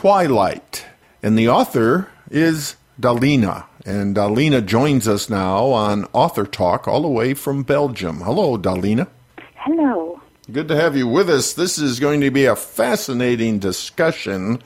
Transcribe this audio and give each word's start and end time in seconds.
Twilight, 0.00 0.86
and 1.22 1.38
the 1.38 1.50
author 1.50 2.08
is 2.30 2.76
Dalina. 2.98 3.66
And 3.84 4.16
Dalina 4.16 4.64
joins 4.64 5.06
us 5.06 5.28
now 5.28 5.66
on 5.66 6.06
Author 6.14 6.46
Talk 6.46 6.88
all 6.88 7.02
the 7.02 7.08
way 7.08 7.34
from 7.34 7.64
Belgium. 7.64 8.22
Hello, 8.22 8.56
Dalina. 8.56 9.08
Hello. 9.56 10.18
Good 10.50 10.68
to 10.68 10.76
have 10.76 10.96
you 10.96 11.06
with 11.06 11.28
us. 11.28 11.52
This 11.52 11.76
is 11.76 12.00
going 12.00 12.22
to 12.22 12.30
be 12.30 12.46
a 12.46 12.56
fascinating 12.56 13.58
discussion 13.58 14.62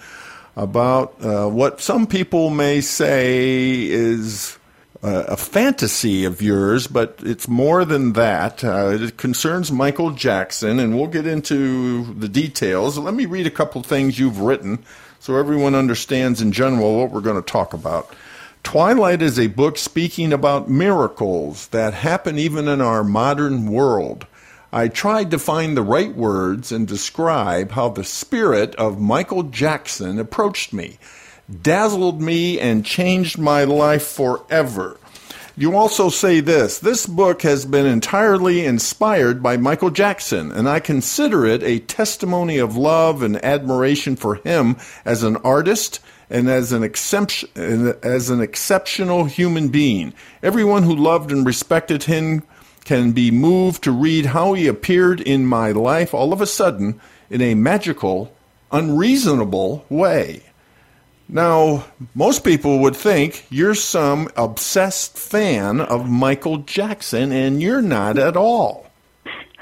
about 0.54 1.20
uh, 1.20 1.48
what 1.48 1.80
some 1.80 2.06
people 2.06 2.50
may 2.50 2.80
say 2.80 3.82
is 3.86 4.56
uh, 5.02 5.24
a 5.26 5.36
fantasy 5.36 6.24
of 6.24 6.42
yours, 6.42 6.86
but 6.86 7.18
it's 7.24 7.48
more 7.48 7.84
than 7.84 8.12
that. 8.12 8.62
Uh, 8.62 8.90
it 9.00 9.16
concerns 9.16 9.72
Michael 9.72 10.12
Jackson, 10.12 10.78
and 10.78 10.94
we'll 10.94 11.08
get 11.08 11.26
into 11.26 12.14
the 12.14 12.28
details. 12.28 12.96
Let 12.96 13.14
me 13.14 13.26
read 13.26 13.48
a 13.48 13.50
couple 13.50 13.82
things 13.82 14.16
you've 14.16 14.38
written 14.38 14.84
so 15.24 15.36
everyone 15.36 15.74
understands 15.74 16.42
in 16.42 16.52
general 16.52 16.98
what 16.98 17.10
we're 17.10 17.22
going 17.22 17.42
to 17.42 17.50
talk 17.50 17.72
about. 17.72 18.14
Twilight 18.62 19.22
is 19.22 19.38
a 19.38 19.46
book 19.46 19.78
speaking 19.78 20.34
about 20.34 20.68
miracles 20.68 21.68
that 21.68 21.94
happen 21.94 22.38
even 22.38 22.68
in 22.68 22.82
our 22.82 23.02
modern 23.02 23.64
world. 23.64 24.26
I 24.70 24.88
tried 24.88 25.30
to 25.30 25.38
find 25.38 25.78
the 25.78 25.82
right 25.82 26.14
words 26.14 26.70
and 26.72 26.86
describe 26.86 27.70
how 27.70 27.88
the 27.88 28.04
spirit 28.04 28.74
of 28.74 29.00
Michael 29.00 29.44
Jackson 29.44 30.18
approached 30.18 30.74
me 30.74 30.98
dazzled 31.62 32.20
me 32.20 32.60
and 32.60 32.84
changed 32.84 33.38
my 33.38 33.64
life 33.64 34.06
forever. 34.06 34.98
You 35.56 35.76
also 35.76 36.08
say 36.08 36.40
this 36.40 36.80
this 36.80 37.06
book 37.06 37.42
has 37.42 37.64
been 37.64 37.86
entirely 37.86 38.64
inspired 38.66 39.40
by 39.40 39.56
Michael 39.56 39.90
Jackson, 39.90 40.50
and 40.50 40.68
I 40.68 40.80
consider 40.80 41.46
it 41.46 41.62
a 41.62 41.78
testimony 41.78 42.58
of 42.58 42.76
love 42.76 43.22
and 43.22 43.42
admiration 43.44 44.16
for 44.16 44.34
him 44.34 44.76
as 45.04 45.22
an 45.22 45.36
artist 45.38 46.00
and 46.28 46.50
as 46.50 46.72
an, 46.72 46.82
exception, 46.82 47.48
as 48.02 48.30
an 48.30 48.40
exceptional 48.40 49.26
human 49.26 49.68
being. 49.68 50.12
Everyone 50.42 50.82
who 50.82 50.96
loved 50.96 51.30
and 51.30 51.46
respected 51.46 52.02
him 52.02 52.42
can 52.84 53.12
be 53.12 53.30
moved 53.30 53.84
to 53.84 53.92
read 53.92 54.26
how 54.26 54.54
he 54.54 54.66
appeared 54.66 55.20
in 55.20 55.46
my 55.46 55.70
life 55.70 56.12
all 56.12 56.32
of 56.32 56.40
a 56.40 56.46
sudden 56.48 57.00
in 57.30 57.40
a 57.40 57.54
magical, 57.54 58.34
unreasonable 58.72 59.86
way. 59.88 60.42
Now, 61.34 61.84
most 62.14 62.44
people 62.44 62.78
would 62.78 62.94
think 62.94 63.44
you're 63.50 63.74
some 63.74 64.28
obsessed 64.36 65.18
fan 65.18 65.80
of 65.80 66.08
Michael 66.08 66.58
Jackson, 66.58 67.32
and 67.32 67.60
you're 67.60 67.82
not 67.82 68.18
at 68.18 68.36
all. 68.36 68.86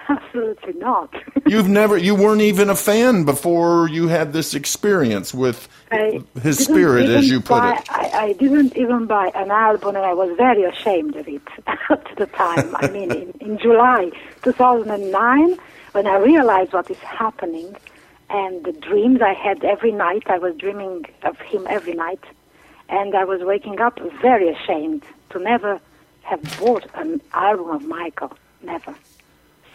Absolutely 0.06 0.74
not. 0.74 1.14
You've 1.46 1.70
never, 1.70 1.96
you 1.96 2.14
weren't 2.14 2.42
even 2.42 2.68
a 2.68 2.74
fan 2.74 3.24
before 3.24 3.88
you 3.88 4.08
had 4.08 4.34
this 4.34 4.54
experience 4.54 5.32
with 5.32 5.66
I 5.90 6.22
his 6.42 6.62
spirit, 6.62 7.08
as 7.08 7.30
you 7.30 7.40
put 7.40 7.60
buy, 7.60 7.76
it. 7.76 7.90
I, 7.90 8.10
I 8.24 8.32
didn't 8.34 8.76
even 8.76 9.06
buy 9.06 9.30
an 9.34 9.50
album, 9.50 9.96
and 9.96 10.04
I 10.04 10.12
was 10.12 10.36
very 10.36 10.64
ashamed 10.64 11.16
of 11.16 11.26
it 11.26 11.40
at 11.66 12.16
the 12.18 12.26
time. 12.26 12.76
I 12.76 12.90
mean, 12.90 13.10
in, 13.12 13.30
in 13.40 13.58
July 13.58 14.10
2009, 14.42 15.58
when 15.92 16.06
I 16.06 16.18
realized 16.18 16.74
what 16.74 16.90
is 16.90 16.98
happening, 16.98 17.74
and 18.30 18.64
the 18.64 18.72
dreams 18.72 19.20
I 19.20 19.34
had 19.34 19.64
every 19.64 19.92
night, 19.92 20.24
I 20.26 20.38
was 20.38 20.56
dreaming 20.56 21.06
of 21.22 21.38
him 21.40 21.66
every 21.68 21.94
night, 21.94 22.24
and 22.88 23.14
I 23.14 23.24
was 23.24 23.42
waking 23.42 23.80
up 23.80 23.98
very 24.20 24.48
ashamed 24.48 25.02
to 25.30 25.38
never 25.38 25.80
have 26.22 26.42
bought 26.58 26.86
an 26.94 27.20
album 27.34 27.70
of 27.70 27.84
Michael, 27.84 28.32
never. 28.62 28.94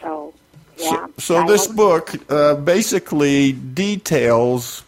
So, 0.01 0.33
yeah. 0.77 1.07
So 1.17 1.37
I 1.37 1.47
this 1.47 1.67
book 1.67 2.11
uh, 2.29 2.55
basically 2.55 3.53
details 3.53 4.83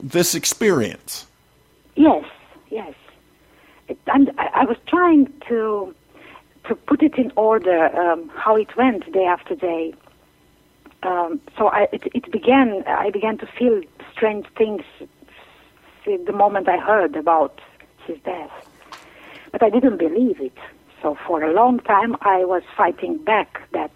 this 0.00 0.34
experience. 0.34 1.26
Yes, 1.94 2.24
yes. 2.70 2.94
It, 3.88 3.98
and 4.06 4.30
I, 4.38 4.48
I 4.54 4.64
was 4.64 4.76
trying 4.86 5.32
to 5.48 5.94
to 6.64 6.74
put 6.76 7.02
it 7.02 7.18
in 7.18 7.32
order 7.36 7.86
um, 7.98 8.30
how 8.34 8.56
it 8.56 8.76
went 8.76 9.10
day 9.12 9.24
after 9.24 9.54
day. 9.54 9.94
Um, 11.02 11.40
so 11.58 11.68
I, 11.68 11.88
it, 11.92 12.02
it 12.14 12.30
began. 12.30 12.84
I 12.86 13.10
began 13.10 13.38
to 13.38 13.46
feel 13.46 13.82
strange 14.12 14.46
things 14.56 14.82
the 16.04 16.32
moment 16.32 16.68
I 16.68 16.78
heard 16.78 17.16
about 17.16 17.60
his 18.06 18.18
death, 18.24 18.50
but 19.50 19.62
I 19.62 19.70
didn't 19.70 19.98
believe 19.98 20.40
it. 20.40 20.56
So 21.00 21.16
for 21.26 21.42
a 21.42 21.52
long 21.52 21.80
time, 21.80 22.16
I 22.20 22.44
was 22.44 22.62
fighting 22.76 23.18
back 23.18 23.62
that 23.72 23.92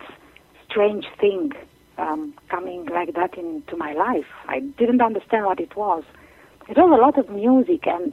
strange 0.69 1.07
thing 1.21 1.53
um, 1.99 2.35
coming 2.49 2.87
like 2.87 3.15
that 3.15 3.37
into 3.39 3.77
my 3.77 3.93
life. 3.93 4.27
I 4.49 4.61
didn't 4.61 5.01
understand 5.01 5.47
what 5.47 5.61
it 5.61 5.77
was. 5.77 6.05
It 6.69 6.77
was 6.77 6.91
a 6.91 7.01
lot 7.01 7.17
of 7.19 7.31
music, 7.31 7.87
and 7.87 8.13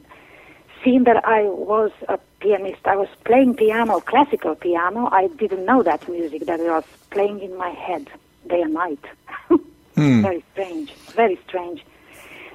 seeing 0.84 1.06
that 1.06 1.26
I 1.26 1.44
was 1.44 1.92
a 2.08 2.20
pianist, 2.40 2.86
I 2.86 2.96
was 2.96 3.08
playing 3.26 3.56
piano, 3.56 4.00
classical 4.02 4.53
piano. 4.53 5.09
I 5.12 5.28
didn't 5.28 5.66
know 5.66 5.82
that 5.82 6.08
music 6.08 6.46
that 6.46 6.59
I 6.59 6.76
was 6.76 6.86
playing 7.09 7.40
in 7.40 7.58
my 7.58 7.70
head 7.70 8.09
day 8.48 8.62
and 8.62 8.74
night. 8.74 9.00
Hmm. 9.96 10.24
Very 10.24 10.44
strange, 10.54 10.92
very 11.14 11.40
strange. 11.48 11.86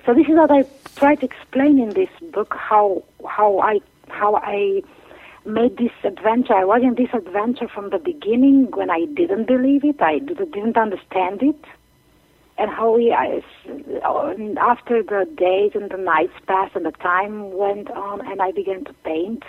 So 0.04 0.12
this 0.12 0.26
is 0.26 0.34
what 0.34 0.50
I 0.50 0.64
try 0.96 1.14
to 1.14 1.24
explain 1.24 1.78
in 1.78 1.90
this 1.90 2.08
book 2.32 2.52
how 2.52 3.04
how 3.28 3.60
I 3.60 3.78
how 4.08 4.34
I 4.42 4.82
made 5.46 5.76
this 5.76 5.92
adventure. 6.02 6.54
I 6.54 6.64
was 6.64 6.82
in 6.82 6.96
this 6.96 7.10
adventure 7.14 7.68
from 7.68 7.90
the 7.90 7.98
beginning 7.98 8.72
when 8.72 8.90
I 8.90 9.04
didn't 9.14 9.46
believe 9.46 9.84
it. 9.84 10.02
I 10.02 10.18
did- 10.18 10.50
didn't 10.50 10.76
understand 10.76 11.44
it, 11.44 11.64
and 12.58 12.70
how 12.72 12.96
we 12.96 13.12
I, 13.12 13.40
after 14.60 15.02
the 15.04 15.24
days 15.36 15.72
and 15.76 15.90
the 15.90 15.96
nights 15.96 16.34
passed 16.48 16.74
and 16.74 16.84
the 16.84 16.90
time 16.90 17.52
went 17.56 17.88
on, 17.92 18.26
and 18.26 18.42
I 18.42 18.50
began 18.50 18.82
to 18.86 18.92
paint, 19.04 19.44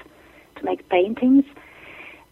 to 0.58 0.64
make 0.64 0.88
paintings. 0.90 1.46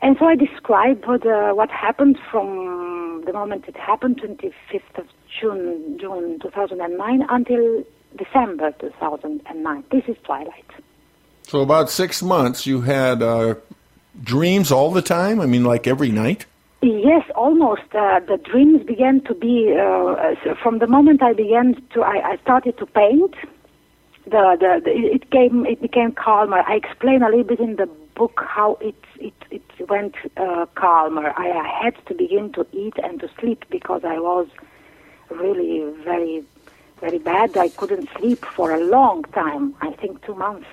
And 0.01 0.15
so 0.19 0.25
I 0.25 0.35
describe 0.35 1.03
what, 1.05 1.25
uh, 1.25 1.53
what 1.53 1.69
happened 1.69 2.17
from 2.31 3.23
the 3.25 3.33
moment 3.33 3.65
it 3.67 3.75
happened, 3.75 4.21
25th 4.21 4.97
of 4.97 5.07
June, 5.39 5.97
June 5.99 6.39
2009, 6.39 7.25
until 7.29 7.83
December 8.15 8.71
2009. 8.79 9.83
This 9.91 10.03
is 10.07 10.15
Twilight. 10.23 10.65
So 11.43 11.61
about 11.61 11.89
six 11.89 12.21
months, 12.21 12.65
you 12.65 12.81
had 12.81 13.21
uh, 13.21 13.55
dreams 14.21 14.71
all 14.71 14.91
the 14.91 15.01
time. 15.01 15.39
I 15.39 15.45
mean, 15.45 15.63
like 15.63 15.87
every 15.87 16.11
night. 16.11 16.45
Yes, 16.81 17.23
almost. 17.35 17.83
Uh, 17.93 18.19
the 18.19 18.37
dreams 18.37 18.85
began 18.85 19.21
to 19.21 19.33
be 19.33 19.75
uh, 19.75 20.35
from 20.61 20.79
the 20.79 20.87
moment 20.87 21.23
I 21.23 21.33
began 21.33 21.81
to. 21.93 22.01
I, 22.01 22.33
I 22.33 22.37
started 22.37 22.77
to 22.77 22.85
paint. 22.85 23.33
The, 24.25 24.57
the, 24.59 24.81
the 24.83 24.91
it 24.91 25.31
came 25.31 25.65
it 25.65 25.81
became 25.81 26.11
calmer. 26.11 26.61
I 26.67 26.75
explain 26.75 27.23
a 27.23 27.29
little 27.29 27.45
bit 27.45 27.59
in 27.59 27.77
the 27.77 27.89
book 28.17 28.41
how 28.47 28.77
it 28.81 29.01
it 29.19 29.33
it 29.51 29.89
went 29.89 30.15
uh, 30.37 30.65
calmer. 30.75 31.27
I, 31.37 31.49
had 31.83 31.95
to 32.07 32.13
begin 32.15 32.51
to 32.53 32.65
eat 32.71 32.95
and 33.03 33.19
to 33.19 33.29
sleep 33.39 33.65
because 33.69 34.01
I 34.03 34.19
was 34.19 34.47
really 35.29 35.73
very 36.03 36.43
very 36.99 37.19
bad. 37.19 37.55
I 37.55 37.69
couldn't 37.69 38.09
sleep 38.17 38.43
for 38.55 38.71
a 38.73 38.83
long 38.83 39.23
time. 39.43 39.75
I 39.81 39.91
think 39.91 40.25
two 40.25 40.35
months. 40.35 40.67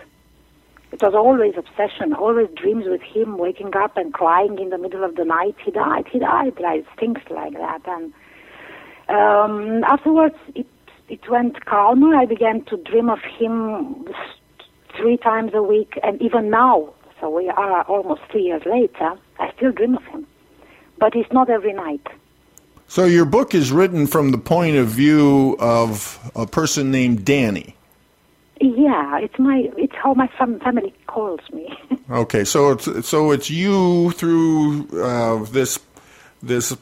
It 0.93 1.03
was 1.03 1.15
always 1.15 1.55
obsession, 1.57 2.15
always 2.15 2.49
dreams 2.55 2.85
with 2.87 3.03
him 3.03 3.37
waking 3.37 3.75
up 3.77 3.97
and 3.97 4.15
crying 4.15 4.59
in 4.61 4.71
the 4.71 4.79
middle 4.79 5.03
of 5.03 5.17
the 5.17 5.25
night. 5.25 5.57
He 5.65 5.73
died, 5.73 6.07
he 6.11 6.21
died, 6.21 6.55
like 6.61 6.87
things 7.01 7.19
like 7.31 7.55
that. 7.55 7.83
And 7.87 8.13
um, 9.09 9.85
afterwards, 9.85 10.37
it 10.55 10.69
it 11.09 11.29
went 11.29 11.65
calmer. 11.67 12.15
I 12.17 12.27
began 12.27 12.65
to 12.67 12.77
dream 12.79 13.11
of 13.11 13.23
him 13.39 14.07
three 14.97 15.19
times 15.19 15.53
a 15.55 15.63
week, 15.63 15.99
and 16.03 16.21
even 16.23 16.49
now. 16.51 16.95
So 17.25 17.31
we 17.31 17.49
are 17.49 17.85
almost 17.85 18.21
three 18.31 18.43
years 18.43 18.61
later. 18.67 19.15
I 19.39 19.51
still 19.57 19.73
dream 19.73 19.97
of 19.97 20.05
him, 20.05 20.27
but 20.99 21.17
it's 21.17 21.33
not 21.33 21.49
every 21.49 21.73
night. 21.73 22.07
So 22.87 23.07
your 23.07 23.25
book 23.25 23.55
is 23.55 23.73
written 23.73 24.07
from 24.07 24.31
the 24.31 24.37
point 24.37 24.77
of 24.77 24.89
view 24.89 25.57
of 25.59 26.19
a 26.37 26.47
person 26.47 26.91
named 26.91 27.25
Danny. 27.25 27.77
Yeah, 28.61 29.19
it's 29.21 29.39
my 29.39 29.71
it's 29.79 29.95
how 29.95 30.13
my 30.13 30.29
fam- 30.39 30.61
family 30.61 30.93
calls 31.07 31.41
me. 31.51 31.75
Okay, 32.11 32.45
so 32.45 32.73
it's 32.73 33.09
so 33.09 33.31
it's 33.31 33.49
you 33.49 34.11
through 34.11 34.87
uh, 35.03 35.45
this 35.45 35.79
this 36.43 36.77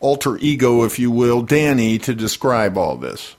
alter 0.00 0.36
ego, 0.36 0.84
if 0.84 0.98
you 0.98 1.10
will, 1.10 1.40
Danny, 1.40 1.96
to 2.00 2.14
describe 2.14 2.76
all 2.76 2.98
this. 2.98 3.36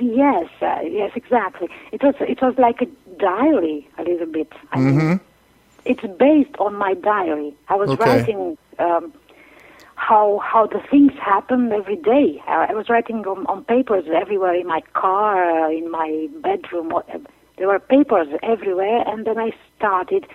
Yes, 0.00 0.48
uh, 0.60 0.80
yes, 0.82 1.12
exactly. 1.14 1.68
It 1.92 2.02
was 2.02 2.16
it 2.18 2.42
was 2.42 2.58
like 2.58 2.82
a 2.82 2.86
diary 3.20 3.88
a 3.98 4.02
little 4.02 4.26
bit. 4.26 4.52
I 4.72 4.80
mean, 4.80 5.20
it's 5.84 6.02
based 6.18 6.56
on 6.58 6.74
my 6.74 6.94
diary. 6.94 7.54
I 7.68 7.76
was 7.76 7.90
Okay. 7.90 8.00
writing 8.00 8.56
um, 8.78 9.12
how 9.96 10.40
how 10.44 10.66
the 10.66 10.80
things 10.90 11.12
happen 11.20 11.72
every 11.72 11.96
day. 11.96 12.42
I, 12.46 12.66
I 12.70 12.74
was 12.74 12.88
writing 12.88 13.24
on, 13.26 13.46
on 13.46 13.64
papers 13.64 14.04
everywhere 14.14 14.54
in 14.54 14.66
my 14.66 14.80
car, 14.94 15.66
uh, 15.66 15.70
in 15.70 15.90
my 15.90 16.28
bedroom. 16.42 16.92
There 17.58 17.68
were 17.68 17.78
papers 17.78 18.28
everywhere, 18.42 19.02
and 19.06 19.26
then 19.26 19.38
I 19.38 19.50
started 19.76 20.26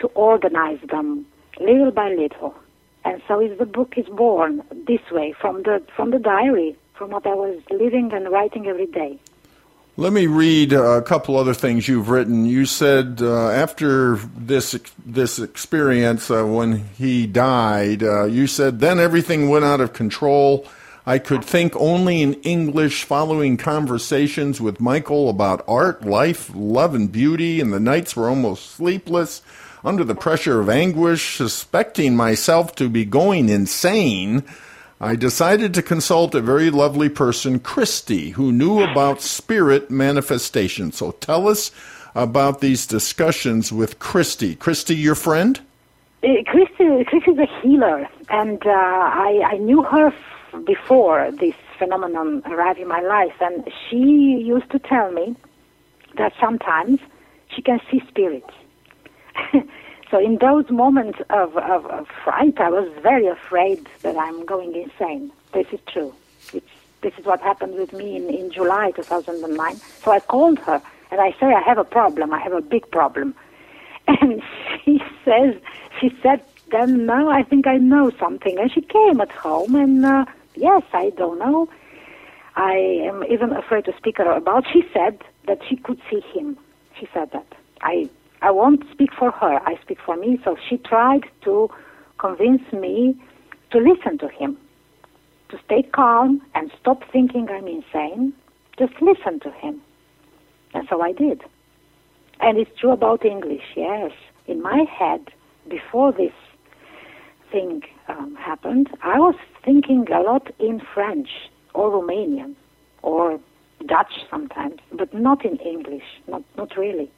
to 0.00 0.06
organize 0.08 0.80
them 0.90 1.26
little 1.60 1.90
by 1.90 2.10
little. 2.10 2.54
And 3.04 3.20
so 3.26 3.40
is 3.40 3.58
the 3.58 3.66
book 3.66 3.94
is 3.96 4.06
born 4.06 4.62
this 4.86 5.00
way 5.10 5.34
from 5.40 5.62
the 5.62 5.82
from 5.96 6.10
the 6.10 6.18
diary, 6.18 6.76
from 6.96 7.10
what 7.10 7.26
I 7.26 7.34
was 7.34 7.60
living 7.70 8.10
and 8.12 8.30
writing 8.30 8.66
every 8.66 8.86
day. 8.86 9.18
Let 9.98 10.14
me 10.14 10.26
read 10.26 10.72
uh, 10.72 10.82
a 10.82 11.02
couple 11.02 11.36
other 11.36 11.52
things 11.52 11.86
you've 11.86 12.08
written. 12.08 12.46
You 12.46 12.64
said 12.64 13.18
uh, 13.20 13.50
after 13.50 14.16
this 14.34 14.74
this 15.04 15.38
experience, 15.38 16.30
uh, 16.30 16.46
when 16.46 16.86
he 16.96 17.26
died, 17.26 18.02
uh, 18.02 18.24
you 18.24 18.46
said 18.46 18.80
then 18.80 18.98
everything 18.98 19.50
went 19.50 19.66
out 19.66 19.82
of 19.82 19.92
control. 19.92 20.66
I 21.04 21.18
could 21.18 21.44
think 21.44 21.76
only 21.76 22.22
in 22.22 22.34
English, 22.40 23.04
following 23.04 23.58
conversations 23.58 24.62
with 24.62 24.80
Michael 24.80 25.28
about 25.28 25.62
art, 25.68 26.06
life, 26.06 26.50
love, 26.54 26.94
and 26.94 27.12
beauty, 27.12 27.60
and 27.60 27.70
the 27.70 27.78
nights 27.78 28.16
were 28.16 28.30
almost 28.30 28.70
sleepless. 28.70 29.42
Under 29.84 30.04
the 30.04 30.14
pressure 30.14 30.58
of 30.58 30.70
anguish, 30.70 31.36
suspecting 31.36 32.16
myself 32.16 32.74
to 32.76 32.88
be 32.88 33.04
going 33.04 33.50
insane, 33.50 34.44
I 35.02 35.16
decided 35.16 35.74
to 35.74 35.82
consult 35.82 36.32
a 36.32 36.40
very 36.40 36.70
lovely 36.70 37.08
person, 37.08 37.58
Christy, 37.58 38.30
who 38.30 38.52
knew 38.52 38.84
about 38.84 39.20
spirit 39.20 39.90
manifestation. 39.90 40.92
So 40.92 41.10
tell 41.10 41.48
us 41.48 41.72
about 42.14 42.60
these 42.60 42.86
discussions 42.86 43.72
with 43.72 43.98
Christy. 43.98 44.54
Christy, 44.54 44.94
your 44.94 45.16
friend? 45.16 45.60
Uh, 46.22 46.28
Christy, 46.46 46.84
is 46.84 47.38
a 47.38 47.48
healer, 47.60 48.08
and 48.30 48.64
uh, 48.64 48.70
I, 48.70 49.42
I 49.44 49.56
knew 49.56 49.82
her 49.82 50.14
before 50.64 51.32
this 51.32 51.56
phenomenon 51.80 52.42
arrived 52.46 52.78
in 52.78 52.86
my 52.86 53.00
life, 53.00 53.34
and 53.40 53.68
she 53.90 53.96
used 53.96 54.70
to 54.70 54.78
tell 54.78 55.10
me 55.10 55.34
that 56.16 56.32
sometimes 56.40 57.00
she 57.48 57.60
can 57.60 57.80
see 57.90 58.00
spirits. 58.06 58.54
so 60.12 60.18
in 60.18 60.36
those 60.36 60.68
moments 60.68 61.20
of, 61.30 61.56
of, 61.56 61.86
of 61.86 62.06
fright, 62.22 62.60
I 62.60 62.68
was 62.68 62.86
very 63.02 63.26
afraid 63.26 63.88
that 64.02 64.14
I'm 64.18 64.44
going 64.44 64.76
insane. 64.76 65.32
This 65.54 65.66
is 65.72 65.80
true. 65.90 66.14
It's, 66.52 66.66
this 67.00 67.14
is 67.18 67.24
what 67.24 67.40
happened 67.40 67.76
with 67.76 67.94
me 67.94 68.16
in, 68.16 68.28
in 68.28 68.52
July 68.52 68.90
2009. 68.90 69.76
So 70.04 70.10
I 70.10 70.20
called 70.20 70.58
her, 70.58 70.82
and 71.10 71.18
I 71.18 71.30
say, 71.40 71.46
I 71.46 71.62
have 71.62 71.78
a 71.78 71.84
problem. 71.84 72.30
I 72.34 72.40
have 72.40 72.52
a 72.52 72.60
big 72.60 72.90
problem. 72.90 73.34
And 74.06 74.42
she 74.84 75.00
says, 75.24 75.54
she 75.98 76.10
said, 76.22 76.42
then 76.70 77.06
now 77.06 77.30
I 77.30 77.42
think 77.42 77.66
I 77.66 77.78
know 77.78 78.10
something. 78.18 78.58
And 78.58 78.70
she 78.70 78.82
came 78.82 79.18
at 79.18 79.32
home, 79.32 79.74
and 79.74 80.04
uh, 80.04 80.26
yes, 80.56 80.82
I 80.92 81.10
don't 81.16 81.38
know. 81.38 81.70
I 82.54 82.74
am 83.08 83.24
even 83.30 83.52
afraid 83.52 83.86
to 83.86 83.96
speak 83.96 84.18
about. 84.18 84.66
She 84.70 84.82
said 84.92 85.22
that 85.46 85.60
she 85.66 85.76
could 85.76 86.00
see 86.10 86.20
him. 86.34 86.58
She 87.00 87.08
said 87.14 87.30
that. 87.30 87.46
I 87.80 88.10
I 88.42 88.50
won't 88.50 88.82
speak 88.90 89.10
for 89.16 89.30
her. 89.30 89.60
I 89.66 89.80
speak 89.80 89.98
for 90.04 90.16
me. 90.16 90.38
So 90.44 90.56
she 90.68 90.76
tried 90.76 91.22
to 91.44 91.70
convince 92.18 92.72
me 92.72 93.16
to 93.70 93.78
listen 93.78 94.18
to 94.18 94.28
him, 94.28 94.58
to 95.50 95.58
stay 95.64 95.82
calm 95.82 96.42
and 96.54 96.70
stop 96.80 97.02
thinking 97.12 97.48
I'm 97.48 97.68
insane. 97.68 98.32
Just 98.78 98.94
listen 99.00 99.38
to 99.40 99.50
him. 99.52 99.80
And 100.74 100.86
so 100.90 101.02
I 101.02 101.12
did. 101.12 101.42
And 102.40 102.58
it's 102.58 102.70
true 102.78 102.90
about 102.90 103.24
English, 103.24 103.62
yes. 103.76 104.10
In 104.46 104.60
my 104.60 104.84
head, 104.90 105.28
before 105.68 106.12
this 106.12 106.32
thing 107.52 107.82
um, 108.08 108.34
happened, 108.34 108.88
I 109.02 109.18
was 109.18 109.36
thinking 109.64 110.06
a 110.12 110.20
lot 110.20 110.50
in 110.58 110.80
French 110.92 111.28
or 111.74 111.90
Romanian 111.90 112.56
or 113.02 113.38
Dutch 113.86 114.12
sometimes, 114.28 114.80
but 114.92 115.14
not 115.14 115.44
in 115.44 115.56
English, 115.58 116.02
not, 116.26 116.42
not 116.56 116.76
really. 116.76 117.10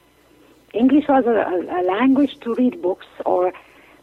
English 0.75 1.09
was 1.09 1.25
a, 1.27 1.81
a, 1.81 1.83
language 1.83 2.39
to 2.41 2.55
read 2.55 2.83
books 2.83 3.07
or 3.25 3.53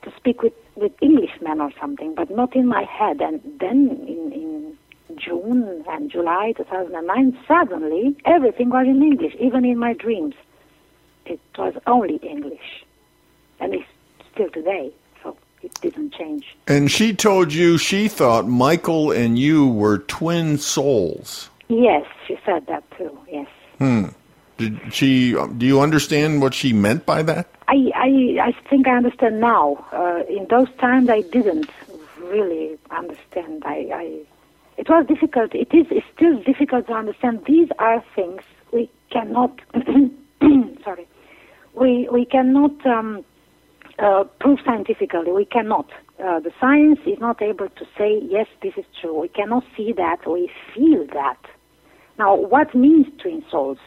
to 0.04 0.12
speak 0.16 0.42
with, 0.42 0.54
with 0.76 0.94
Englishmen 1.02 1.62
or 1.62 1.72
something, 1.80 2.16
but 2.16 2.30
not 2.32 2.56
in 2.56 2.68
my 2.68 2.84
head. 2.84 3.22
And 3.22 3.42
then 3.60 4.06
in, 4.08 4.32
in 4.32 4.78
June 5.18 5.84
and 5.88 6.10
July 6.10 6.54
2009, 6.58 7.38
suddenly 7.48 8.16
everything 8.26 8.70
was 8.70 8.88
in 8.88 9.04
English, 9.04 9.36
even 9.40 9.66
in 9.66 9.78
my 9.78 9.94
dreams. 9.94 10.36
It 11.26 11.40
was 11.58 11.76
only 11.86 12.16
English. 12.18 12.86
And 13.60 13.76
it's 13.76 13.86
still 14.34 14.50
today, 14.50 14.92
so 15.22 15.38
it 15.62 15.74
didn't 15.82 16.14
change. 16.14 16.56
And 16.68 16.90
she 16.90 17.14
told 17.14 17.54
you 17.54 17.78
she 17.78 18.08
thought 18.08 18.48
Michael 18.48 19.12
and 19.12 19.38
you 19.38 19.68
were 19.68 20.00
twin 20.00 20.58
souls. 20.58 21.50
Yes, 21.68 22.06
she 22.28 22.38
said 22.46 22.66
that 22.68 22.84
too, 22.98 23.18
yes. 23.30 23.48
Hmm. 23.78 24.06
Did 24.62 24.94
she? 24.94 25.34
Do 25.58 25.66
you 25.66 25.82
understand 25.82 26.40
what 26.40 26.54
she 26.54 26.72
meant 26.72 27.04
by 27.06 27.24
that? 27.24 27.48
I, 27.68 27.92
I, 27.96 28.10
I 28.50 28.70
think 28.70 28.88
I 28.88 28.96
understand 28.96 29.40
now. 29.40 29.84
Uh, 29.92 30.22
in 30.30 30.46
those 30.50 30.70
times, 30.80 31.10
I 31.10 31.22
didn't 31.22 31.70
really 32.20 32.78
understand. 32.92 33.64
I, 33.66 33.78
I, 33.92 34.20
it 34.78 34.88
was 34.88 35.08
difficult. 35.08 35.56
It 35.56 35.74
is 35.74 35.88
it's 35.90 36.06
still 36.16 36.38
difficult 36.44 36.86
to 36.88 36.94
understand. 36.94 37.44
These 37.48 37.70
are 37.80 38.04
things 38.16 38.42
we 38.72 38.88
cannot. 39.10 39.60
sorry, 40.84 41.08
we 41.74 42.08
we 42.12 42.26
cannot 42.26 42.86
um, 42.86 43.26
uh, 43.98 44.26
prove 44.40 44.60
scientifically. 44.64 45.32
We 45.32 45.46
cannot. 45.46 45.90
Uh, 46.24 46.40
the 46.40 46.52
science 46.60 47.00
is 47.08 47.20
not 47.20 47.42
able 47.42 47.70
to 47.70 47.86
say 47.98 48.22
yes, 48.30 48.46
this 48.62 48.74
is 48.78 48.86
true. 49.02 49.20
We 49.22 49.28
cannot 49.28 49.64
see 49.76 49.92
that. 49.94 50.30
We 50.30 50.52
feel 50.76 51.08
that. 51.14 51.40
Now, 52.20 52.36
what 52.36 52.76
means 52.76 53.08
twin 53.20 53.44
souls? 53.50 53.80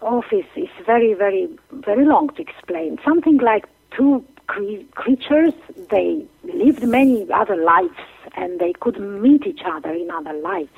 Office 0.00 0.46
is 0.56 0.68
very, 0.86 1.14
very, 1.14 1.48
very 1.72 2.04
long 2.04 2.28
to 2.34 2.42
explain. 2.42 2.98
Something 3.04 3.38
like 3.38 3.66
two 3.96 4.24
cre- 4.46 4.84
creatures, 4.94 5.54
they 5.90 6.24
lived 6.44 6.82
many 6.86 7.30
other 7.32 7.56
lives 7.56 7.98
and 8.36 8.60
they 8.60 8.72
could 8.80 8.98
meet 9.00 9.46
each 9.46 9.62
other 9.64 9.92
in 9.92 10.10
other 10.10 10.32
lives. 10.34 10.70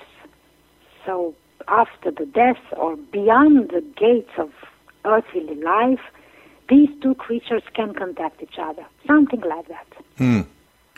So 1.04 1.34
after 1.68 2.10
the 2.10 2.26
death 2.26 2.58
or 2.76 2.96
beyond 2.96 3.70
the 3.70 3.82
gates 3.96 4.30
of 4.38 4.50
earthly 5.04 5.54
life, 5.56 6.00
these 6.68 6.88
two 7.02 7.14
creatures 7.16 7.62
can 7.74 7.94
contact 7.94 8.42
each 8.42 8.58
other. 8.58 8.84
Something 9.06 9.40
like 9.40 9.68
that. 9.68 9.86
Hmm. 10.18 10.40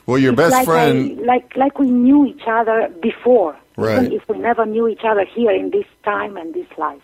Well, 0.06 0.18
your 0.18 0.32
It's 0.32 0.38
best 0.38 0.52
like 0.52 0.64
friend. 0.66 1.20
I, 1.20 1.25
like 1.25 1.56
like 1.56 1.78
we 1.78 1.88
knew 1.90 2.26
each 2.26 2.42
other 2.47 2.88
before, 3.00 3.56
Right. 3.76 4.02
even 4.02 4.12
if 4.12 4.28
we 4.28 4.37
never 4.38 4.66
knew 4.66 4.88
each 4.88 5.04
other 5.04 5.25
here 5.25 5.52
in 5.52 5.70
this 5.70 5.87
time 6.04 6.37
and 6.37 6.52
this 6.52 6.66
life. 6.76 7.00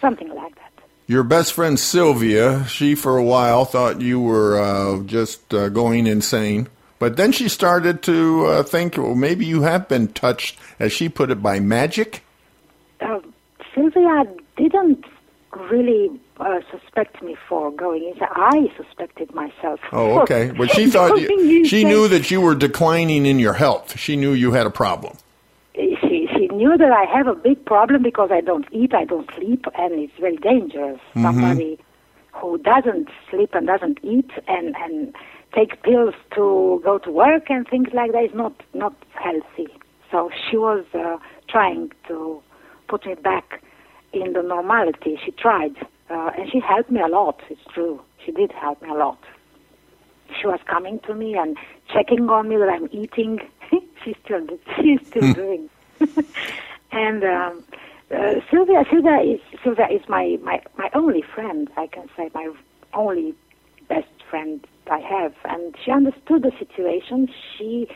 Something 0.00 0.28
like 0.34 0.54
that. 0.56 0.64
Your 1.06 1.22
best 1.22 1.52
friend 1.54 1.78
Sylvia, 1.78 2.66
she 2.66 2.94
for 2.94 3.16
a 3.16 3.24
while 3.24 3.64
thought 3.64 4.00
you 4.00 4.20
were 4.20 4.60
uh, 4.60 5.02
just 5.04 5.54
uh, 5.54 5.68
going 5.70 6.06
insane. 6.06 6.68
But 6.98 7.16
then 7.16 7.32
she 7.32 7.48
started 7.48 8.02
to 8.02 8.46
uh, 8.46 8.62
think, 8.64 8.96
well, 8.98 9.14
maybe 9.14 9.46
you 9.46 9.62
have 9.62 9.88
been 9.88 10.08
touched, 10.08 10.58
as 10.78 10.92
she 10.92 11.08
put 11.08 11.30
it, 11.30 11.42
by 11.42 11.60
magic. 11.60 12.24
uh, 13.00 13.20
Sylvia 13.74 14.24
didn't 14.56 15.04
really 15.70 16.10
uh, 16.40 16.58
suspect 16.70 17.22
me 17.22 17.36
for 17.48 17.70
going 17.70 18.04
insane. 18.08 18.28
I 18.34 18.70
suspected 18.76 19.32
myself. 19.34 19.80
Oh, 19.92 20.20
okay. 20.22 20.50
But 20.58 20.70
she 20.72 20.90
thought 20.90 21.10
going 21.10 21.48
you, 21.48 21.64
she 21.64 21.84
knew 21.84 22.08
that 22.08 22.30
you 22.30 22.40
were 22.40 22.54
declining 22.56 23.24
in 23.26 23.38
your 23.38 23.54
health. 23.54 23.98
She 23.98 24.16
knew 24.16 24.32
you 24.32 24.52
had 24.52 24.66
a 24.66 24.70
problem. 24.70 25.16
She, 26.38 26.48
she 26.48 26.54
knew 26.54 26.76
that 26.76 26.92
I 26.92 27.04
have 27.04 27.26
a 27.26 27.34
big 27.34 27.64
problem 27.64 28.02
because 28.02 28.30
I 28.32 28.40
don't 28.40 28.66
eat, 28.72 28.94
I 28.94 29.04
don't 29.04 29.28
sleep, 29.36 29.66
and 29.76 29.92
it's 29.98 30.12
very 30.20 30.36
dangerous. 30.36 30.98
Mm-hmm. 30.98 31.22
Somebody 31.22 31.78
who 32.32 32.58
doesn't 32.58 33.08
sleep 33.30 33.50
and 33.54 33.66
doesn't 33.66 33.98
eat 34.02 34.30
and 34.46 34.74
and 34.76 35.14
take 35.54 35.82
pills 35.82 36.14
to 36.34 36.80
go 36.84 36.98
to 36.98 37.10
work 37.10 37.48
and 37.48 37.66
things 37.66 37.88
like 37.92 38.12
that 38.12 38.24
is 38.24 38.34
not 38.34 38.52
not 38.74 38.94
healthy. 39.14 39.68
So 40.10 40.30
she 40.48 40.56
was 40.56 40.84
uh, 40.94 41.16
trying 41.48 41.92
to 42.08 42.42
put 42.88 43.04
me 43.06 43.14
back 43.14 43.62
in 44.12 44.32
the 44.32 44.42
normality. 44.42 45.18
She 45.24 45.32
tried, 45.32 45.76
uh, 46.10 46.30
and 46.36 46.50
she 46.50 46.60
helped 46.60 46.90
me 46.90 47.00
a 47.00 47.08
lot. 47.08 47.40
It's 47.50 47.60
true. 47.72 48.00
She 48.24 48.32
did 48.32 48.52
help 48.52 48.80
me 48.82 48.88
a 48.88 48.94
lot. 48.94 49.18
She 50.40 50.46
was 50.46 50.60
coming 50.66 51.00
to 51.00 51.14
me 51.14 51.34
and 51.34 51.56
checking 51.92 52.28
on 52.28 52.48
me 52.48 52.56
that 52.56 52.68
I'm 52.68 52.88
eating. 52.92 53.40
she's 54.04 54.16
still 54.24 54.46
she's 54.76 55.06
still 55.06 55.32
doing. 55.32 55.68
and 56.92 57.24
um, 57.24 57.64
uh, 58.10 58.34
Sylvia, 58.50 58.84
Sylvia 58.90 59.20
is 59.20 59.40
Sylvia 59.62 59.88
is 59.90 60.02
my, 60.08 60.38
my 60.42 60.62
my 60.76 60.90
only 60.94 61.22
friend. 61.22 61.68
I 61.76 61.86
can 61.86 62.08
say 62.16 62.30
my 62.34 62.52
only 62.94 63.34
best 63.88 64.08
friend 64.30 64.66
I 64.90 64.98
have, 65.00 65.34
and 65.44 65.74
she 65.84 65.90
understood 65.90 66.42
the 66.42 66.52
situation. 66.58 67.28
She 67.56 67.88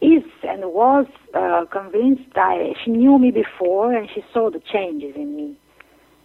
is 0.00 0.24
and 0.42 0.72
was 0.72 1.06
uh, 1.34 1.64
convinced. 1.70 2.36
I, 2.36 2.74
she 2.84 2.90
knew 2.90 3.18
me 3.18 3.30
before, 3.30 3.92
and 3.92 4.08
she 4.12 4.24
saw 4.32 4.50
the 4.50 4.60
changes 4.60 5.14
in 5.16 5.36
me. 5.36 5.56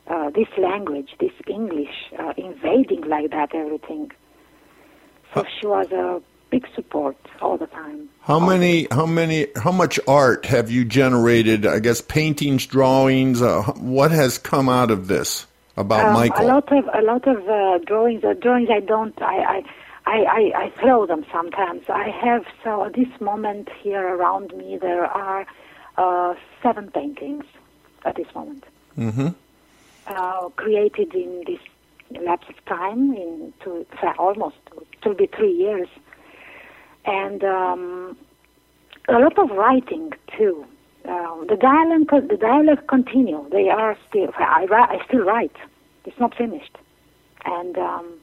Uh, 0.07 0.29
this 0.29 0.47
language, 0.57 1.15
this 1.19 1.33
English, 1.47 2.13
uh, 2.17 2.33
invading 2.37 3.01
like 3.01 3.29
that 3.31 3.53
everything. 3.53 4.09
So 5.33 5.43
she 5.59 5.67
was 5.67 5.91
a 5.91 6.21
big 6.49 6.67
support 6.75 7.17
all 7.41 7.57
the 7.57 7.67
time. 7.67 8.09
How 8.21 8.39
many? 8.39 8.87
How 8.91 9.05
many? 9.05 9.47
How 9.55 9.71
much 9.71 9.99
art 10.07 10.45
have 10.47 10.69
you 10.71 10.83
generated? 10.85 11.65
I 11.65 11.79
guess 11.79 12.01
paintings, 12.01 12.65
drawings. 12.65 13.41
Uh, 13.41 13.63
what 13.79 14.11
has 14.11 14.37
come 14.37 14.67
out 14.69 14.91
of 14.91 15.07
this 15.07 15.45
about 15.77 16.07
Um, 16.07 16.13
Michael? 16.13 16.45
A 16.45 16.47
lot 16.47 16.71
of 16.71 16.85
a 16.93 17.01
lot 17.01 17.27
of 17.27 17.47
uh, 17.47 17.77
drawings. 17.85 18.23
Uh, 18.23 18.33
drawings 18.33 18.69
I 18.69 18.79
don't. 18.81 19.19
I, 19.21 19.37
I 19.55 19.63
I 20.05 20.17
I 20.25 20.63
I 20.63 20.69
throw 20.81 21.05
them 21.05 21.25
sometimes. 21.31 21.83
I 21.89 22.09
have 22.09 22.45
so 22.63 22.83
at 22.85 22.93
this 22.93 23.21
moment 23.21 23.69
here 23.81 24.05
around 24.15 24.53
me 24.57 24.77
there 24.77 25.05
are 25.05 25.45
uh, 25.97 26.35
seven 26.63 26.91
paintings 26.91 27.45
at 28.05 28.15
this 28.15 28.27
moment. 28.35 28.63
hmm 28.95 29.29
Uh, 30.07 30.47
created 30.55 31.13
in 31.13 31.43
this 31.45 31.59
lapse 32.27 32.47
of 32.47 32.55
time 32.65 33.13
in 33.13 33.51
two, 33.61 33.85
almost 34.17 34.55
it 34.93 35.05
will 35.05 35.13
be 35.15 35.27
three 35.27 35.51
years, 35.51 35.89
and 37.07 37.43
um, 37.43 38.17
a 39.07 39.13
lot 39.13 39.39
of 39.39 39.49
writing 39.51 40.11
too. 40.37 40.65
Uh, 41.07 41.45
the 41.47 41.55
dialogue, 41.55 42.29
the 42.29 42.37
dialogue 42.37 42.85
continue. 42.87 43.47
They 43.49 43.69
are 43.69 43.97
still. 44.09 44.29
I, 44.37 44.67
I 44.69 44.99
still 45.07 45.21
write. 45.21 45.55
It's 46.05 46.19
not 46.19 46.35
finished, 46.35 46.77
and 47.45 47.77
um, 47.77 48.13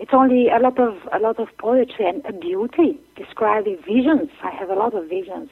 it's 0.00 0.10
only 0.12 0.48
a 0.48 0.58
lot 0.58 0.78
of 0.80 0.96
a 1.12 1.20
lot 1.20 1.38
of 1.38 1.48
poetry 1.58 2.06
and 2.06 2.40
beauty 2.40 2.98
describing 3.16 3.78
visions. 3.86 4.30
I 4.42 4.50
have 4.50 4.70
a 4.70 4.74
lot 4.74 4.94
of 4.94 5.08
visions. 5.08 5.50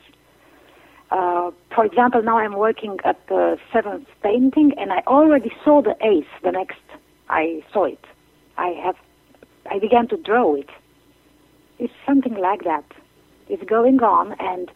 Uh, 1.12 1.50
for 1.74 1.84
example, 1.84 2.22
now 2.22 2.38
I'm 2.38 2.56
working 2.56 2.98
at 3.04 3.24
the 3.28 3.56
seventh 3.72 4.08
painting, 4.22 4.72
and 4.76 4.92
I 4.92 5.02
already 5.06 5.52
saw 5.64 5.82
the 5.82 5.96
eighth. 6.02 6.28
The 6.42 6.52
next, 6.52 6.82
I 7.28 7.62
saw 7.72 7.84
it. 7.84 8.04
I 8.58 8.68
have. 8.84 8.96
I 9.70 9.78
began 9.78 10.08
to 10.08 10.16
draw 10.16 10.54
it. 10.56 10.70
It's 11.80 11.92
something 12.06 12.34
like 12.34 12.62
that. 12.64 12.84
It's 13.48 13.64
going 13.64 14.00
on, 14.02 14.36
and 14.38 14.70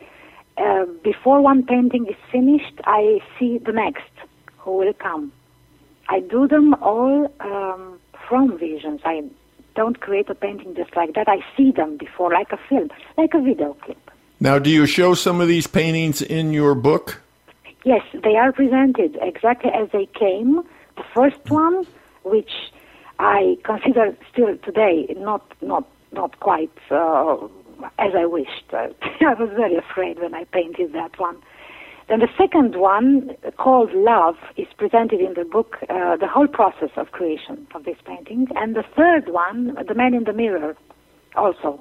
uh, 0.56 0.86
before 1.02 1.40
one 1.42 1.64
painting 1.64 2.06
is 2.06 2.16
finished, 2.32 2.80
I 2.84 3.20
see 3.38 3.58
the 3.58 3.72
next 3.72 4.10
who 4.58 4.78
will 4.78 4.94
come. 4.94 5.30
I 6.08 6.20
do 6.20 6.48
them 6.48 6.74
all 6.74 7.32
um, 7.40 8.00
from 8.26 8.58
visions. 8.58 9.00
I 9.04 9.22
don't 9.76 10.00
create 10.00 10.30
a 10.30 10.34
painting 10.34 10.74
just 10.74 10.96
like 10.96 11.14
that. 11.14 11.28
I 11.28 11.44
see 11.56 11.72
them 11.72 11.98
before, 11.98 12.32
like 12.32 12.52
a 12.52 12.58
film, 12.68 12.88
like 13.18 13.34
a 13.34 13.40
video 13.40 13.74
clip. 13.82 14.10
Now, 14.40 14.58
do 14.58 14.70
you 14.70 14.86
show 14.86 15.14
some 15.14 15.40
of 15.40 15.48
these 15.48 15.66
paintings 15.66 16.22
in 16.22 16.52
your 16.52 16.74
book? 16.74 17.20
Yes, 17.84 18.02
they 18.14 18.36
are 18.36 18.50
presented 18.52 19.18
exactly 19.20 19.70
as 19.70 19.90
they 19.92 20.06
came. 20.18 20.62
The 20.96 21.04
first 21.14 21.50
one, 21.50 21.86
which 22.22 22.52
I 23.18 23.58
consider 23.62 24.16
still 24.32 24.56
today 24.58 25.14
not 25.18 25.42
not 25.60 25.86
not 26.14 26.40
quite 26.40 26.76
uh, 26.90 27.36
as 27.98 28.12
I 28.16 28.26
wished. 28.26 28.64
I 28.72 29.34
was 29.34 29.50
very 29.56 29.76
afraid 29.76 30.20
when 30.20 30.34
I 30.34 30.44
painted 30.44 30.92
that 30.92 31.18
one. 31.18 31.36
Then 32.08 32.20
the 32.20 32.28
second 32.36 32.76
one, 32.76 33.30
called 33.56 33.90
Love, 33.94 34.36
is 34.56 34.66
presented 34.76 35.20
in 35.20 35.34
the 35.34 35.44
book, 35.44 35.78
uh, 35.88 36.16
the 36.16 36.28
whole 36.28 36.46
process 36.46 36.90
of 36.96 37.12
creation 37.12 37.66
of 37.74 37.84
this 37.84 37.96
painting. 38.04 38.48
And 38.56 38.76
the 38.76 38.84
third 38.94 39.30
one, 39.30 39.74
The 39.88 39.94
Man 39.94 40.12
in 40.12 40.24
the 40.24 40.34
Mirror, 40.34 40.76
also. 41.34 41.80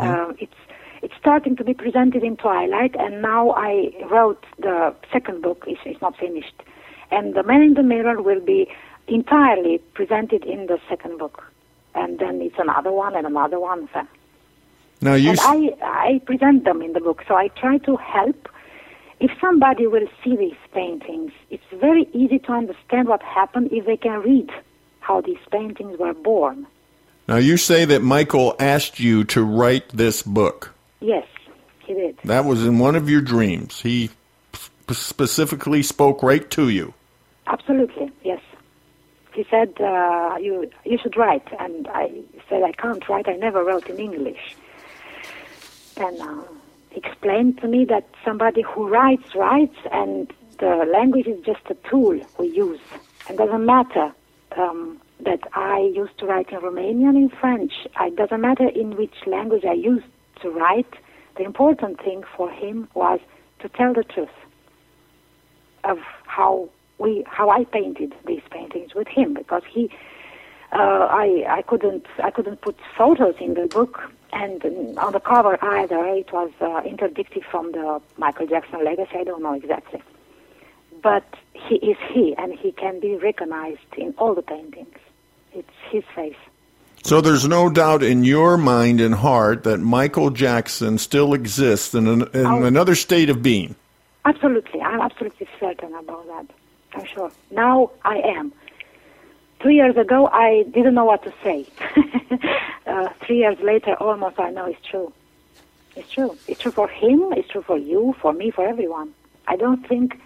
Uh, 0.00 0.32
it's 0.38 0.54
it's 1.02 1.14
starting 1.20 1.56
to 1.56 1.64
be 1.64 1.74
presented 1.74 2.24
in 2.24 2.36
Twilight, 2.36 2.96
and 2.98 3.20
now 3.20 3.50
I 3.50 3.90
wrote 4.10 4.44
the 4.58 4.94
second 5.12 5.42
book. 5.42 5.64
It's, 5.66 5.80
it's 5.84 6.00
not 6.00 6.16
finished, 6.16 6.62
and 7.10 7.34
The 7.34 7.42
Man 7.42 7.62
in 7.62 7.74
the 7.74 7.82
Mirror 7.82 8.22
will 8.22 8.40
be 8.40 8.68
entirely 9.06 9.78
presented 9.94 10.44
in 10.44 10.66
the 10.66 10.78
second 10.88 11.18
book, 11.18 11.44
and 11.96 12.18
then 12.18 12.40
it's 12.42 12.58
another 12.58 12.92
one 12.92 13.16
and 13.16 13.26
another 13.26 13.58
one. 13.58 13.88
So- 13.92 14.06
Now, 15.00 15.14
you 15.14 15.30
and 15.30 15.40
I, 15.40 15.74
I 15.82 16.20
present 16.24 16.64
them 16.64 16.82
in 16.82 16.92
the 16.92 17.00
book, 17.00 17.24
so 17.26 17.34
I 17.34 17.48
try 17.48 17.78
to 17.78 17.96
help. 17.96 18.48
If 19.18 19.30
somebody 19.40 19.86
will 19.86 20.06
see 20.22 20.36
these 20.36 20.60
paintings, 20.72 21.32
it's 21.50 21.64
very 21.72 22.06
easy 22.12 22.38
to 22.40 22.52
understand 22.52 23.08
what 23.08 23.22
happened 23.22 23.70
if 23.72 23.86
they 23.86 23.96
can 23.96 24.20
read 24.20 24.50
how 25.00 25.20
these 25.22 25.38
paintings 25.50 25.98
were 25.98 26.12
born. 26.14 26.66
now 27.28 27.36
you 27.36 27.56
say 27.56 27.84
that 27.86 28.02
Michael 28.02 28.54
asked 28.60 29.00
you 29.00 29.24
to 29.24 29.42
write 29.42 29.88
this 29.88 30.22
book. 30.22 30.74
Yes, 31.00 31.26
he 31.86 31.94
did. 31.94 32.18
That 32.24 32.44
was 32.44 32.66
in 32.66 32.78
one 32.78 32.94
of 32.96 33.08
your 33.08 33.20
dreams. 33.22 33.80
He 33.80 34.10
sp- 34.52 34.92
specifically 34.92 35.82
spoke 35.82 36.22
right 36.22 36.48
to 36.50 36.68
you. 36.68 36.92
Absolutely. 37.46 38.05
He 39.36 39.44
said, 39.50 39.74
uh, 39.78 40.36
you, 40.40 40.70
you 40.86 40.96
should 40.96 41.14
write. 41.14 41.46
And 41.60 41.86
I 41.88 42.10
said, 42.48 42.62
I 42.62 42.72
can't 42.72 43.06
write. 43.06 43.28
I 43.28 43.36
never 43.36 43.62
wrote 43.62 43.86
in 43.86 43.98
English. 43.98 44.56
And 45.98 46.18
uh, 46.22 46.42
he 46.88 47.00
explained 47.04 47.60
to 47.60 47.68
me 47.68 47.84
that 47.84 48.08
somebody 48.24 48.62
who 48.62 48.88
writes, 48.88 49.34
writes, 49.34 49.76
and 49.92 50.32
the 50.58 50.88
language 50.90 51.26
is 51.26 51.44
just 51.44 51.60
a 51.68 51.74
tool 51.88 52.18
we 52.38 52.46
use. 52.48 52.80
And 53.28 53.36
doesn't 53.36 53.66
matter 53.66 54.10
um, 54.56 55.02
that 55.20 55.40
I 55.52 55.80
used 55.94 56.16
to 56.20 56.26
write 56.26 56.50
in 56.50 56.60
Romanian, 56.60 57.14
in 57.16 57.28
French. 57.28 57.74
It 58.00 58.16
doesn't 58.16 58.40
matter 58.40 58.68
in 58.68 58.96
which 58.96 59.14
language 59.26 59.66
I 59.66 59.74
used 59.74 60.06
to 60.40 60.48
write. 60.48 60.94
The 61.36 61.44
important 61.44 62.00
thing 62.02 62.24
for 62.38 62.50
him 62.50 62.88
was 62.94 63.20
to 63.60 63.68
tell 63.68 63.92
the 63.92 64.04
truth 64.04 64.30
of 65.84 65.98
how 66.24 66.70
we 66.98 67.24
how 67.26 67.50
I 67.50 67.64
painted 67.64 68.14
these 68.26 68.42
paintings 68.50 68.94
with 68.94 69.08
him 69.08 69.34
because 69.34 69.62
he 69.68 69.90
uh, 70.72 70.76
I 70.78 71.44
I 71.48 71.62
couldn't 71.62 72.06
I 72.22 72.30
couldn't 72.30 72.60
put 72.60 72.76
photos 72.96 73.34
in 73.40 73.54
the 73.54 73.66
book 73.66 74.00
and 74.32 74.98
on 74.98 75.12
the 75.12 75.20
cover 75.20 75.58
either 75.62 76.04
it 76.06 76.32
was 76.32 76.50
uh, 76.60 76.82
interdicted 76.84 77.44
from 77.50 77.72
the 77.72 78.00
Michael 78.18 78.46
Jackson 78.46 78.84
legacy 78.84 79.16
I 79.20 79.24
don't 79.24 79.42
know 79.42 79.54
exactly 79.54 80.02
but 81.02 81.24
he 81.52 81.76
is 81.76 81.96
he 82.12 82.34
and 82.38 82.52
he 82.58 82.72
can 82.72 82.98
be 83.00 83.16
recognized 83.16 83.92
in 83.96 84.14
all 84.18 84.34
the 84.34 84.42
paintings 84.42 84.98
it's 85.52 85.68
his 85.90 86.04
face 86.14 86.36
So 87.04 87.20
there's 87.20 87.46
no 87.46 87.70
doubt 87.70 88.02
in 88.02 88.24
your 88.24 88.56
mind 88.56 89.00
and 89.00 89.14
heart 89.14 89.62
that 89.64 89.78
Michael 89.78 90.30
Jackson 90.30 90.98
still 90.98 91.34
exists 91.34 91.94
in, 91.94 92.06
an, 92.08 92.22
in 92.34 92.46
Oh. 92.46 92.64
another 92.64 92.96
state 92.96 93.30
of 93.30 93.42
being. 93.42 93.76
Absolutely, 94.24 94.80
I'm 94.80 95.00
absolutely 95.00 95.46
certain 95.60 95.94
about 95.94 96.26
that. 96.26 96.46
I'm 96.96 97.04
sure. 97.04 97.30
Now 97.50 97.90
I 98.04 98.18
am. 98.18 98.52
Two 99.60 99.70
years 99.70 99.96
ago, 99.96 100.28
I 100.32 100.64
didn't 100.70 100.94
know 100.94 101.04
what 101.04 101.22
to 101.24 101.32
say. 101.42 101.66
uh, 102.86 103.08
three 103.24 103.38
years 103.38 103.58
later, 103.62 103.94
almost 103.94 104.38
I 104.38 104.50
know 104.50 104.66
it's 104.66 104.84
true. 104.84 105.12
It's 105.94 106.10
true. 106.10 106.36
It's 106.46 106.60
true 106.60 106.72
for 106.72 106.88
him. 106.88 107.32
It's 107.32 107.48
true 107.48 107.62
for 107.62 107.78
you, 107.78 108.14
for 108.20 108.32
me, 108.32 108.50
for 108.50 108.66
everyone. 108.66 109.14
I 109.46 109.56
don't 109.56 109.86
think 109.86 110.20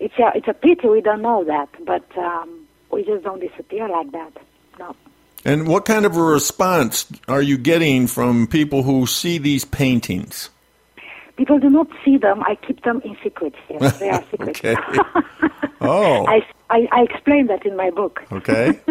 it's 0.00 0.18
a 0.18 0.32
it's 0.34 0.48
a 0.48 0.54
pity 0.54 0.88
we 0.88 1.00
don't 1.00 1.22
know 1.22 1.44
that, 1.44 1.68
but 1.84 2.04
um, 2.16 2.66
we 2.90 3.04
just 3.04 3.24
don't 3.24 3.40
disappear 3.40 3.88
like 3.88 4.12
that. 4.12 4.32
No. 4.78 4.96
And 5.44 5.68
what 5.68 5.84
kind 5.84 6.06
of 6.06 6.16
a 6.16 6.22
response 6.22 7.06
are 7.28 7.42
you 7.42 7.58
getting 7.58 8.06
from 8.06 8.46
people 8.46 8.82
who 8.82 9.06
see 9.06 9.36
these 9.36 9.64
paintings? 9.64 10.48
People 11.36 11.58
do 11.58 11.68
not 11.68 11.88
see 12.04 12.16
them. 12.16 12.42
I 12.44 12.54
keep 12.66 12.82
them 12.84 13.00
in 13.04 13.16
secret 13.22 13.54
here. 13.68 13.78
They 13.80 14.10
are 14.10 14.24
secret. 14.30 14.60
Oh, 15.80 16.24
I, 16.26 16.40
I, 16.70 16.88
I 16.92 17.02
explain 17.02 17.48
that 17.48 17.66
in 17.66 17.76
my 17.76 17.90
book. 17.90 18.22
okay. 18.32 18.80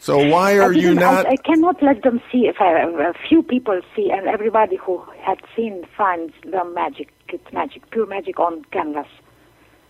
So 0.00 0.18
why 0.28 0.58
are 0.58 0.72
you 0.72 0.88
didn't- 0.94 1.02
I, 1.04 1.30
I 1.30 1.36
cannot 1.36 1.82
let 1.82 2.02
them 2.02 2.20
see. 2.30 2.46
If 2.46 2.60
I, 2.60 2.72
a 2.82 3.14
few 3.26 3.42
people 3.42 3.80
see, 3.96 4.10
and 4.10 4.26
everybody 4.26 4.76
who 4.76 5.02
had 5.22 5.38
seen 5.56 5.86
finds 5.96 6.34
the 6.42 6.62
magic. 6.74 7.10
It's 7.30 7.50
magic, 7.54 7.88
pure 7.90 8.04
magic 8.06 8.38
on 8.38 8.64
canvas. 8.66 9.06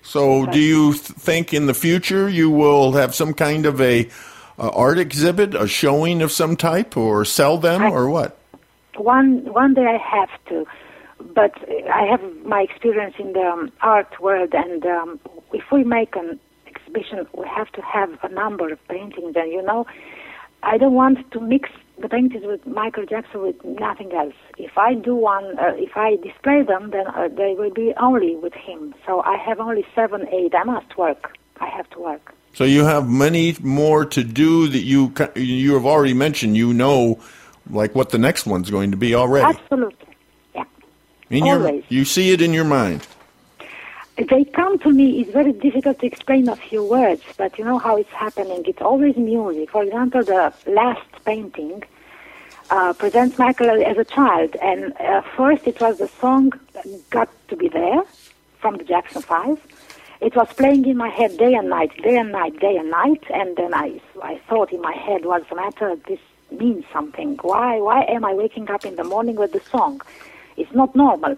So 0.03 0.47
do 0.47 0.61
you 0.61 0.93
th- 0.93 1.03
think 1.03 1.53
in 1.53 1.67
the 1.67 1.75
future 1.75 2.29
you 2.29 2.49
will 2.49 2.93
have 2.93 3.13
some 3.13 3.35
kind 3.35 3.67
of 3.67 3.81
a, 3.81 4.09
a 4.57 4.71
art 4.71 4.99
exhibit, 4.99 5.55
a 5.57 5.67
showing 5.67 6.23
of 6.23 6.31
some 6.31 6.55
type, 6.57 6.97
or 6.97 7.25
sell 7.25 7.59
them, 7.59 7.83
I- 7.83 7.91
or 7.91 8.09
what? 8.09 8.39
One 8.97 9.53
one 9.53 9.75
day 9.75 9.87
I 9.87 9.97
have 9.99 10.31
to, 10.51 10.65
but 11.35 11.53
I 11.89 12.07
have 12.07 12.23
my 12.45 12.63
experience 12.63 13.15
in 13.19 13.33
the 13.33 13.41
um, 13.41 13.73
art 13.81 14.21
world, 14.21 14.51
and 14.53 14.85
um, 14.87 15.21
if 15.53 15.65
we 15.73 15.85
make 15.85 16.17
an 16.17 16.39
exhibition, 16.67 17.27
we 17.37 17.47
have 17.49 17.71
to 17.73 17.83
have 17.83 18.11
a 18.23 18.29
number 18.29 18.73
of 18.73 18.79
paintings. 18.89 19.35
And 19.37 19.51
you 19.53 19.63
know, 19.63 19.87
I 20.63 20.79
don't 20.79 20.95
want 20.95 21.31
to 21.33 21.41
mix 21.41 21.71
the 22.01 22.09
paintings 22.09 22.45
with 22.45 22.67
Michael 22.67 23.07
Jackson 23.07 23.43
with 23.43 23.65
nothing 23.65 24.13
else. 24.13 24.35
If 24.59 24.77
I 24.77 24.95
do 24.95 25.15
one, 25.15 25.59
uh, 25.59 25.73
if 25.77 25.97
I 25.97 26.17
display 26.17 26.63
them, 26.63 26.91
then 26.91 27.07
uh, 27.07 27.29
they 27.29 27.55
will 27.57 27.71
be 27.73 27.93
only 28.01 28.37
with 28.37 28.55
him. 28.55 28.95
So 29.07 29.21
I 29.23 29.37
have 29.37 29.61
only 29.61 29.87
seven, 29.95 30.27
eight. 30.29 30.55
I 30.55 30.65
must 30.65 30.97
work. 30.99 31.37
I 31.61 31.69
have 31.69 31.89
to 31.91 32.01
work. 32.01 32.35
So 32.55 32.65
you 32.65 32.85
have 32.85 33.09
many 33.09 33.57
more 33.61 34.05
to 34.05 34.23
do 34.23 34.69
that 34.69 34.83
you 34.83 35.11
ca- 35.11 35.33
you 35.35 35.75
have 35.75 35.87
already 35.87 36.15
mentioned. 36.15 36.57
You 36.57 36.73
know, 36.73 37.21
like 37.71 37.95
what 37.95 38.11
the 38.11 38.19
next 38.19 38.47
one's 38.47 38.71
going 38.71 38.91
to 38.91 38.97
be 38.97 39.15
already. 39.15 39.47
Absolutely. 39.47 39.94
In 41.35 41.45
Always. 41.45 41.85
Your, 41.89 41.99
you 41.99 42.05
see 42.05 42.31
it 42.33 42.41
in 42.41 42.53
your 42.53 42.65
mind. 42.65 43.07
They 44.17 44.45
come 44.45 44.79
to 44.79 44.91
me. 44.91 45.21
It's 45.21 45.33
very 45.33 45.53
difficult 45.53 45.99
to 45.99 46.07
explain 46.07 46.49
a 46.49 46.55
few 46.55 46.85
words, 46.85 47.23
but 47.37 47.59
you 47.59 47.65
know 47.65 47.79
how 47.79 47.97
it's 47.97 48.11
happening. 48.11 48.63
It's 48.67 48.81
always 48.81 49.17
music. 49.17 49.71
For 49.71 49.83
example, 49.83 50.23
the 50.23 50.53
last 50.67 51.09
painting 51.25 51.83
uh, 52.71 52.93
presents 52.93 53.39
Michael 53.39 53.85
as 53.85 53.99
a 53.99 54.05
child, 54.05 54.55
and 54.63 54.93
uh, 55.01 55.23
first 55.37 55.67
it 55.67 55.81
was 55.81 55.99
the 55.99 56.09
song 56.21 56.53
"Got 57.11 57.29
to 57.49 57.57
Be 57.57 57.69
There" 57.69 58.03
from 58.61 58.77
the 58.77 58.85
Jackson 58.85 59.23
Five. 59.23 59.59
It 60.21 60.37
was 60.37 60.49
playing 60.53 60.87
in 60.87 60.97
my 60.97 61.09
head 61.09 61.37
day 61.37 61.55
and 61.55 61.69
night, 61.69 61.91
day 62.03 62.17
and 62.17 62.31
night, 62.31 62.59
day 62.61 62.77
and 62.77 62.91
night, 62.91 63.23
and 63.31 63.57
then 63.57 63.75
I, 63.75 64.01
I 64.23 64.41
thought 64.49 64.73
in 64.73 64.81
my 64.81 64.95
head, 64.95 65.27
what's 65.27 65.49
the 65.51 65.57
matter? 65.57 65.97
This 66.09 66.21
means 66.51 66.85
something. 66.93 67.37
Why, 67.43 67.81
why 67.81 68.05
am 68.05 68.25
I 68.25 68.33
waking 68.33 68.71
up 68.71 68.87
in 68.87 68.97
the 68.97 69.05
morning 69.05 69.37
with 69.37 69.53
the 69.53 69.61
song? 69.61 70.01
It's 70.57 70.75
not 70.75 70.95
normal. 70.95 71.37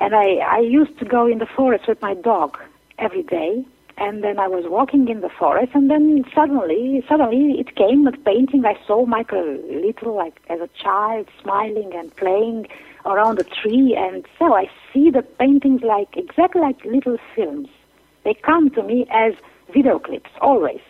And 0.00 0.14
I, 0.14 0.36
I 0.36 0.58
used 0.58 0.98
to 0.98 1.04
go 1.04 1.26
in 1.26 1.38
the 1.38 1.46
forest 1.46 1.88
with 1.88 2.00
my 2.02 2.14
dog 2.14 2.58
every 2.98 3.22
day. 3.22 3.64
And 3.98 4.22
then 4.22 4.38
I 4.38 4.46
was 4.46 4.64
walking 4.66 5.08
in 5.08 5.22
the 5.22 5.30
forest, 5.30 5.72
and 5.72 5.90
then 5.90 6.22
suddenly, 6.34 7.02
suddenly 7.08 7.58
it 7.58 7.76
came 7.76 8.04
with 8.04 8.22
painting. 8.26 8.62
I 8.66 8.76
saw 8.86 9.06
Michael 9.06 9.56
little, 9.70 10.14
like 10.14 10.38
as 10.50 10.60
a 10.60 10.68
child, 10.82 11.28
smiling 11.42 11.92
and 11.94 12.14
playing 12.14 12.66
around 13.06 13.38
a 13.38 13.44
tree. 13.44 13.96
And 13.98 14.26
so 14.38 14.54
I 14.54 14.68
see 14.92 15.10
the 15.10 15.22
paintings 15.22 15.80
like 15.80 16.14
exactly 16.14 16.60
like 16.60 16.84
little 16.84 17.16
films. 17.34 17.68
They 18.24 18.34
come 18.34 18.68
to 18.70 18.82
me 18.82 19.06
as 19.10 19.32
video 19.72 19.98
clips 19.98 20.30
always. 20.42 20.80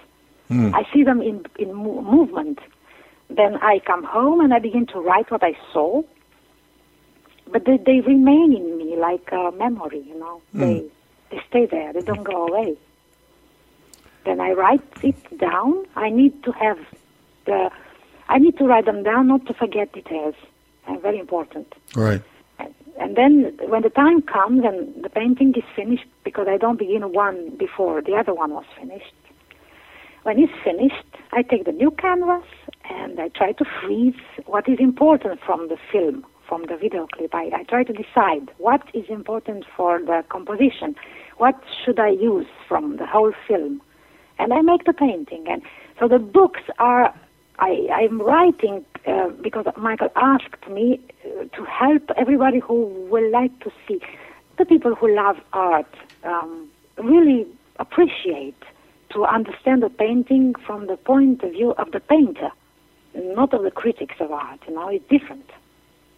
Hmm. 0.48 0.74
I 0.74 0.84
see 0.92 1.04
them 1.04 1.22
in 1.22 1.46
in 1.60 1.74
mo- 1.74 2.02
movement. 2.02 2.58
Then 3.28 3.56
I 3.62 3.80
come 3.86 4.02
home 4.02 4.40
and 4.40 4.52
I 4.52 4.58
begin 4.58 4.86
to 4.86 4.98
write 5.00 5.30
what 5.30 5.44
I 5.44 5.56
saw 5.72 6.02
but 7.52 7.64
they, 7.64 7.76
they 7.78 8.00
remain 8.00 8.52
in 8.54 8.78
me 8.78 8.96
like 8.96 9.28
a 9.32 9.52
memory, 9.52 10.00
you 10.06 10.18
know. 10.18 10.40
They 10.52 10.84
they 11.30 11.40
stay 11.48 11.66
there. 11.66 11.92
They 11.92 12.00
don't 12.00 12.24
go 12.24 12.46
away. 12.46 12.76
Then 14.24 14.40
I 14.40 14.52
write 14.52 14.82
it 15.02 15.38
down. 15.38 15.84
I 15.96 16.10
need 16.10 16.42
to 16.44 16.52
have 16.52 16.78
the. 17.44 17.70
I 18.28 18.38
need 18.38 18.58
to 18.58 18.64
write 18.64 18.86
them 18.86 19.02
down, 19.02 19.28
not 19.28 19.46
to 19.46 19.54
forget 19.54 19.92
details. 19.92 20.34
Uh, 20.88 20.96
very 20.98 21.18
important. 21.18 21.72
Right. 21.94 22.22
And, 22.58 22.74
and 22.98 23.16
then 23.16 23.56
when 23.68 23.82
the 23.82 23.90
time 23.90 24.22
comes 24.22 24.64
and 24.64 25.04
the 25.04 25.08
painting 25.08 25.54
is 25.56 25.64
finished, 25.74 26.06
because 26.24 26.46
I 26.48 26.56
don't 26.56 26.78
begin 26.78 27.12
one 27.12 27.56
before 27.56 28.02
the 28.02 28.14
other 28.14 28.34
one 28.34 28.52
was 28.52 28.64
finished. 28.78 29.14
When 30.24 30.40
it's 30.40 30.52
finished, 30.64 31.06
I 31.32 31.42
take 31.42 31.66
the 31.66 31.72
new 31.72 31.92
canvas 31.92 32.44
and 32.90 33.20
I 33.20 33.28
try 33.28 33.52
to 33.52 33.64
freeze 33.80 34.16
what 34.46 34.68
is 34.68 34.78
important 34.80 35.40
from 35.40 35.68
the 35.68 35.76
film, 35.92 36.26
from 36.48 36.64
the 36.66 36.76
video 36.76 37.06
clip. 37.06 37.34
I, 37.34 37.50
I 37.54 37.62
try 37.64 37.84
to 37.84 37.92
decide 37.92 38.50
what 38.58 38.82
is 38.94 39.04
important 39.08 39.64
for 39.76 40.00
the 40.00 40.24
composition, 40.28 40.96
what 41.38 41.60
should 41.84 41.98
I 41.98 42.10
use 42.10 42.46
from 42.68 42.96
the 42.96 43.06
whole 43.06 43.32
film, 43.46 43.82
and 44.38 44.52
I 44.52 44.60
make 44.62 44.84
the 44.84 44.92
painting. 44.92 45.46
And 45.48 45.62
so 45.98 46.08
the 46.08 46.18
books 46.18 46.62
are. 46.78 47.14
I, 47.58 47.88
I'm 47.90 48.20
writing 48.20 48.84
uh, 49.06 49.28
because 49.42 49.64
Michael 49.78 50.10
asked 50.14 50.68
me 50.70 51.00
uh, 51.24 51.44
to 51.56 51.64
help 51.64 52.10
everybody 52.14 52.58
who 52.58 52.84
will 53.10 53.30
like 53.30 53.58
to 53.60 53.70
see 53.88 53.98
the 54.58 54.66
people 54.66 54.94
who 54.94 55.14
love 55.14 55.36
art 55.54 55.86
um, 56.24 56.68
really 56.98 57.46
appreciate 57.78 58.62
to 59.10 59.24
understand 59.24 59.82
the 59.82 59.88
painting 59.88 60.54
from 60.66 60.86
the 60.86 60.96
point 60.96 61.42
of 61.42 61.52
view 61.52 61.72
of 61.78 61.92
the 61.92 62.00
painter, 62.00 62.50
not 63.14 63.54
of 63.54 63.62
the 63.62 63.70
critics 63.70 64.16
of 64.20 64.30
art. 64.30 64.60
You 64.68 64.74
know, 64.74 64.88
it's 64.88 65.08
different. 65.08 65.48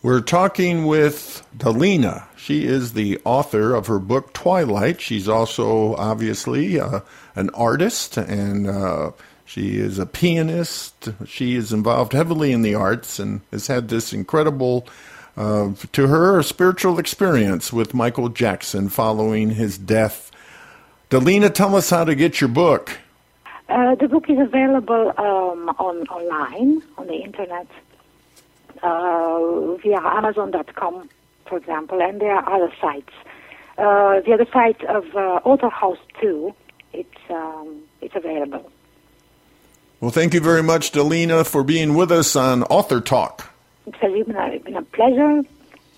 We're 0.09 0.23
talking 0.23 0.87
with 0.87 1.47
Dalina. 1.55 2.25
She 2.35 2.65
is 2.65 2.95
the 2.95 3.21
author 3.27 3.75
of 3.75 3.88
her 3.88 3.99
book 3.99 4.33
Twilight. 4.33 5.03
She's 5.03 5.29
also 5.29 5.97
obviously 5.97 6.81
uh, 6.81 7.00
an 7.35 7.50
artist 7.50 8.17
and 8.17 8.71
uh, 8.71 9.11
she 9.45 9.77
is 9.77 9.99
a 9.99 10.07
pianist. 10.07 11.11
She 11.27 11.57
is 11.57 11.75
involved 11.75 12.15
heavily 12.15 12.53
in 12.53 12.62
the 12.62 12.75
arts 12.75 13.19
and 13.19 13.42
has 13.53 13.66
had 13.66 13.90
this 13.90 14.14
incredible, 14.14 14.88
uh, 15.37 15.73
to 15.92 16.07
her, 16.07 16.42
spiritual 16.42 16.99
experience 16.99 17.71
with 17.71 17.92
Michael 17.92 18.31
Jackson 18.31 18.88
following 18.88 19.51
his 19.51 19.77
death. 19.77 20.31
Dalina, 21.11 21.53
tell 21.53 21.77
us 21.77 21.90
how 21.90 22.05
to 22.05 22.14
get 22.14 22.40
your 22.40 22.49
book. 22.49 22.99
Uh, 23.68 23.94
the 23.97 24.09
book 24.09 24.31
is 24.31 24.38
available 24.38 25.12
um, 25.18 25.68
on 25.79 26.09
online 26.09 26.83
on 26.97 27.07
the 27.09 27.16
internet 27.16 27.66
via 28.81 29.99
Amazon.com, 29.99 31.09
for 31.47 31.59
example, 31.59 32.01
and 32.01 32.21
there 32.21 32.35
are 32.35 32.49
other 32.55 32.73
sites. 32.81 33.12
Uh, 33.77 34.21
the 34.21 34.33
other 34.33 34.47
site 34.53 34.83
of 34.85 35.05
uh, 35.14 35.41
Author 35.45 35.69
House 35.69 35.99
too, 36.21 36.53
it's 36.93 37.09
um, 37.31 37.83
it's 38.01 38.17
available. 38.17 38.71
Well, 40.01 40.11
thank 40.11 40.35
you 40.35 40.41
very 40.41 40.62
much, 40.62 40.93
Dalina, 40.93 41.47
for 41.47 41.64
being 41.64 41.95
with 41.95 42.12
us 42.12 42.37
on 42.37 42.62
Author 42.64 43.01
Talk. 43.01 43.53
It 43.87 43.97
has 43.97 44.27
been 44.27 44.37
a, 44.37 44.59
been 44.59 44.77
a 44.77 44.83
pleasure, 44.83 45.43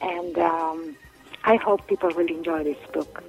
and 0.00 0.38
um, 0.38 0.96
I 1.44 1.56
hope 1.56 1.86
people 1.86 2.10
will 2.10 2.26
enjoy 2.26 2.64
this 2.64 2.78
book. 2.92 3.22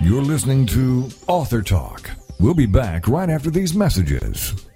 You're 0.00 0.22
listening 0.22 0.66
to 0.66 1.08
Author 1.26 1.62
Talk. 1.62 2.10
We'll 2.38 2.54
be 2.54 2.66
back 2.66 3.08
right 3.08 3.30
after 3.30 3.50
these 3.50 3.74
messages. 3.74 4.66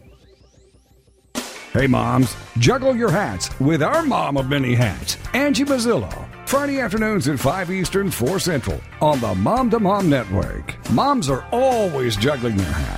Hey, 1.75 1.87
moms, 1.87 2.35
juggle 2.57 2.97
your 2.97 3.11
hats 3.11 3.51
with 3.61 3.83
our 3.83 4.03
mom 4.03 4.39
of 4.39 4.49
many 4.49 4.75
hats, 4.75 5.19
Angie 5.35 5.67
Mazzillo. 5.67 6.27
Friday 6.49 6.81
afternoons 6.81 7.29
at 7.29 7.39
5 7.39 7.71
Eastern, 7.71 8.11
4 8.11 8.39
Central 8.39 8.81
on 9.03 9.21
the 9.21 9.35
Mom 9.35 9.69
to 9.71 9.79
Mom 9.79 10.09
Network. 10.09 10.75
Moms 10.91 11.29
are 11.29 11.45
always 11.53 12.17
juggling 12.17 12.57
their 12.57 12.73
hats. 12.73 12.98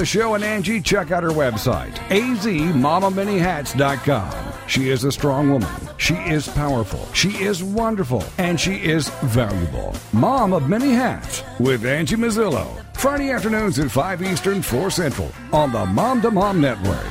the 0.01 0.05
show 0.07 0.33
and 0.33 0.43
Angie, 0.43 0.81
check 0.81 1.11
out 1.11 1.21
her 1.21 1.29
website, 1.29 1.93
azmamamanyhats.com. 2.09 4.53
She 4.67 4.89
is 4.89 5.03
a 5.03 5.11
strong 5.11 5.51
woman. 5.51 5.69
She 5.97 6.15
is 6.15 6.47
powerful. 6.47 7.07
She 7.13 7.29
is 7.37 7.63
wonderful. 7.63 8.23
And 8.39 8.59
she 8.59 8.77
is 8.77 9.09
valuable. 9.09 9.95
Mom 10.11 10.53
of 10.53 10.67
Many 10.67 10.89
Hats 10.89 11.43
with 11.59 11.85
Angie 11.85 12.15
Mazzillo. 12.15 12.83
Friday 12.95 13.29
afternoons 13.29 13.77
at 13.77 13.91
5 13.91 14.23
Eastern, 14.23 14.63
4 14.63 14.89
Central 14.89 15.31
on 15.53 15.71
the 15.71 15.85
Mom 15.85 16.19
to 16.23 16.31
Mom 16.31 16.59
Network. 16.59 17.05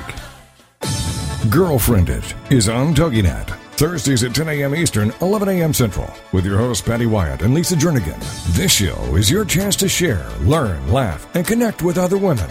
Girlfriend 1.49 2.09
It 2.09 2.35
is 2.51 2.69
on 2.69 2.93
TogiNet. 2.93 3.51
Thursdays 3.77 4.25
at 4.25 4.35
10 4.35 4.49
a.m. 4.49 4.75
Eastern, 4.75 5.13
11 5.23 5.49
a.m. 5.49 5.73
Central, 5.73 6.13
with 6.33 6.45
your 6.45 6.59
hosts 6.59 6.83
Patty 6.83 7.07
Wyatt 7.07 7.43
and 7.43 7.55
Lisa 7.55 7.77
Jernigan. 7.77 8.19
This 8.57 8.73
show 8.73 9.15
is 9.15 9.31
your 9.31 9.45
chance 9.45 9.77
to 9.77 9.89
share, 9.89 10.29
learn, 10.41 10.91
laugh, 10.91 11.33
and 11.37 11.47
connect 11.47 11.83
with 11.83 11.97
other 11.97 12.19
women. 12.19 12.51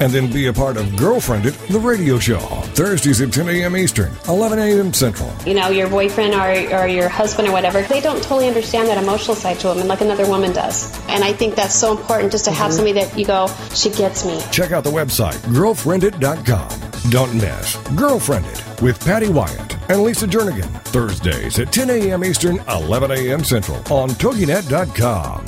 and 0.00 0.12
then 0.12 0.32
be 0.32 0.46
a 0.46 0.52
part 0.52 0.76
of 0.76 0.96
Girlfriend 0.96 1.46
It, 1.46 1.54
the 1.68 1.78
radio 1.78 2.18
show. 2.18 2.40
Thursdays 2.74 3.20
at 3.20 3.32
10 3.32 3.48
a.m. 3.48 3.76
Eastern, 3.76 4.12
11 4.28 4.58
a.m. 4.58 4.92
Central. 4.92 5.32
You 5.46 5.54
know, 5.54 5.68
your 5.68 5.88
boyfriend 5.88 6.34
or, 6.34 6.76
or 6.76 6.86
your 6.88 7.08
husband 7.08 7.48
or 7.48 7.52
whatever, 7.52 7.82
they 7.82 8.00
don't 8.00 8.22
totally 8.22 8.48
understand 8.48 8.88
that 8.88 9.02
emotional 9.02 9.36
side 9.36 9.60
to 9.60 9.74
them 9.74 9.86
like 9.86 10.00
another 10.00 10.26
woman 10.26 10.52
does. 10.52 10.92
And 11.08 11.22
I 11.22 11.32
think 11.32 11.54
that's 11.54 11.74
so 11.74 11.96
important 11.96 12.32
just 12.32 12.46
to 12.46 12.50
have 12.50 12.70
mm-hmm. 12.70 12.76
somebody 12.76 13.04
that 13.04 13.18
you 13.18 13.26
go, 13.26 13.48
she 13.74 13.90
gets 13.90 14.24
me. 14.24 14.40
Check 14.50 14.72
out 14.72 14.84
the 14.84 14.90
website, 14.90 15.38
girlfriendit.com. 15.54 16.90
Don't 17.10 17.34
miss 17.34 17.76
Girlfriend 17.96 18.46
It 18.46 18.82
with 18.82 19.02
Patty 19.04 19.28
Wyatt 19.28 19.90
and 19.90 20.02
Lisa 20.02 20.26
Jernigan. 20.26 20.68
Thursdays 20.90 21.58
at 21.58 21.72
10 21.72 21.90
a.m. 21.90 22.24
Eastern, 22.24 22.58
11 22.68 23.10
a.m. 23.12 23.42
Central 23.42 23.78
on 23.90 24.10
TogiNet.com. 24.10 25.44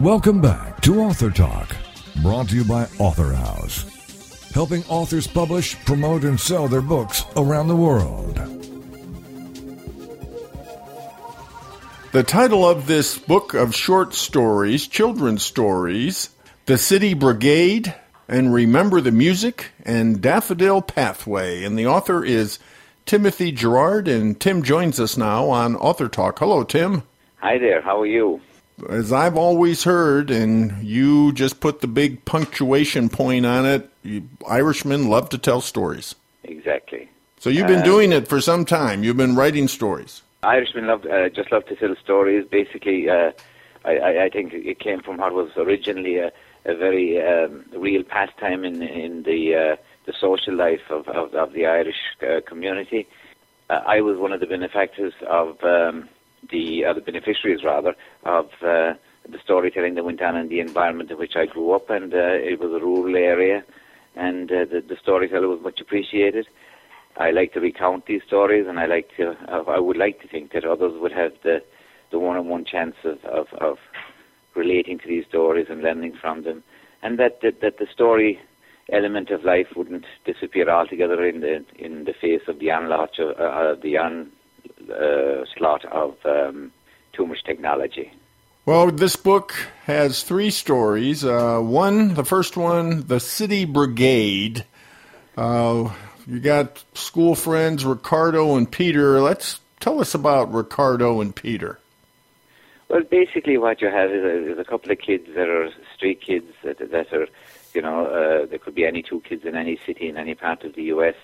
Welcome 0.00 0.40
back 0.40 0.80
to 0.82 1.00
Author 1.00 1.30
Talk, 1.30 1.74
brought 2.22 2.48
to 2.48 2.56
you 2.56 2.64
by 2.64 2.88
Author 2.98 3.32
House, 3.32 3.84
helping 4.52 4.84
authors 4.84 5.26
publish, 5.26 5.76
promote, 5.84 6.24
and 6.24 6.38
sell 6.38 6.68
their 6.68 6.80
books 6.80 7.24
around 7.36 7.68
the 7.68 7.76
world. 7.76 8.34
The 12.12 12.22
title 12.22 12.66
of 12.66 12.86
this 12.86 13.18
book 13.18 13.52
of 13.52 13.74
short 13.74 14.14
stories, 14.14 14.86
children's 14.86 15.42
stories, 15.42 16.30
The 16.64 16.78
City 16.78 17.12
Brigade, 17.12 17.94
and 18.28 18.54
Remember 18.54 19.00
the 19.00 19.12
Music, 19.12 19.72
and 19.84 20.20
Daffodil 20.22 20.82
Pathway. 20.82 21.62
And 21.62 21.78
the 21.78 21.86
author 21.86 22.24
is 22.24 22.58
Timothy 23.04 23.52
Gerard, 23.52 24.08
and 24.08 24.40
Tim 24.40 24.62
joins 24.62 24.98
us 24.98 25.16
now 25.16 25.48
on 25.50 25.76
Author 25.76 26.08
Talk. 26.08 26.38
Hello, 26.38 26.64
Tim. 26.64 27.02
Hi 27.36 27.58
there, 27.58 27.82
how 27.82 28.00
are 28.00 28.06
you? 28.06 28.40
As 28.88 29.12
I've 29.12 29.36
always 29.36 29.84
heard, 29.84 30.30
and 30.30 30.84
you 30.84 31.32
just 31.32 31.60
put 31.60 31.80
the 31.80 31.86
big 31.86 32.24
punctuation 32.24 33.08
point 33.08 33.46
on 33.46 33.66
it, 33.66 33.90
you, 34.02 34.28
Irishmen 34.48 35.08
love 35.08 35.28
to 35.30 35.38
tell 35.38 35.60
stories. 35.60 36.14
Exactly. 36.44 37.08
So 37.38 37.50
you've 37.50 37.66
been 37.66 37.80
uh, 37.80 37.84
doing 37.84 38.12
it 38.12 38.28
for 38.28 38.40
some 38.40 38.64
time. 38.64 39.02
You've 39.02 39.16
been 39.16 39.36
writing 39.36 39.68
stories. 39.68 40.22
Irishmen 40.42 40.86
love 40.86 41.04
uh, 41.06 41.28
just 41.28 41.50
love 41.52 41.66
to 41.66 41.76
tell 41.76 41.94
stories. 42.02 42.46
Basically, 42.50 43.08
uh, 43.08 43.32
I, 43.84 44.24
I, 44.24 44.28
think 44.30 44.52
it 44.52 44.78
came 44.78 45.00
from 45.00 45.18
what 45.18 45.32
was 45.32 45.50
originally 45.56 46.18
a, 46.18 46.30
a 46.64 46.74
very 46.74 47.20
um, 47.20 47.64
real 47.74 48.02
pastime 48.02 48.64
in 48.64 48.82
in 48.82 49.22
the 49.22 49.54
uh, 49.54 49.76
the 50.06 50.12
social 50.20 50.54
life 50.54 50.90
of, 50.90 51.08
of, 51.08 51.34
of 51.34 51.52
the 51.52 51.66
Irish 51.66 51.96
uh, 52.22 52.40
community. 52.46 53.08
Uh, 53.68 53.80
I 53.86 54.00
was 54.00 54.18
one 54.18 54.32
of 54.32 54.40
the 54.40 54.46
benefactors 54.46 55.14
of. 55.26 55.62
Um, 55.62 56.08
the 56.50 56.84
other 56.84 57.00
beneficiaries 57.00 57.64
rather 57.64 57.94
of 58.26 58.46
uh, 58.62 58.94
the 59.28 59.38
storytelling 59.42 59.94
that 59.94 60.04
went 60.04 60.22
on 60.22 60.36
in 60.36 60.48
the 60.48 60.60
environment 60.60 61.10
in 61.10 61.18
which 61.18 61.36
I 61.36 61.46
grew 61.46 61.72
up, 61.72 61.90
and 61.90 62.12
uh, 62.12 62.36
it 62.50 62.60
was 62.60 62.70
a 62.70 62.84
rural 62.84 63.16
area, 63.16 63.64
and 64.14 64.50
uh, 64.50 64.64
the, 64.70 64.82
the 64.86 64.96
storyteller 65.00 65.48
was 65.48 65.60
much 65.62 65.80
appreciated. 65.80 66.46
I 67.16 67.30
like 67.30 67.52
to 67.54 67.60
recount 67.60 68.06
these 68.06 68.22
stories, 68.26 68.66
and 68.68 68.78
I 68.78 68.86
like 68.86 69.08
to. 69.16 69.36
Uh, 69.48 69.62
I 69.68 69.78
would 69.78 69.96
like 69.96 70.20
to 70.22 70.28
think 70.28 70.52
that 70.52 70.64
others 70.64 70.92
would 71.00 71.12
have 71.12 71.32
the 71.42 71.62
the 72.12 72.18
one-on-one 72.20 72.64
chance 72.64 72.94
of, 73.04 73.18
of, 73.24 73.46
of 73.60 73.78
relating 74.54 74.96
to 75.00 75.08
these 75.08 75.24
stories 75.28 75.66
and 75.68 75.82
learning 75.82 76.14
from 76.20 76.44
them, 76.44 76.62
and 77.02 77.18
that 77.18 77.40
that, 77.42 77.60
that 77.62 77.78
the 77.78 77.86
story 77.92 78.38
element 78.92 79.30
of 79.30 79.44
life 79.44 79.66
wouldn't 79.74 80.04
disappear 80.24 80.68
altogether 80.70 81.26
in 81.26 81.40
the 81.40 81.64
in 81.78 82.04
the 82.04 82.14
face 82.20 82.42
of 82.48 82.58
the 82.60 82.70
onslaught 82.70 83.18
of 83.18 83.36
uh, 83.38 83.42
uh, 83.42 83.74
the 83.82 83.96
on 83.96 84.30
uh, 84.90 85.44
of 85.92 86.14
um, 86.24 86.70
too 87.16 87.26
much 87.26 87.42
technology. 87.44 88.12
Well, 88.64 88.90
this 88.90 89.16
book 89.16 89.54
has 89.84 90.22
three 90.22 90.50
stories. 90.50 91.24
Uh, 91.24 91.60
one, 91.60 92.14
the 92.14 92.24
first 92.24 92.56
one, 92.56 93.06
the 93.06 93.20
City 93.20 93.64
Brigade. 93.64 94.64
Uh, 95.36 95.92
you 96.26 96.40
got 96.40 96.82
school 96.94 97.34
friends 97.34 97.84
Ricardo 97.84 98.56
and 98.56 98.70
Peter. 98.70 99.20
Let's 99.20 99.60
tell 99.78 100.00
us 100.00 100.14
about 100.14 100.52
Ricardo 100.52 101.20
and 101.20 101.34
Peter. 101.34 101.78
Well, 102.88 103.02
basically, 103.02 103.56
what 103.58 103.80
you 103.80 103.88
have 103.88 104.10
is 104.10 104.24
a, 104.24 104.52
is 104.52 104.58
a 104.58 104.64
couple 104.64 104.90
of 104.90 104.98
kids 104.98 105.26
that 105.34 105.48
are 105.48 105.70
street 105.94 106.20
kids 106.20 106.52
that, 106.62 106.78
that 106.78 107.12
are, 107.12 107.28
you 107.74 107.82
know, 107.82 108.06
uh, 108.06 108.46
there 108.46 108.58
could 108.58 108.74
be 108.74 108.84
any 108.84 109.02
two 109.02 109.20
kids 109.20 109.44
in 109.44 109.54
any 109.54 109.78
city 109.86 110.08
in 110.08 110.16
any 110.16 110.34
part 110.34 110.64
of 110.64 110.74
the 110.74 110.84
U.S 110.84 111.14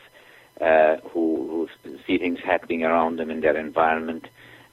uh, 0.61 0.97
who, 1.11 1.69
who 1.83 1.99
see 2.07 2.19
things 2.19 2.39
happening 2.45 2.85
around 2.85 3.19
them 3.19 3.31
in 3.31 3.41
their 3.41 3.57
environment, 3.57 4.29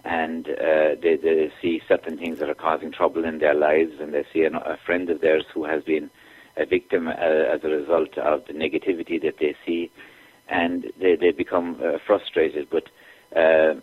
and 0.05 0.47
uh, 0.47 0.95
they, 1.01 1.17
they 1.21 1.51
see 1.61 1.81
certain 1.87 2.17
things 2.17 2.39
that 2.39 2.49
are 2.49 2.55
causing 2.55 2.91
trouble 2.91 3.25
in 3.25 3.39
their 3.39 3.53
lives, 3.53 3.93
and 3.99 4.13
they 4.13 4.25
see 4.33 4.43
an, 4.43 4.55
a 4.55 4.77
friend 4.85 5.09
of 5.09 5.21
theirs 5.21 5.45
who 5.53 5.65
has 5.65 5.83
been 5.83 6.09
a 6.57 6.65
victim 6.65 7.07
uh, 7.07 7.11
as 7.11 7.61
a 7.63 7.67
result 7.67 8.17
of 8.17 8.45
the 8.47 8.53
negativity 8.53 9.21
that 9.21 9.35
they 9.39 9.55
see, 9.65 9.91
and 10.47 10.87
they, 10.99 11.15
they 11.15 11.31
become 11.31 11.79
uh, 11.83 11.97
frustrated. 12.05 12.67
But 12.69 12.83
uh, 13.37 13.75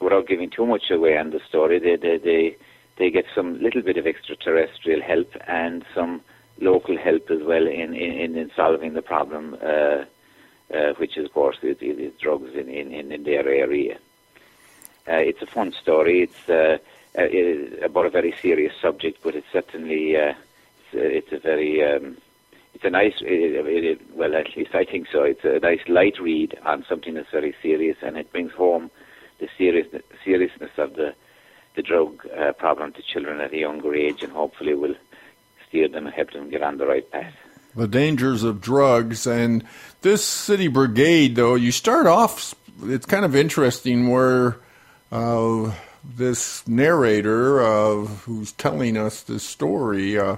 without 0.00 0.28
giving 0.28 0.50
too 0.50 0.66
much 0.66 0.90
away 0.90 1.16
on 1.16 1.30
the 1.30 1.40
story, 1.48 1.78
they, 1.78 1.96
they, 1.96 2.18
they, 2.18 2.56
they 2.98 3.10
get 3.10 3.24
some 3.34 3.60
little 3.62 3.82
bit 3.82 3.96
of 3.96 4.06
extraterrestrial 4.06 5.00
help 5.02 5.30
and 5.48 5.84
some 5.94 6.20
local 6.60 6.96
help 6.98 7.30
as 7.30 7.40
well 7.42 7.66
in, 7.66 7.94
in, 7.94 8.36
in 8.36 8.50
solving 8.54 8.92
the 8.92 9.02
problem 9.02 9.56
uh, 9.64 10.04
uh, 10.72 10.92
which 10.98 11.16
of 11.16 11.30
course, 11.32 11.56
is, 11.62 11.76
is 11.80 12.12
drugs 12.20 12.50
in, 12.54 12.68
in, 12.68 13.12
in 13.12 13.24
their 13.24 13.46
area. 13.48 13.98
Uh, 15.08 15.16
it's 15.16 15.42
a 15.42 15.46
fun 15.46 15.72
story. 15.72 16.22
It's 16.22 16.48
uh, 16.48 16.78
uh 17.18 17.84
about 17.84 18.06
a 18.06 18.10
very 18.10 18.34
serious 18.40 18.72
subject, 18.80 19.18
but 19.22 19.34
it's 19.34 19.46
certainly 19.52 20.12
it's, 20.12 20.94
a, 20.94 21.16
it's, 21.16 21.32
a 21.32 21.38
very 21.38 21.84
um, 21.84 22.16
it's 22.74 22.84
a 22.84 22.90
nice 22.90 23.14
it, 23.20 23.66
it, 23.66 24.14
well 24.14 24.34
at 24.34 24.56
least 24.56 24.74
I 24.74 24.84
think 24.84 25.08
so. 25.12 25.22
It's 25.24 25.44
a 25.44 25.58
nice 25.58 25.82
light 25.88 26.18
read 26.20 26.58
on 26.64 26.84
something 26.88 27.14
that's 27.14 27.30
very 27.30 27.54
serious, 27.60 27.96
and 28.02 28.16
it 28.16 28.30
brings 28.32 28.52
home 28.52 28.90
the 29.38 29.48
serious 29.58 29.88
seriousness 30.24 30.72
of 30.78 30.94
the 30.94 31.14
the 31.74 31.82
drug 31.82 32.26
uh, 32.38 32.52
problem 32.52 32.92
to 32.92 33.02
children 33.02 33.40
at 33.40 33.52
a 33.52 33.58
younger 33.58 33.94
age, 33.94 34.22
and 34.22 34.32
hopefully 34.32 34.74
will 34.74 34.94
steer 35.68 35.88
them 35.88 36.06
and 36.06 36.14
help 36.14 36.32
them 36.32 36.50
get 36.50 36.62
on 36.62 36.78
the 36.78 36.86
right 36.86 37.10
path 37.10 37.34
the 37.74 37.88
dangers 37.88 38.42
of 38.42 38.60
drugs. 38.60 39.26
And 39.26 39.64
this 40.02 40.24
city 40.24 40.68
brigade, 40.68 41.36
though, 41.36 41.54
you 41.54 41.72
start 41.72 42.06
off, 42.06 42.54
it's 42.82 43.06
kind 43.06 43.24
of 43.24 43.34
interesting 43.34 44.10
where 44.10 44.56
uh, 45.12 45.72
this 46.02 46.66
narrator 46.66 47.62
uh, 47.62 48.06
who's 48.24 48.52
telling 48.52 48.96
us 48.96 49.22
this 49.22 49.44
story 49.44 50.18
uh, 50.18 50.36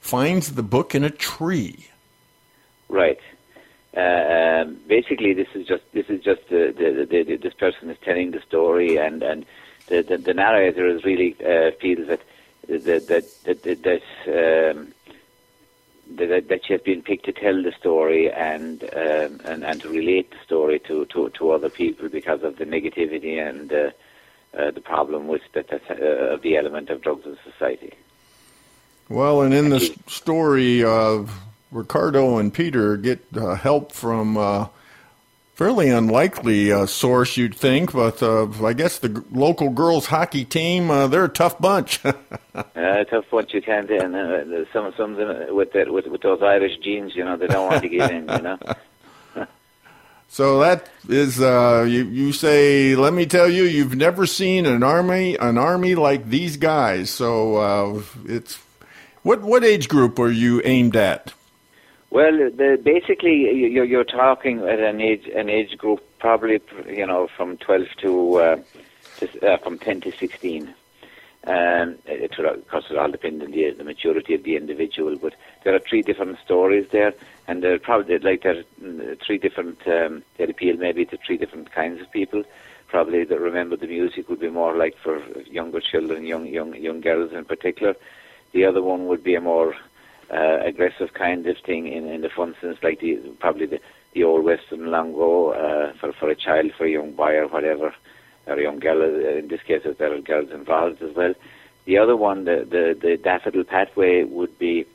finds 0.00 0.52
the 0.52 0.62
book 0.62 0.94
in 0.94 1.04
a 1.04 1.10
tree. 1.10 1.88
Right. 2.88 3.20
Uh, 3.96 4.00
um, 4.00 4.76
basically, 4.86 5.32
this 5.32 5.48
is 5.54 5.66
just 5.66 5.84
this 5.92 6.06
is 6.08 6.22
just 6.22 6.42
the, 6.50 6.74
the, 6.76 7.06
the, 7.24 7.36
this 7.36 7.54
person 7.54 7.88
is 7.88 7.96
telling 8.04 8.32
the 8.32 8.42
story, 8.42 8.98
and 8.98 9.22
and 9.22 9.46
the 9.86 10.02
the, 10.02 10.18
the 10.18 10.34
narrator 10.34 10.86
is 10.86 11.04
really 11.04 11.34
uh, 11.40 11.70
feels 11.80 12.06
that 12.08 12.20
that 12.68 13.06
that 13.06 13.62
that, 13.62 13.82
that 13.84 14.72
um, 14.76 14.92
that, 16.14 16.48
that 16.48 16.60
she 16.66 16.72
has 16.72 16.82
been 16.82 17.02
picked 17.02 17.24
to 17.24 17.32
tell 17.32 17.62
the 17.62 17.72
story 17.72 18.30
and 18.30 18.84
um, 18.84 19.40
and, 19.44 19.64
and 19.64 19.80
to 19.80 19.88
relate 19.88 20.30
the 20.30 20.36
story 20.44 20.78
to, 20.80 21.04
to, 21.06 21.30
to 21.30 21.50
other 21.50 21.70
people 21.70 22.08
because 22.08 22.42
of 22.42 22.56
the 22.56 22.64
negativity 22.64 23.38
and 23.38 23.72
uh, 23.72 23.90
uh, 24.56 24.70
the 24.70 24.80
problem 24.80 25.28
with 25.28 25.42
that, 25.54 25.68
that 25.68 25.82
uh, 25.90 26.36
the 26.42 26.56
element 26.56 26.90
of 26.90 27.02
drugs 27.02 27.26
in 27.26 27.36
society. 27.50 27.92
Well, 29.08 29.42
and 29.42 29.54
in 29.54 29.68
the 29.68 29.80
story, 30.06 30.82
of 30.82 31.30
Ricardo 31.70 32.38
and 32.38 32.52
Peter 32.52 32.96
get 32.96 33.24
uh, 33.36 33.54
help 33.54 33.92
from 33.92 34.36
uh, 34.36 34.66
fairly 35.54 35.88
unlikely 35.88 36.72
uh, 36.72 36.86
source, 36.86 37.36
you'd 37.36 37.54
think, 37.54 37.92
but 37.92 38.22
uh, 38.22 38.48
I 38.64 38.72
guess 38.72 38.98
the 38.98 39.24
local 39.30 39.70
girls 39.70 40.06
hockey 40.06 40.44
team, 40.44 40.90
uh, 40.90 41.06
they're 41.06 41.24
a 41.24 41.28
tough 41.28 41.58
bunch. 41.58 42.04
uh, 42.54 42.64
tough 42.74 43.24
bunch, 43.30 43.54
you 43.54 43.62
can't, 43.62 43.90
and 43.90 44.14
uh, 44.14 44.64
some 44.72 44.92
some 44.96 45.12
of 45.12 45.16
them 45.16 45.54
with, 45.54 45.72
that, 45.72 45.92
with 45.92 46.06
with 46.06 46.22
those 46.22 46.42
Irish 46.42 46.78
genes, 46.82 47.14
you 47.14 47.24
know, 47.24 47.36
they 47.36 47.46
don't 47.46 47.70
want 47.70 47.82
to 47.82 47.88
get 47.88 48.10
in, 48.10 48.28
you 48.28 48.42
know. 48.42 48.58
so 50.28 50.60
that 50.60 50.88
is, 51.08 51.40
uh, 51.40 51.86
you 51.88 52.04
you 52.04 52.32
say, 52.32 52.94
let 52.94 53.12
me 53.12 53.26
tell 53.26 53.48
you, 53.48 53.64
you've 53.64 53.96
never 53.96 54.26
seen 54.26 54.66
an 54.66 54.82
army 54.82 55.36
an 55.36 55.58
army 55.58 55.94
like 55.94 56.28
these 56.28 56.56
guys. 56.56 57.10
So 57.10 57.56
uh, 57.56 58.02
it's 58.24 58.58
what 59.22 59.42
what 59.42 59.64
age 59.64 59.88
group 59.88 60.18
are 60.18 60.30
you 60.30 60.60
aimed 60.64 60.96
at? 60.96 61.32
Well, 62.10 62.50
the, 62.50 62.80
basically, 62.82 63.52
you're, 63.52 63.84
you're 63.84 64.04
talking 64.04 64.60
at 64.60 64.78
an 64.78 65.00
age 65.00 65.26
an 65.34 65.48
age 65.48 65.76
group 65.76 66.00
probably 66.18 66.60
you 66.88 67.06
know 67.06 67.28
from 67.36 67.56
12 67.58 67.86
to, 67.98 68.34
uh, 68.36 68.56
to 69.18 69.46
uh, 69.46 69.56
from 69.58 69.78
10 69.78 70.00
to 70.02 70.12
16. 70.12 70.74
Um, 71.46 71.98
it, 72.06 72.36
of 72.38 72.68
course, 72.68 72.86
it 72.90 72.98
all 72.98 73.10
depends 73.10 73.44
on 73.44 73.52
the, 73.52 73.70
the 73.70 73.84
maturity 73.84 74.34
of 74.34 74.42
the 74.42 74.56
individual, 74.56 75.16
but 75.16 75.34
there 75.62 75.74
are 75.74 75.78
three 75.78 76.02
different 76.02 76.38
stories 76.44 76.88
there, 76.90 77.14
and 77.46 77.62
they're 77.62 77.78
probably 77.78 78.18
like 78.18 78.42
there 78.42 78.64
are 78.82 79.14
three 79.24 79.38
different. 79.38 79.86
Um, 79.86 80.24
they 80.36 80.44
appeal 80.44 80.76
maybe 80.76 81.04
to 81.04 81.16
three 81.16 81.36
different 81.36 81.70
kinds 81.70 82.00
of 82.00 82.10
people. 82.10 82.42
Probably 82.88 83.24
that 83.24 83.40
remember 83.40 83.76
the 83.76 83.86
music 83.86 84.28
would 84.28 84.40
be 84.40 84.50
more 84.50 84.76
like 84.76 84.96
for 84.98 85.22
younger 85.42 85.80
children, 85.80 86.26
young 86.26 86.46
young 86.46 86.74
young 86.74 87.00
girls 87.00 87.32
in 87.32 87.44
particular. 87.44 87.94
The 88.52 88.64
other 88.64 88.82
one 88.82 89.06
would 89.06 89.22
be 89.22 89.36
a 89.36 89.40
more 89.40 89.76
uh, 90.32 90.58
aggressive 90.64 91.14
kind 91.14 91.46
of 91.46 91.58
thing 91.58 91.86
in, 91.86 92.08
in 92.08 92.22
the 92.22 92.28
fun 92.28 92.56
sense, 92.60 92.78
like 92.82 93.00
the 93.00 93.16
probably 93.38 93.66
the, 93.66 93.80
the 94.14 94.24
old 94.24 94.44
western 94.44 94.90
lingo 94.90 95.50
uh, 95.50 95.92
for 96.00 96.12
for 96.12 96.28
a 96.28 96.34
child, 96.34 96.72
for 96.76 96.86
a 96.86 96.90
young 96.90 97.12
boy 97.12 97.36
or 97.36 97.46
whatever, 97.46 97.94
or 98.46 98.54
a 98.54 98.62
young 98.62 98.78
girl. 98.78 99.02
Uh, 99.02 99.38
in 99.38 99.48
this 99.48 99.62
case, 99.62 99.82
there 99.98 100.12
are 100.12 100.20
girls 100.20 100.50
involved 100.50 101.02
as 101.02 101.14
well. 101.14 101.34
The 101.84 101.98
other 101.98 102.16
one, 102.16 102.44
the 102.44 102.66
the, 102.68 102.98
the 103.00 103.16
daffodil 103.16 103.64
pathway, 103.64 104.24
would 104.24 104.58
be 104.58 104.86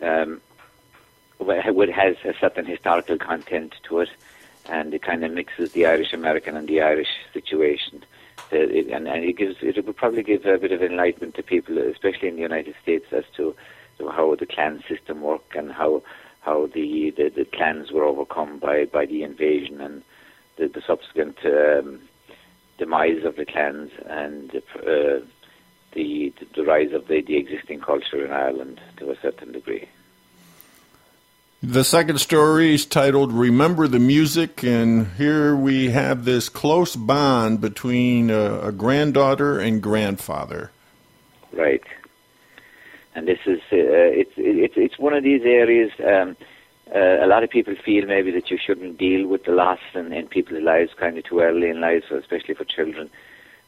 um, 0.00 0.40
would 1.38 1.88
has 1.90 2.16
a 2.24 2.34
certain 2.40 2.66
historical 2.66 3.18
content 3.18 3.74
to 3.84 4.00
it, 4.00 4.10
and 4.66 4.94
it 4.94 5.02
kind 5.02 5.24
of 5.24 5.32
mixes 5.32 5.72
the 5.72 5.86
Irish 5.86 6.12
American 6.12 6.56
and 6.56 6.68
the 6.68 6.80
Irish 6.82 7.10
situation. 7.32 8.04
it, 8.50 8.88
and, 8.88 9.08
and 9.08 9.24
it 9.24 9.36
gives 9.36 9.56
it 9.62 9.84
would 9.84 9.96
probably 9.96 10.22
give 10.22 10.44
a 10.46 10.58
bit 10.58 10.72
of 10.72 10.82
enlightenment 10.82 11.34
to 11.36 11.42
people, 11.42 11.78
especially 11.78 12.28
in 12.28 12.36
the 12.36 12.42
United 12.42 12.74
States, 12.82 13.06
as 13.12 13.24
to, 13.36 13.54
to 13.98 14.08
how 14.08 14.34
the 14.34 14.46
clan 14.46 14.82
system 14.88 15.20
worked 15.20 15.54
and 15.54 15.72
how 15.72 16.02
how 16.42 16.66
the, 16.66 17.10
the, 17.16 17.28
the 17.28 17.44
clans 17.44 17.92
were 17.92 18.04
overcome 18.04 18.58
by, 18.58 18.84
by 18.84 19.06
the 19.06 19.22
invasion 19.22 19.80
and 19.80 20.02
the, 20.56 20.66
the 20.66 20.82
subsequent 20.84 21.38
um, 21.44 22.00
demise 22.78 23.24
of 23.24 23.36
the 23.36 23.44
clans 23.44 23.90
and 24.06 24.54
uh, 24.54 25.20
the 25.92 26.32
the 26.54 26.64
rise 26.64 26.92
of 26.92 27.06
the, 27.08 27.22
the 27.22 27.36
existing 27.36 27.80
culture 27.80 28.24
in 28.24 28.32
Ireland 28.32 28.80
to 28.98 29.10
a 29.10 29.16
certain 29.20 29.52
degree. 29.52 29.88
The 31.64 31.84
second 31.84 32.18
story 32.18 32.74
is 32.74 32.84
titled 32.84 33.32
Remember 33.32 33.86
the 33.86 34.00
Music, 34.00 34.64
and 34.64 35.06
here 35.16 35.54
we 35.54 35.90
have 35.90 36.24
this 36.24 36.48
close 36.48 36.96
bond 36.96 37.60
between 37.60 38.30
a, 38.30 38.62
a 38.62 38.72
granddaughter 38.72 39.60
and 39.60 39.80
grandfather. 39.80 40.72
Right. 41.52 41.84
And 43.14 43.28
this 43.28 43.38
is, 43.46 43.60
uh, 43.70 43.76
it's, 43.76 44.32
it's, 44.36 44.74
it's 44.76 44.98
one 44.98 45.12
of 45.12 45.22
these 45.22 45.42
areas, 45.42 45.92
um, 46.04 46.36
uh, 46.94 47.24
a 47.24 47.26
lot 47.26 47.42
of 47.42 47.50
people 47.50 47.74
feel 47.84 48.06
maybe 48.06 48.30
that 48.32 48.50
you 48.50 48.58
shouldn't 48.58 48.98
deal 48.98 49.26
with 49.26 49.44
the 49.44 49.52
loss 49.52 49.80
in, 49.94 50.12
in 50.12 50.26
people's 50.26 50.62
lives 50.62 50.90
kind 50.98 51.16
of 51.16 51.24
too 51.24 51.40
early 51.40 51.70
in 51.70 51.80
life, 51.80 52.04
especially 52.10 52.54
for 52.54 52.64
children. 52.64 53.10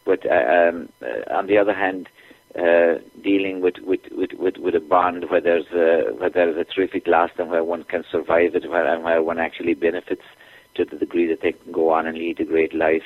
But 0.05 0.27
uh, 0.27 0.35
um, 0.35 0.89
uh, 1.01 1.33
on 1.35 1.47
the 1.47 1.57
other 1.57 1.73
hand, 1.73 2.09
uh, 2.59 2.99
dealing 3.23 3.61
with, 3.61 3.79
with, 3.79 4.01
with, 4.13 4.33
with, 4.35 4.57
with 4.59 4.75
a 4.75 4.81
bond 4.81 5.31
where 5.31 5.41
there's 5.41 5.67
a, 5.73 6.13
where 6.15 6.31
there's 6.31 6.57
a 6.57 6.65
terrific 6.65 7.07
loss 7.07 7.31
and 7.39 7.51
where 7.51 7.65
one 7.65 7.85
can 7.85 8.05
survive 8.13 8.55
it 8.55 8.69
where, 8.71 8.87
and 8.87 9.03
where 9.03 9.23
one 9.23 9.39
actually 9.39 9.75
benefits 9.75 10.23
to 10.75 10.85
the 10.85 10.97
degree 10.97 11.27
that 11.27 11.41
they 11.41 11.53
can 11.53 11.73
go 11.73 11.91
on 11.91 12.07
and 12.07 12.19
lead 12.19 12.39
a 12.41 12.45
great 12.45 12.75
life 12.75 13.03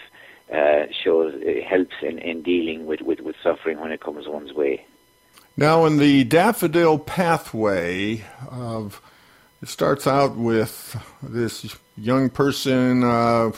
uh, 0.52 0.86
shows 1.04 1.32
it 1.36 1.64
helps 1.64 1.94
in, 2.02 2.18
in 2.18 2.42
dealing 2.42 2.86
with, 2.86 3.02
with, 3.02 3.20
with 3.20 3.36
suffering 3.42 3.78
when 3.80 3.92
it 3.92 4.00
comes 4.00 4.26
one's 4.26 4.52
way. 4.52 4.84
Now, 5.56 5.86
in 5.86 5.98
the 5.98 6.24
daffodil 6.24 6.98
pathway, 6.98 8.24
of 8.50 9.00
it 9.62 9.68
starts 9.68 10.06
out 10.06 10.36
with 10.36 10.96
this 11.22 11.76
young 11.96 12.30
person 12.30 13.02
uh, 13.02 13.50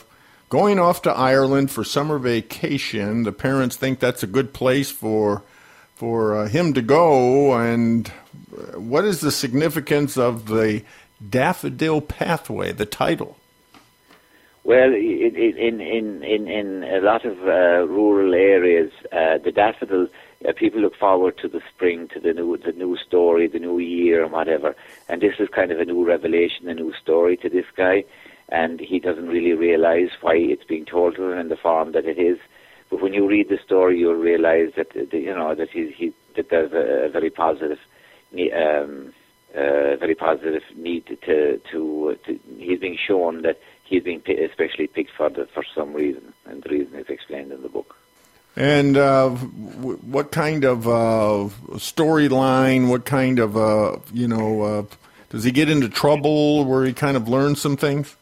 going 0.49 0.79
off 0.79 1.03
to 1.03 1.11
Ireland 1.11 1.71
for 1.71 1.85
summer 1.85 2.19
vacation. 2.19 3.25
The 3.25 3.33
parents 3.33 3.77
think 3.77 4.01
that's 4.01 4.23
a 4.23 4.27
good 4.27 4.53
place 4.53 4.91
for 4.91 5.43
for 5.95 6.35
uh, 6.35 6.49
him 6.49 6.73
to 6.73 6.81
go. 6.81 7.53
And 7.53 8.09
what 8.75 9.05
is 9.05 9.21
the 9.21 9.31
significance 9.31 10.17
of 10.17 10.47
the 10.47 10.83
Daffodil 11.29 12.01
Pathway, 12.01 12.73
the 12.73 12.87
title? 12.87 13.37
Well, 14.65 14.95
in 14.95 15.37
in 15.37 15.81
in 15.81 16.23
in, 16.49 16.85
a 16.85 17.01
lot 17.01 17.25
of 17.25 17.39
uh, 17.41 17.87
rural 17.87 18.35
areas, 18.35 18.93
uh, 19.13 19.39
the 19.39 19.53
daffodil 19.53 20.09
uh, 20.49 20.53
people 20.53 20.81
look 20.81 20.97
forward 20.97 21.37
to 21.39 21.49
the 21.49 21.61
spring, 21.75 22.09
to 22.09 22.21
the 22.21 22.33
new 22.33 22.57
the 22.57 22.73
new 22.73 22.97
story, 22.97 23.47
the 23.47 23.59
new 23.59 23.79
year, 23.79 24.23
and 24.23 24.33
whatever. 24.33 24.75
And 25.09 25.21
this 25.21 25.35
is 25.39 25.49
kind 25.49 25.71
of 25.71 25.81
a 25.81 25.85
new 25.85 26.07
revelation, 26.07 26.69
a 26.69 26.75
new 26.75 26.95
story 26.95 27.37
to 27.39 27.49
this 27.49 27.67
guy, 27.77 28.05
and 28.49 28.81
he 28.81 28.99
doesn't 28.99 29.29
really 29.29 29.53
realize 29.53 30.09
why 30.21 30.37
it's 30.37 30.65
being 30.65 30.87
told 30.87 31.17
to 31.17 31.31
him 31.31 31.39
in 31.39 31.49
the 31.49 31.57
form 31.57 31.93
that 31.93 32.07
it 32.07 32.19
is. 32.19 32.39
But 32.89 33.03
when 33.03 33.13
you 33.13 33.29
read 33.29 33.49
the 33.49 33.59
story, 33.65 33.99
you'll 33.99 34.15
realize 34.15 34.73
that 34.77 34.95
you 34.95 35.35
know 35.35 35.55
that 35.55 35.71
he, 35.71 35.91
he 35.91 36.13
that 36.37 36.49
there's 36.49 36.73
a, 36.73 37.11
very 37.13 37.31
positive, 37.31 37.79
um, 38.33 39.13
uh, 39.55 39.97
very 39.97 40.15
positive 40.15 40.63
need 40.75 41.07
to, 41.07 41.61
to 41.71 42.17
to 42.25 42.41
he's 42.59 42.81
being 42.81 42.97
shown 42.97 43.43
that 43.43 43.59
he's 43.85 44.03
being 44.03 44.23
especially 44.51 44.87
picked 44.87 45.11
for 45.17 45.29
the, 45.29 45.47
for 45.53 45.65
some 45.75 45.93
reason, 45.93 46.33
and 46.47 46.63
the 46.63 46.71
reason 46.71 46.99
is 46.99 47.07
explained 47.09 47.53
in 47.53 47.61
the 47.63 47.69
book. 47.69 48.00
And 48.57 48.97
uh, 48.97 49.31
what 49.31 50.33
kind 50.33 50.65
of 50.65 50.87
uh, 50.87 51.49
storyline? 51.77 52.89
What 52.89 53.05
kind 53.05 53.39
of 53.39 53.57
uh, 53.57 53.99
you 54.13 54.29
know? 54.29 54.63
Uh, 54.63 54.83
does 55.29 55.45
he 55.45 55.53
get 55.53 55.71
into 55.71 55.89
trouble 55.89 56.65
where 56.65 56.85
he 56.85 56.93
kind 56.93 57.17
of 57.17 57.29
learns 57.29 57.61
some 57.61 57.77
things? 57.77 58.17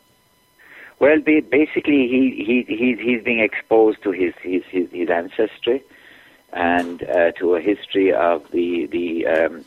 Well, 1.01 1.19
basically, 1.21 2.09
he, 2.09 2.45
he 2.45 2.75
he's 2.77 2.99
he's 2.99 3.23
being 3.23 3.41
exposed 3.41 4.03
to 4.03 4.11
his 4.11 4.35
his 4.43 4.63
his, 4.71 4.91
his 4.91 5.09
ancestry, 5.09 5.83
and 6.53 7.03
uh, 7.05 7.33
to 7.33 7.55
a 7.55 7.61
history 7.61 8.13
of 8.13 8.51
the 8.51 8.87
the 8.87 9.27
um, 9.27 9.65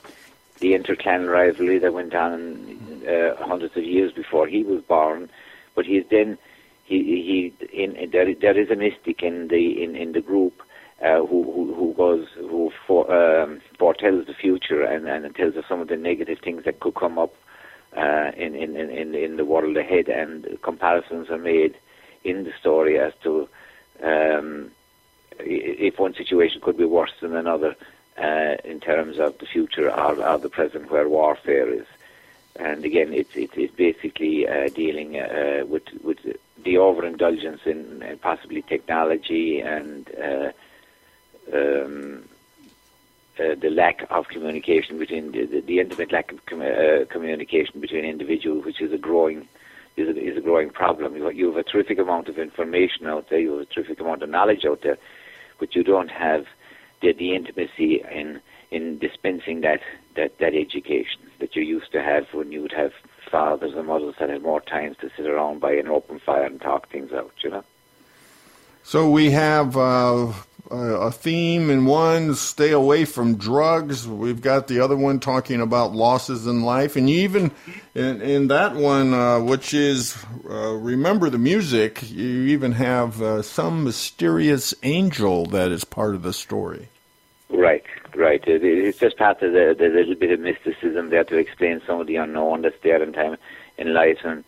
the 0.60 0.74
interclan 0.74 1.32
rivalry 1.32 1.80
that 1.80 1.94
went 1.94 2.14
on 2.14 3.04
uh, 3.08 3.36
hundreds 3.44 3.76
of 3.76 3.84
years 3.84 4.12
before 4.12 4.46
he 4.46 4.64
was 4.64 4.82
born. 4.84 5.30
But 5.74 5.86
he's 5.86 6.04
then 6.12 6.38
he 7.00 7.54
he 7.72 7.84
in, 7.84 8.10
there 8.12 8.34
there 8.34 8.58
is 8.58 8.70
a 8.70 8.76
mystic 8.76 9.24
in 9.24 9.48
the 9.48 9.84
in, 9.84 9.96
in 9.96 10.12
the 10.12 10.22
group 10.22 10.62
uh, 11.04 11.20
who, 11.20 11.44
who 11.54 11.74
who 11.74 11.94
goes 11.94 12.28
who 12.36 12.72
for, 12.86 13.02
um, 13.12 13.62
foretells 13.78 14.26
the 14.28 14.34
future 14.34 14.84
and 14.84 15.08
and 15.08 15.36
tells 15.36 15.56
us 15.56 15.66
some 15.68 15.82
of 15.82 15.88
the 15.88 15.98
negative 15.98 16.40
things 16.40 16.64
that 16.66 16.80
could 16.80 16.96
come 16.96 17.18
up 17.18 17.34
uh, 17.96 18.32
in, 18.38 18.56
in, 18.56 18.76
in, 18.78 19.16
in 19.16 19.38
the 19.38 19.46
world 19.46 19.76
ahead, 19.76 20.08
and 20.08 20.58
comparisons 20.62 21.30
are 21.30 21.38
made 21.38 21.78
in 22.24 22.44
the 22.44 22.54
story 22.60 22.98
as 23.00 23.14
to 23.24 23.50
um, 24.04 24.72
if 25.40 26.00
one 26.00 26.14
situation 26.14 26.62
could 26.62 26.78
be 26.78 26.86
worse 26.86 27.12
than 27.22 27.36
another 27.36 27.76
uh, 28.18 28.56
in 28.64 28.80
terms 28.80 29.20
of 29.20 29.38
the 29.40 29.46
future 29.46 29.90
or, 29.90 30.24
or, 30.24 30.38
the 30.38 30.50
present 30.50 30.92
where 30.92 31.10
warfare 31.10 31.70
is. 31.74 31.86
And 32.56 32.84
again, 32.86 33.14
it's, 33.14 33.36
it's, 33.36 33.54
it's 33.56 33.74
basically 33.76 34.48
uh, 34.48 34.70
dealing 34.70 35.18
uh, 35.18 35.64
with, 35.66 35.84
with 36.04 36.20
the 36.64 36.78
overindulgence 36.78 37.62
in 37.66 38.04
possibly 38.22 38.62
technology 38.62 39.60
and 39.60 40.10
uh, 40.16 40.52
um, 41.54 42.24
uh, 43.40 43.56
the 43.56 43.70
lack 43.70 44.06
of 44.10 44.28
communication 44.28 45.00
between 45.00 45.32
the, 45.32 45.46
the, 45.46 45.62
the 45.62 45.80
intimate 45.80 46.12
lack 46.12 46.32
of 46.32 46.46
com- 46.46 46.62
uh, 46.62 47.06
communication 47.10 47.80
between 47.80 48.06
individuals, 48.06 48.66
which 48.66 48.82
is 48.82 48.92
a 48.92 48.98
growing 48.98 49.48
is 49.98 50.08
a, 50.08 50.20
is 50.20 50.38
a 50.38 50.42
growing 50.42 50.70
problem. 50.70 51.16
You, 51.16 51.30
you 51.32 51.48
have 51.48 51.58
a 51.58 51.64
terrific 51.64 52.00
amount 52.00 52.30
of 52.30 52.38
information 52.38 53.08
out 53.08 53.30
there, 53.30 53.40
you 53.40 53.52
have 53.54 53.62
a 53.62 53.66
terrific 53.66 54.00
amount 54.00 54.24
of 54.24 54.30
knowledge 54.30 54.66
out 54.66 54.82
there, 54.82 54.98
but 55.60 55.76
you 55.76 55.84
don't 55.84 56.12
have 56.12 56.46
the, 57.02 57.14
the 57.14 57.36
intimacy 57.36 58.04
in 58.12 58.42
in 58.70 58.98
dispensing 59.00 59.62
that, 59.62 59.82
that 60.16 60.38
that 60.40 60.56
education 60.56 61.22
that 61.40 61.56
you 61.56 61.62
used 61.62 61.92
to 61.92 62.02
have 62.02 62.26
when 62.34 62.52
you 62.52 62.62
would 62.62 62.72
have 62.72 62.94
fathers 63.32 63.74
and 63.76 63.88
mothers 63.88 64.16
that 64.20 64.30
had 64.30 64.44
more 64.44 64.62
time 64.62 64.96
to 65.02 65.10
sit 65.16 65.26
around 65.26 65.62
by 65.62 65.72
an 65.72 65.88
open 65.88 66.20
fire 66.20 66.46
and 66.46 66.62
talk 66.62 66.90
things 66.90 67.12
out. 67.14 67.32
You 67.44 67.52
know. 67.52 67.64
So 68.84 69.10
we 69.10 69.32
have 69.32 69.78
uh, 69.78 70.34
a 70.72 71.12
theme 71.12 71.70
in 71.70 71.86
one, 71.86 72.34
stay 72.36 72.72
away 72.72 73.06
from 73.06 73.36
drugs. 73.36 74.08
We've 74.08 74.42
got 74.42 74.68
the 74.68 74.80
other 74.80 74.96
one 74.96 75.20
talking 75.20 75.62
about 75.62 75.94
losses 75.94 76.48
in 76.48 76.64
life. 76.64 76.96
And 76.96 77.10
even, 77.10 77.52
in, 77.94 78.22
in 78.22 78.48
that 78.48 78.76
one, 78.76 79.14
uh, 79.14 79.40
which 79.42 79.74
is 79.74 80.18
uh, 80.50 80.74
remember 80.74 81.30
the 81.30 81.38
music, 81.38 82.10
you 82.10 82.48
even 82.48 82.72
have 82.74 83.22
uh, 83.22 83.42
some 83.42 83.84
mysterious 83.84 84.74
angel 84.84 85.46
that 85.48 85.72
is 85.72 85.84
part 85.84 86.16
of 86.16 86.24
the 86.24 86.34
story. 86.34 86.90
Right, 87.50 87.81
right. 88.22 88.44
It, 88.48 88.64
it's 88.64 89.00
just 89.00 89.18
part 89.18 89.42
of 89.42 89.52
the, 89.52 89.76
the 89.78 89.88
little 89.88 90.16
bit 90.16 90.32
of 90.32 90.40
mysticism 90.40 91.10
there 91.10 91.24
to 91.26 91.38
explain 91.38 91.82
some 91.86 92.00
of 92.00 92.08
the 92.08 92.16
unknown 92.16 92.62
that's 92.62 92.82
there 92.84 93.02
in 93.02 93.14
time 93.14 93.38
in 93.78 93.94
life. 93.94 94.20
And 94.24 94.44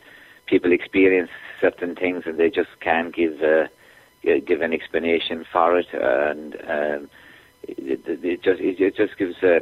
people 0.46 0.72
experience 0.72 1.32
certain 1.60 1.96
things 1.96 2.24
and 2.26 2.38
they 2.38 2.50
just 2.50 2.70
can't 2.80 3.14
give 3.14 3.42
uh, 3.42 3.68
give 4.46 4.62
an 4.62 4.74
explanation 4.74 5.46
for 5.52 5.78
it, 5.78 5.88
and 5.94 6.56
um, 6.68 7.10
it, 7.64 8.02
it, 8.08 8.42
just 8.42 8.62
it, 8.62 8.96
just 8.96 9.18
gives 9.18 9.36
a, 9.44 9.62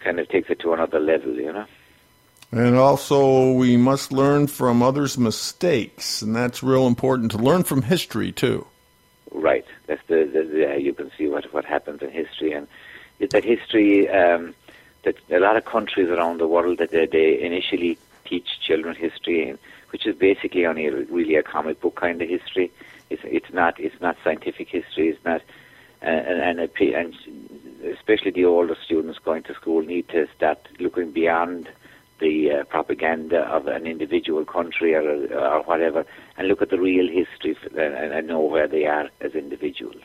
kind 0.00 0.18
of 0.18 0.28
takes 0.28 0.50
it 0.50 0.60
to 0.60 0.72
another 0.72 0.98
level, 0.98 1.34
you 1.34 1.52
know. 1.52 1.66
And 2.50 2.76
also, 2.76 3.52
we 3.52 3.76
must 3.76 4.12
learn 4.12 4.46
from 4.46 4.82
others' 4.82 5.16
mistakes, 5.16 6.20
and 6.20 6.34
that's 6.34 6.62
real 6.62 6.86
important 6.86 7.30
to 7.32 7.38
learn 7.38 7.62
from 7.62 7.82
history 7.82 8.32
too. 8.32 8.66
Right. 9.30 9.64
That's 9.86 10.02
the, 10.08 10.28
the, 10.30 10.42
the 10.42 10.80
you 10.80 10.92
can 10.92 11.10
see 11.16 11.28
what 11.28 11.52
what 11.52 11.64
happens 11.64 12.02
in 12.02 12.10
history, 12.10 12.52
and 12.52 12.66
that 13.30 13.44
history 13.44 14.08
um, 14.08 14.54
that 15.04 15.16
a 15.30 15.38
lot 15.38 15.56
of 15.56 15.64
countries 15.64 16.08
around 16.08 16.38
the 16.38 16.48
world 16.48 16.78
that 16.78 16.90
they, 16.90 17.06
they 17.06 17.42
initially 17.42 17.98
teach 18.24 18.60
children 18.60 18.94
history, 18.94 19.48
in 19.48 19.58
which 19.90 20.06
is 20.06 20.16
basically 20.16 20.66
only 20.66 20.88
really 20.88 21.36
a 21.36 21.42
comic 21.42 21.80
book 21.80 21.96
kind 21.96 22.20
of 22.22 22.28
history 22.28 22.70
it's 23.12 23.22
it's 23.24 23.52
not 23.52 23.78
it's 23.78 24.00
not 24.00 24.16
scientific 24.24 24.68
history. 24.68 25.08
It's 25.10 25.24
not, 25.24 25.42
uh, 26.02 26.06
and, 26.06 26.58
and 26.60 26.70
and 26.80 27.14
especially 27.94 28.30
the 28.30 28.46
older 28.46 28.76
students 28.84 29.18
going 29.18 29.42
to 29.44 29.54
school 29.54 29.82
need 29.82 30.08
to 30.08 30.26
start 30.36 30.58
looking 30.80 31.12
beyond 31.12 31.68
the 32.20 32.52
uh, 32.52 32.64
propaganda 32.64 33.40
of 33.40 33.66
an 33.66 33.86
individual 33.86 34.44
country 34.44 34.94
or 34.94 35.04
or 35.34 35.62
whatever, 35.62 36.06
and 36.36 36.48
look 36.48 36.62
at 36.62 36.70
the 36.70 36.80
real 36.80 37.08
history 37.08 37.56
and, 37.76 38.12
and 38.16 38.26
know 38.26 38.40
where 38.40 38.68
they 38.68 38.86
are 38.86 39.08
as 39.20 39.34
individuals. 39.34 40.02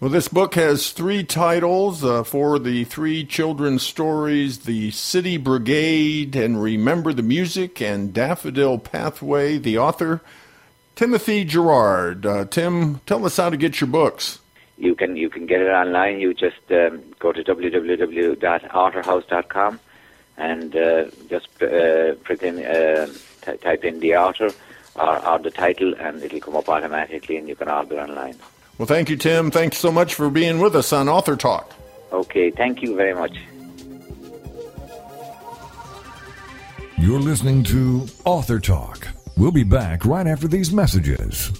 Well, 0.00 0.10
this 0.10 0.26
book 0.28 0.54
has 0.56 0.90
three 0.90 1.22
titles 1.24 2.04
uh, 2.04 2.24
for 2.24 2.58
the 2.58 2.84
three 2.84 3.24
children's 3.24 3.82
stories 3.82 4.58
The 4.60 4.90
City 4.90 5.38
Brigade 5.38 6.36
and 6.36 6.60
Remember 6.60 7.14
the 7.14 7.22
Music 7.22 7.80
and 7.80 8.12
Daffodil 8.12 8.76
Pathway. 8.78 9.56
The 9.56 9.78
author, 9.78 10.20
Timothy 10.94 11.44
Gerard. 11.44 12.26
Uh, 12.26 12.44
Tim, 12.44 13.00
tell 13.06 13.24
us 13.24 13.38
how 13.38 13.48
to 13.48 13.56
get 13.56 13.80
your 13.80 13.88
books. 13.88 14.40
you 14.76 14.94
can 14.94 15.16
you 15.16 15.30
can 15.30 15.46
get 15.46 15.62
it 15.62 15.70
online. 15.70 16.20
You 16.20 16.34
just 16.34 16.60
um, 16.70 17.02
go 17.18 17.32
to 17.32 17.42
www.authorhouse.com 17.42 19.80
and 20.36 20.76
uh, 20.76 21.04
just 21.30 21.48
uh, 21.62 22.14
put 22.24 22.42
in 22.42 22.58
uh, 22.64 23.06
t- 23.42 23.56
type 23.58 23.84
in 23.84 24.00
the 24.00 24.16
author 24.16 24.50
or, 24.96 25.26
or 25.26 25.38
the 25.38 25.50
title, 25.50 25.94
and 25.98 26.22
it'll 26.22 26.40
come 26.40 26.56
up 26.56 26.68
automatically, 26.68 27.36
and 27.36 27.48
you 27.48 27.54
can 27.56 27.68
order 27.68 28.00
online. 28.00 28.36
Well, 28.78 28.86
thank 28.86 29.08
you, 29.08 29.16
Tim. 29.16 29.50
Thanks 29.50 29.78
so 29.78 29.92
much 29.92 30.14
for 30.14 30.30
being 30.30 30.58
with 30.58 30.74
us 30.74 30.92
on 30.92 31.08
Author 31.08 31.36
Talk. 31.36 31.72
Okay, 32.12 32.50
thank 32.50 32.82
you 32.82 32.96
very 32.96 33.14
much. 33.14 33.36
You're 36.98 37.20
listening 37.20 37.62
to 37.64 38.06
Author 38.24 38.58
Talk. 38.58 39.08
We'll 39.36 39.50
be 39.52 39.64
back 39.64 40.04
right 40.04 40.26
after 40.26 40.48
these 40.48 40.72
messages. 40.72 41.50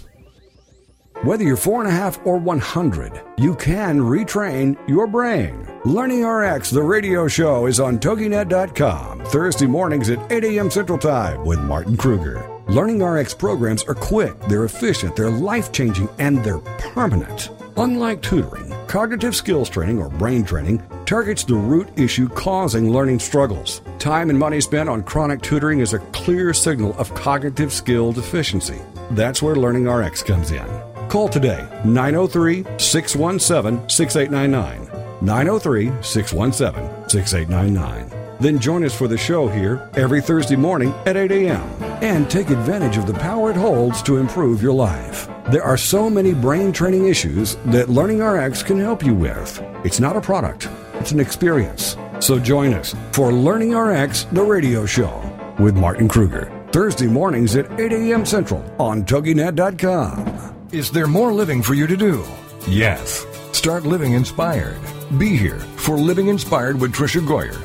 Whether 1.23 1.43
you're 1.43 1.57
four 1.57 1.81
and 1.81 1.89
a 1.89 1.93
half 1.95 2.19
or 2.25 2.37
100, 2.37 3.21
you 3.37 3.55
can 3.55 3.99
retrain 3.99 4.77
your 4.87 5.07
brain. 5.07 5.67
Learning 5.85 6.25
RX, 6.25 6.71
the 6.71 6.83
radio 6.83 7.27
show, 7.27 7.65
is 7.67 7.79
on 7.79 7.99
TogiNet.com 7.99 9.25
Thursday 9.25 9.67
mornings 9.67 10.09
at 10.09 10.31
8 10.31 10.43
a.m. 10.43 10.69
Central 10.69 10.97
Time 10.97 11.45
with 11.45 11.59
Martin 11.59 11.95
Kruger. 11.97 12.54
Learning 12.67 13.03
RX 13.03 13.35
programs 13.35 13.83
are 13.83 13.93
quick, 13.93 14.39
they're 14.49 14.65
efficient, 14.65 15.15
they're 15.15 15.29
life 15.29 15.71
changing, 15.71 16.09
and 16.17 16.43
they're 16.43 16.57
permanent. 16.79 17.51
Unlike 17.77 18.23
tutoring, 18.23 18.73
cognitive 18.87 19.35
skills 19.35 19.69
training 19.69 19.99
or 20.01 20.09
brain 20.09 20.43
training 20.43 20.81
targets 21.05 21.43
the 21.43 21.53
root 21.53 21.87
issue 21.95 22.27
causing 22.27 22.91
learning 22.91 23.19
struggles. 23.19 23.81
Time 23.99 24.31
and 24.31 24.39
money 24.39 24.59
spent 24.61 24.89
on 24.89 25.03
chronic 25.03 25.43
tutoring 25.43 25.81
is 25.81 25.93
a 25.93 25.99
clear 26.11 26.55
signal 26.55 26.95
of 26.97 27.13
cognitive 27.13 27.71
skill 27.71 28.11
deficiency. 28.11 28.81
That's 29.11 29.43
where 29.43 29.55
Learning 29.55 29.87
RX 29.87 30.23
comes 30.23 30.49
in. 30.49 30.65
Call 31.07 31.29
today 31.29 31.67
903 31.85 32.65
617 32.79 33.87
6899. 33.87 34.89
903 35.21 35.91
617 36.01 37.09
6899. 37.09 38.14
Then 38.39 38.59
join 38.59 38.83
us 38.83 38.93
for 38.93 39.07
the 39.07 39.17
show 39.17 39.47
here 39.47 39.89
every 39.95 40.21
Thursday 40.21 40.55
morning 40.55 40.93
at 41.05 41.17
8 41.17 41.31
a.m. 41.31 41.61
and 42.03 42.29
take 42.29 42.49
advantage 42.49 42.97
of 42.97 43.07
the 43.07 43.13
power 43.13 43.51
it 43.51 43.55
holds 43.55 44.01
to 44.03 44.17
improve 44.17 44.61
your 44.61 44.73
life. 44.73 45.29
There 45.51 45.63
are 45.63 45.77
so 45.77 46.09
many 46.09 46.33
brain 46.33 46.71
training 46.71 47.07
issues 47.07 47.55
that 47.65 47.89
Learning 47.89 48.19
RX 48.21 48.63
can 48.63 48.79
help 48.79 49.05
you 49.05 49.13
with. 49.13 49.61
It's 49.83 49.99
not 49.99 50.17
a 50.17 50.21
product, 50.21 50.67
it's 50.95 51.11
an 51.11 51.19
experience. 51.19 51.97
So 52.19 52.39
join 52.39 52.73
us 52.73 52.95
for 53.11 53.31
Learning 53.31 53.75
RX, 53.75 54.23
the 54.31 54.43
radio 54.43 54.85
show 54.85 55.21
with 55.59 55.75
Martin 55.75 56.07
Kruger. 56.07 56.51
Thursday 56.71 57.07
mornings 57.07 57.55
at 57.55 57.79
8 57.79 57.93
a.m. 57.93 58.25
Central 58.25 58.61
on 58.79 59.03
TogiNet.com. 59.05 60.67
Is 60.73 60.91
there 60.91 61.07
more 61.07 61.31
living 61.31 61.61
for 61.61 61.73
you 61.73 61.87
to 61.87 61.95
do? 61.95 62.25
Yes. 62.67 63.25
Start 63.53 63.83
living 63.83 64.11
inspired. 64.13 64.77
Be 65.17 65.37
here 65.37 65.59
for 65.59 65.95
Living 65.97 66.27
Inspired 66.27 66.81
with 66.81 66.93
Tricia 66.93 67.25
Goyer. 67.25 67.64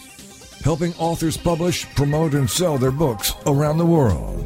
helping 0.63 0.93
authors 0.95 1.37
publish, 1.37 1.85
promote, 1.95 2.33
and 2.33 2.49
sell 2.49 2.77
their 2.77 2.91
books 2.91 3.33
around 3.45 3.77
the 3.77 3.85
world. 3.85 4.45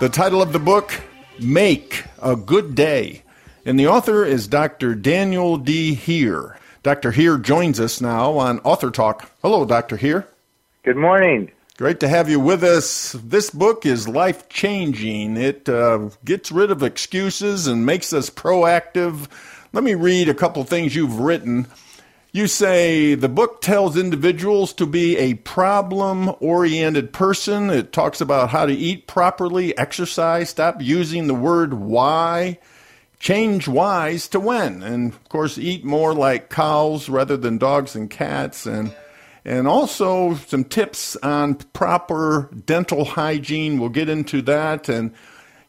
The 0.00 0.08
title 0.08 0.42
of 0.42 0.52
the 0.52 0.58
book, 0.58 1.00
Make 1.40 2.04
a 2.20 2.36
Good 2.36 2.74
Day. 2.74 3.22
And 3.64 3.78
the 3.78 3.88
author 3.88 4.24
is 4.24 4.46
Dr. 4.46 4.94
Daniel 4.94 5.56
D. 5.56 5.94
Heer. 5.94 6.58
Dr. 6.82 7.12
Heer 7.12 7.38
joins 7.38 7.80
us 7.80 8.00
now 8.00 8.36
on 8.36 8.60
Author 8.60 8.90
Talk. 8.90 9.30
Hello, 9.40 9.64
Dr. 9.64 9.96
Heer. 9.96 10.28
Good 10.82 10.96
morning. 10.96 11.50
Great 11.78 12.00
to 12.00 12.08
have 12.08 12.28
you 12.28 12.38
with 12.38 12.62
us. 12.62 13.12
This 13.12 13.50
book 13.50 13.86
is 13.86 14.06
life 14.06 14.48
changing. 14.48 15.36
It 15.36 15.68
uh, 15.68 16.10
gets 16.24 16.52
rid 16.52 16.70
of 16.70 16.82
excuses 16.82 17.66
and 17.66 17.86
makes 17.86 18.12
us 18.12 18.30
proactive. 18.30 19.28
Let 19.72 19.82
me 19.82 19.94
read 19.94 20.28
a 20.28 20.34
couple 20.34 20.62
things 20.64 20.94
you've 20.94 21.18
written. 21.18 21.66
You 22.34 22.48
say 22.48 23.14
the 23.14 23.28
book 23.28 23.60
tells 23.60 23.96
individuals 23.96 24.72
to 24.72 24.86
be 24.86 25.16
a 25.18 25.34
problem 25.34 26.34
oriented 26.40 27.12
person. 27.12 27.70
It 27.70 27.92
talks 27.92 28.20
about 28.20 28.50
how 28.50 28.66
to 28.66 28.72
eat 28.72 29.06
properly, 29.06 29.78
exercise, 29.78 30.50
stop 30.50 30.82
using 30.82 31.28
the 31.28 31.34
word 31.34 31.74
why, 31.74 32.58
change 33.20 33.68
whys 33.68 34.26
to 34.30 34.40
when, 34.40 34.82
and 34.82 35.12
of 35.12 35.28
course, 35.28 35.58
eat 35.58 35.84
more 35.84 36.12
like 36.12 36.50
cows 36.50 37.08
rather 37.08 37.36
than 37.36 37.56
dogs 37.56 37.94
and 37.94 38.10
cats. 38.10 38.66
And 38.66 38.92
and 39.44 39.68
also 39.68 40.34
some 40.34 40.64
tips 40.64 41.14
on 41.22 41.54
proper 41.54 42.50
dental 42.66 43.04
hygiene. 43.04 43.78
We'll 43.78 43.90
get 43.90 44.08
into 44.08 44.42
that. 44.42 44.88
And 44.88 45.12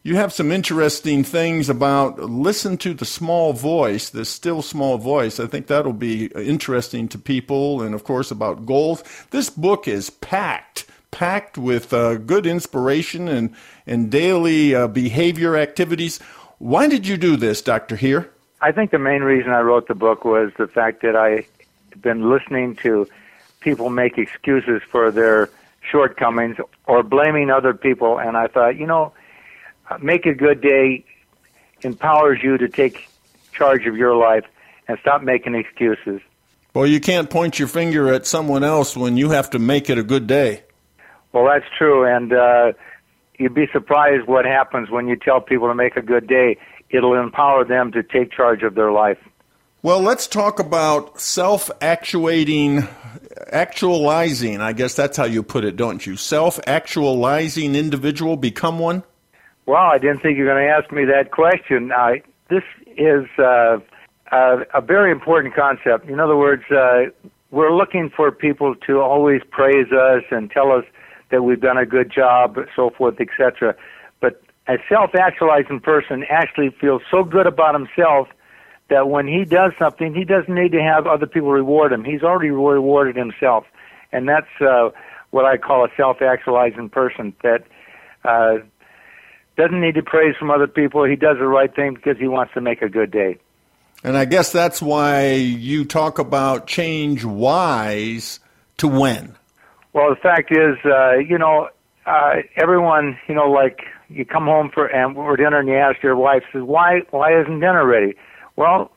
you 0.06 0.14
have 0.14 0.32
some 0.32 0.52
interesting 0.52 1.24
things 1.24 1.68
about 1.68 2.20
listen 2.20 2.76
to 2.78 2.94
the 2.94 3.04
small 3.04 3.52
voice, 3.52 4.08
the 4.08 4.24
still 4.24 4.62
small 4.62 4.98
voice. 4.98 5.40
I 5.40 5.48
think 5.48 5.66
that'll 5.66 5.92
be 5.92 6.26
interesting 6.26 7.08
to 7.08 7.18
people. 7.18 7.82
And 7.82 7.92
of 7.92 8.04
course, 8.04 8.30
about 8.30 8.66
goals. 8.66 9.02
This 9.30 9.50
book 9.50 9.88
is 9.88 10.10
packed, 10.10 10.86
packed 11.10 11.58
with 11.58 11.92
uh, 11.92 12.18
good 12.18 12.46
inspiration 12.46 13.26
and, 13.26 13.52
and 13.84 14.08
daily 14.08 14.76
uh, 14.76 14.86
behavior 14.86 15.56
activities. 15.56 16.20
Why 16.58 16.86
did 16.86 17.08
you 17.08 17.16
do 17.16 17.34
this, 17.36 17.60
Dr. 17.60 17.96
Heer, 17.96 18.30
I 18.60 18.70
think 18.70 18.92
the 18.92 19.00
main 19.00 19.22
reason 19.22 19.50
I 19.50 19.60
wrote 19.60 19.88
the 19.88 19.96
book 19.96 20.24
was 20.24 20.52
the 20.56 20.68
fact 20.68 21.02
that 21.02 21.16
I 21.16 21.46
had 21.90 22.00
been 22.00 22.30
listening 22.30 22.76
to 22.76 23.08
people 23.58 23.90
make 23.90 24.18
excuses 24.18 24.82
for 24.88 25.10
their 25.10 25.50
shortcomings 25.80 26.58
or 26.86 27.02
blaming 27.02 27.50
other 27.50 27.74
people. 27.74 28.20
And 28.20 28.36
I 28.36 28.46
thought, 28.46 28.76
you 28.76 28.86
know, 28.86 29.12
make 30.00 30.26
a 30.26 30.34
good 30.34 30.60
day 30.60 31.04
empowers 31.82 32.40
you 32.42 32.58
to 32.58 32.68
take 32.68 33.08
charge 33.52 33.86
of 33.86 33.96
your 33.96 34.16
life 34.16 34.44
and 34.88 34.98
stop 35.00 35.22
making 35.22 35.54
excuses. 35.54 36.20
Well, 36.74 36.86
you 36.86 37.00
can't 37.00 37.30
point 37.30 37.58
your 37.58 37.68
finger 37.68 38.12
at 38.12 38.26
someone 38.26 38.62
else 38.62 38.96
when 38.96 39.16
you 39.16 39.30
have 39.30 39.50
to 39.50 39.58
make 39.58 39.88
it 39.88 39.98
a 39.98 40.02
good 40.02 40.26
day. 40.26 40.62
Well, 41.32 41.46
that's 41.46 41.64
true. 41.76 42.04
And 42.04 42.32
uh, 42.32 42.72
you'd 43.38 43.54
be 43.54 43.66
surprised 43.72 44.26
what 44.26 44.44
happens 44.44 44.90
when 44.90 45.08
you 45.08 45.16
tell 45.16 45.40
people 45.40 45.68
to 45.68 45.74
make 45.74 45.96
a 45.96 46.02
good 46.02 46.26
day. 46.26 46.58
It'll 46.90 47.14
empower 47.14 47.64
them 47.64 47.92
to 47.92 48.02
take 48.02 48.30
charge 48.30 48.62
of 48.62 48.74
their 48.74 48.92
life. 48.92 49.18
Well, 49.82 50.00
let's 50.00 50.26
talk 50.26 50.58
about 50.58 51.20
self 51.20 51.70
actuating 51.80 52.86
actualizing, 53.52 54.60
I 54.60 54.72
guess 54.72 54.94
that's 54.94 55.16
how 55.16 55.24
you 55.24 55.42
put 55.42 55.64
it, 55.64 55.76
don't 55.76 56.04
you? 56.04 56.16
Self 56.16 56.58
actualizing 56.66 57.74
individual, 57.74 58.36
become 58.36 58.78
one? 58.78 59.02
Well, 59.66 59.82
I 59.82 59.98
didn't 59.98 60.20
think 60.20 60.38
you 60.38 60.44
were 60.44 60.50
going 60.54 60.64
to 60.64 60.72
ask 60.72 60.92
me 60.92 61.04
that 61.06 61.32
question. 61.32 61.90
Uh, 61.90 62.12
this 62.48 62.62
is 62.96 63.26
uh, 63.36 63.78
a, 64.30 64.58
a 64.74 64.80
very 64.80 65.10
important 65.10 65.56
concept. 65.56 66.08
In 66.08 66.20
other 66.20 66.36
words, 66.36 66.62
uh, 66.70 67.06
we're 67.50 67.74
looking 67.74 68.08
for 68.14 68.30
people 68.30 68.76
to 68.86 69.00
always 69.00 69.42
praise 69.50 69.90
us 69.92 70.22
and 70.30 70.52
tell 70.52 70.70
us 70.70 70.84
that 71.32 71.42
we've 71.42 71.60
done 71.60 71.78
a 71.78 71.84
good 71.84 72.12
job, 72.12 72.56
so 72.76 72.90
forth, 72.90 73.20
etc. 73.20 73.74
But 74.20 74.40
a 74.68 74.76
self 74.88 75.16
actualizing 75.16 75.80
person 75.80 76.24
actually 76.30 76.70
feels 76.80 77.02
so 77.10 77.24
good 77.24 77.48
about 77.48 77.74
himself 77.74 78.28
that 78.88 79.08
when 79.08 79.26
he 79.26 79.44
does 79.44 79.72
something, 79.80 80.14
he 80.14 80.24
doesn't 80.24 80.54
need 80.54 80.70
to 80.70 80.80
have 80.82 81.08
other 81.08 81.26
people 81.26 81.50
reward 81.50 81.92
him. 81.92 82.04
He's 82.04 82.22
already 82.22 82.50
rewarded 82.50 83.16
himself, 83.16 83.64
and 84.12 84.28
that's 84.28 84.46
uh, 84.60 84.90
what 85.30 85.44
I 85.44 85.56
call 85.56 85.84
a 85.84 85.88
self-actualizing 85.96 86.90
person 86.90 87.34
that 87.42 87.64
uh, 88.24 88.58
doesn't 89.56 89.80
need 89.80 89.94
to 89.94 90.02
praise 90.02 90.36
from 90.38 90.50
other 90.50 90.66
people. 90.66 91.04
He 91.04 91.16
does 91.16 91.38
the 91.38 91.46
right 91.46 91.74
thing 91.74 91.94
because 91.94 92.18
he 92.18 92.28
wants 92.28 92.52
to 92.54 92.60
make 92.60 92.82
a 92.82 92.88
good 92.88 93.10
day. 93.10 93.38
And 94.04 94.16
I 94.16 94.24
guess 94.24 94.52
that's 94.52 94.82
why 94.82 95.32
you 95.32 95.84
talk 95.84 96.18
about 96.18 96.66
change 96.66 97.24
whys 97.24 98.40
to 98.78 98.88
when. 98.88 99.34
Well, 99.92 100.10
the 100.10 100.16
fact 100.16 100.52
is, 100.52 100.76
uh, 100.84 101.16
you 101.16 101.38
know, 101.38 101.70
uh, 102.04 102.34
everyone, 102.56 103.18
you 103.28 103.34
know, 103.34 103.50
like 103.50 103.80
you 104.08 104.24
come 104.24 104.44
home 104.44 104.70
for 104.72 104.86
and 104.86 105.14
for 105.14 105.36
dinner, 105.36 105.58
and 105.58 105.68
you 105.68 105.76
ask 105.76 106.02
your 106.02 106.16
wife, 106.16 106.42
says, 106.52 106.62
"Why, 106.62 107.00
why 107.10 107.40
isn't 107.40 107.60
dinner 107.60 107.84
ready?" 107.86 108.14
Well, 108.54 108.92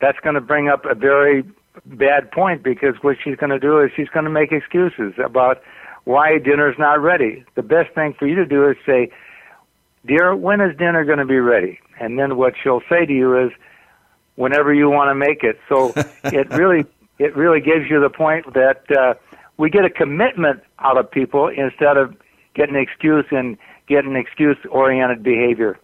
that's 0.00 0.18
going 0.20 0.34
to 0.34 0.40
bring 0.40 0.68
up 0.68 0.84
a 0.84 0.94
very 0.94 1.44
bad 1.86 2.30
point 2.30 2.62
because 2.62 2.94
what 3.02 3.16
she's 3.22 3.36
going 3.36 3.50
to 3.50 3.58
do 3.58 3.80
is 3.80 3.90
she's 3.96 4.08
going 4.08 4.24
to 4.24 4.30
make 4.30 4.52
excuses 4.52 5.14
about 5.24 5.62
why 6.04 6.38
dinner's 6.38 6.76
not 6.78 7.00
ready. 7.00 7.44
The 7.54 7.62
best 7.62 7.94
thing 7.94 8.14
for 8.18 8.26
you 8.26 8.34
to 8.36 8.46
do 8.46 8.68
is 8.68 8.76
say, 8.86 9.10
"Dear, 10.06 10.34
when 10.34 10.60
is 10.60 10.76
dinner 10.76 11.04
going 11.04 11.18
to 11.18 11.24
be 11.24 11.38
ready?" 11.38 11.80
And 12.00 12.18
then 12.18 12.36
what 12.36 12.54
she'll 12.62 12.82
say 12.88 13.06
to 13.06 13.12
you 13.12 13.46
is, 13.46 13.52
"Whenever 14.36 14.72
you 14.72 14.90
want 14.90 15.10
to 15.10 15.14
make 15.14 15.42
it." 15.42 15.58
So 15.68 15.92
it 16.24 16.50
really, 16.50 16.84
it 17.18 17.36
really 17.36 17.60
gives 17.60 17.88
you 17.88 18.00
the 18.00 18.10
point 18.10 18.52
that 18.54 18.84
uh, 18.90 19.14
we 19.56 19.70
get 19.70 19.84
a 19.84 19.90
commitment 19.90 20.62
out 20.78 20.98
of 20.98 21.10
people 21.10 21.48
instead 21.48 21.96
of 21.96 22.14
getting 22.54 22.76
an 22.76 22.82
excuse 22.82 23.26
and 23.30 23.56
getting 23.86 24.16
excuse-oriented 24.16 25.22
behavior. 25.22 25.78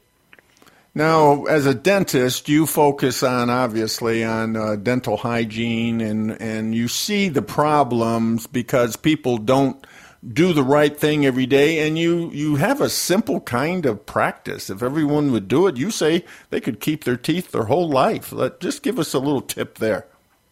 Now, 0.95 1.45
as 1.45 1.67
a 1.67 1.75
dentist, 1.75 2.49
you 2.49 2.67
focus 2.67 3.23
on 3.23 3.49
obviously 3.49 4.25
on 4.25 4.57
uh, 4.57 4.75
dental 4.75 5.17
hygiene, 5.17 6.01
and 6.01 6.41
and 6.43 6.75
you 6.75 6.89
see 6.89 7.29
the 7.29 7.43
problems 7.43 8.49
because 8.49 8.97
people 8.97 9.39
don't 9.39 9.87
do 10.27 10.53
the 10.53 10.63
right 10.63 10.97
thing 10.97 11.25
every 11.25 11.47
day, 11.47 11.87
and 11.87 11.99
you 11.99 12.31
you 12.31 12.57
have 12.57 12.81
a 12.81 12.89
simple 12.89 13.41
kind 13.41 13.87
of 13.87 14.05
practice. 14.07 14.71
If 14.71 14.83
everyone 14.83 15.33
would 15.33 15.49
do 15.49 15.67
it, 15.67 15.77
you 15.77 15.91
say 15.91 16.25
they 16.51 16.61
could 16.61 16.81
keep 16.81 17.05
their 17.05 17.17
teeth 17.17 17.53
their 17.53 17.65
whole 17.65 17.89
life. 17.89 18.33
Let 18.33 18.61
just 18.61 18.83
give 18.83 18.99
us 18.99 19.15
a 19.15 19.19
little 19.19 19.41
tip 19.41 19.79
there. 19.79 20.07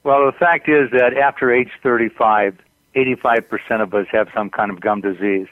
Well, 0.04 0.24
the 0.26 0.32
fact 0.32 0.68
is 0.68 0.90
that 0.92 1.14
after 1.16 1.52
age 1.52 1.70
35, 1.82 2.56
85% 2.94 3.82
of 3.82 3.92
us 3.92 4.06
have 4.10 4.28
some 4.34 4.48
kind 4.48 4.70
of 4.70 4.80
gum 4.80 5.02
disease, 5.02 5.48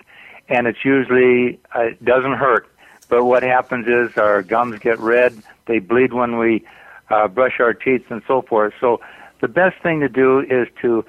and 0.48 0.66
it's 0.66 0.84
usually 0.84 1.60
uh, 1.74 1.82
it 1.82 2.04
doesn't 2.04 2.34
hurt 2.34 2.68
but 3.08 3.24
what 3.24 3.42
happens 3.42 3.86
is 3.86 4.16
our 4.16 4.42
gums 4.42 4.78
get 4.80 4.98
red, 4.98 5.40
they 5.66 5.78
bleed 5.78 6.12
when 6.12 6.38
we 6.38 6.64
uh, 7.10 7.28
brush 7.28 7.60
our 7.60 7.72
teeth 7.72 8.04
and 8.10 8.22
so 8.26 8.42
forth. 8.42 8.74
So 8.80 9.00
the 9.40 9.48
best 9.48 9.80
thing 9.82 10.00
to 10.00 10.08
do 10.08 10.40
is 10.40 10.68
to, 10.82 11.04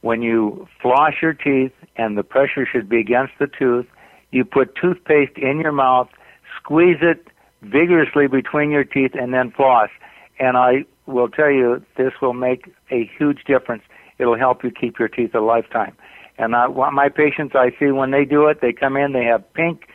when 0.00 0.22
you 0.22 0.66
floss 0.80 1.14
your 1.20 1.34
teeth 1.34 1.72
and 1.96 2.16
the 2.16 2.22
pressure 2.22 2.66
should 2.70 2.88
be 2.88 2.98
against 2.98 3.34
the 3.38 3.46
tooth, 3.46 3.86
you 4.30 4.44
put 4.44 4.74
toothpaste 4.76 5.36
in 5.36 5.60
your 5.60 5.72
mouth, 5.72 6.08
squeeze 6.56 6.98
it 7.02 7.26
vigorously 7.62 8.26
between 8.26 8.70
your 8.70 8.84
teeth, 8.84 9.12
and 9.14 9.34
then 9.34 9.50
floss. 9.50 9.90
And 10.38 10.56
I 10.56 10.84
will 11.06 11.28
tell 11.28 11.50
you, 11.50 11.84
this 11.96 12.12
will 12.22 12.32
make 12.32 12.72
a 12.90 13.10
huge 13.18 13.44
difference. 13.44 13.82
It'll 14.18 14.38
help 14.38 14.64
you 14.64 14.70
keep 14.70 14.98
your 14.98 15.08
teeth 15.08 15.34
a 15.34 15.40
lifetime. 15.40 15.96
And 16.38 16.54
I, 16.54 16.68
my 16.68 17.08
patients 17.10 17.54
I 17.54 17.70
see 17.78 17.90
when 17.90 18.12
they 18.12 18.24
do 18.24 18.46
it, 18.46 18.60
they 18.62 18.72
come 18.72 18.96
in, 18.96 19.12
they 19.12 19.24
have 19.24 19.52
pink 19.52 19.88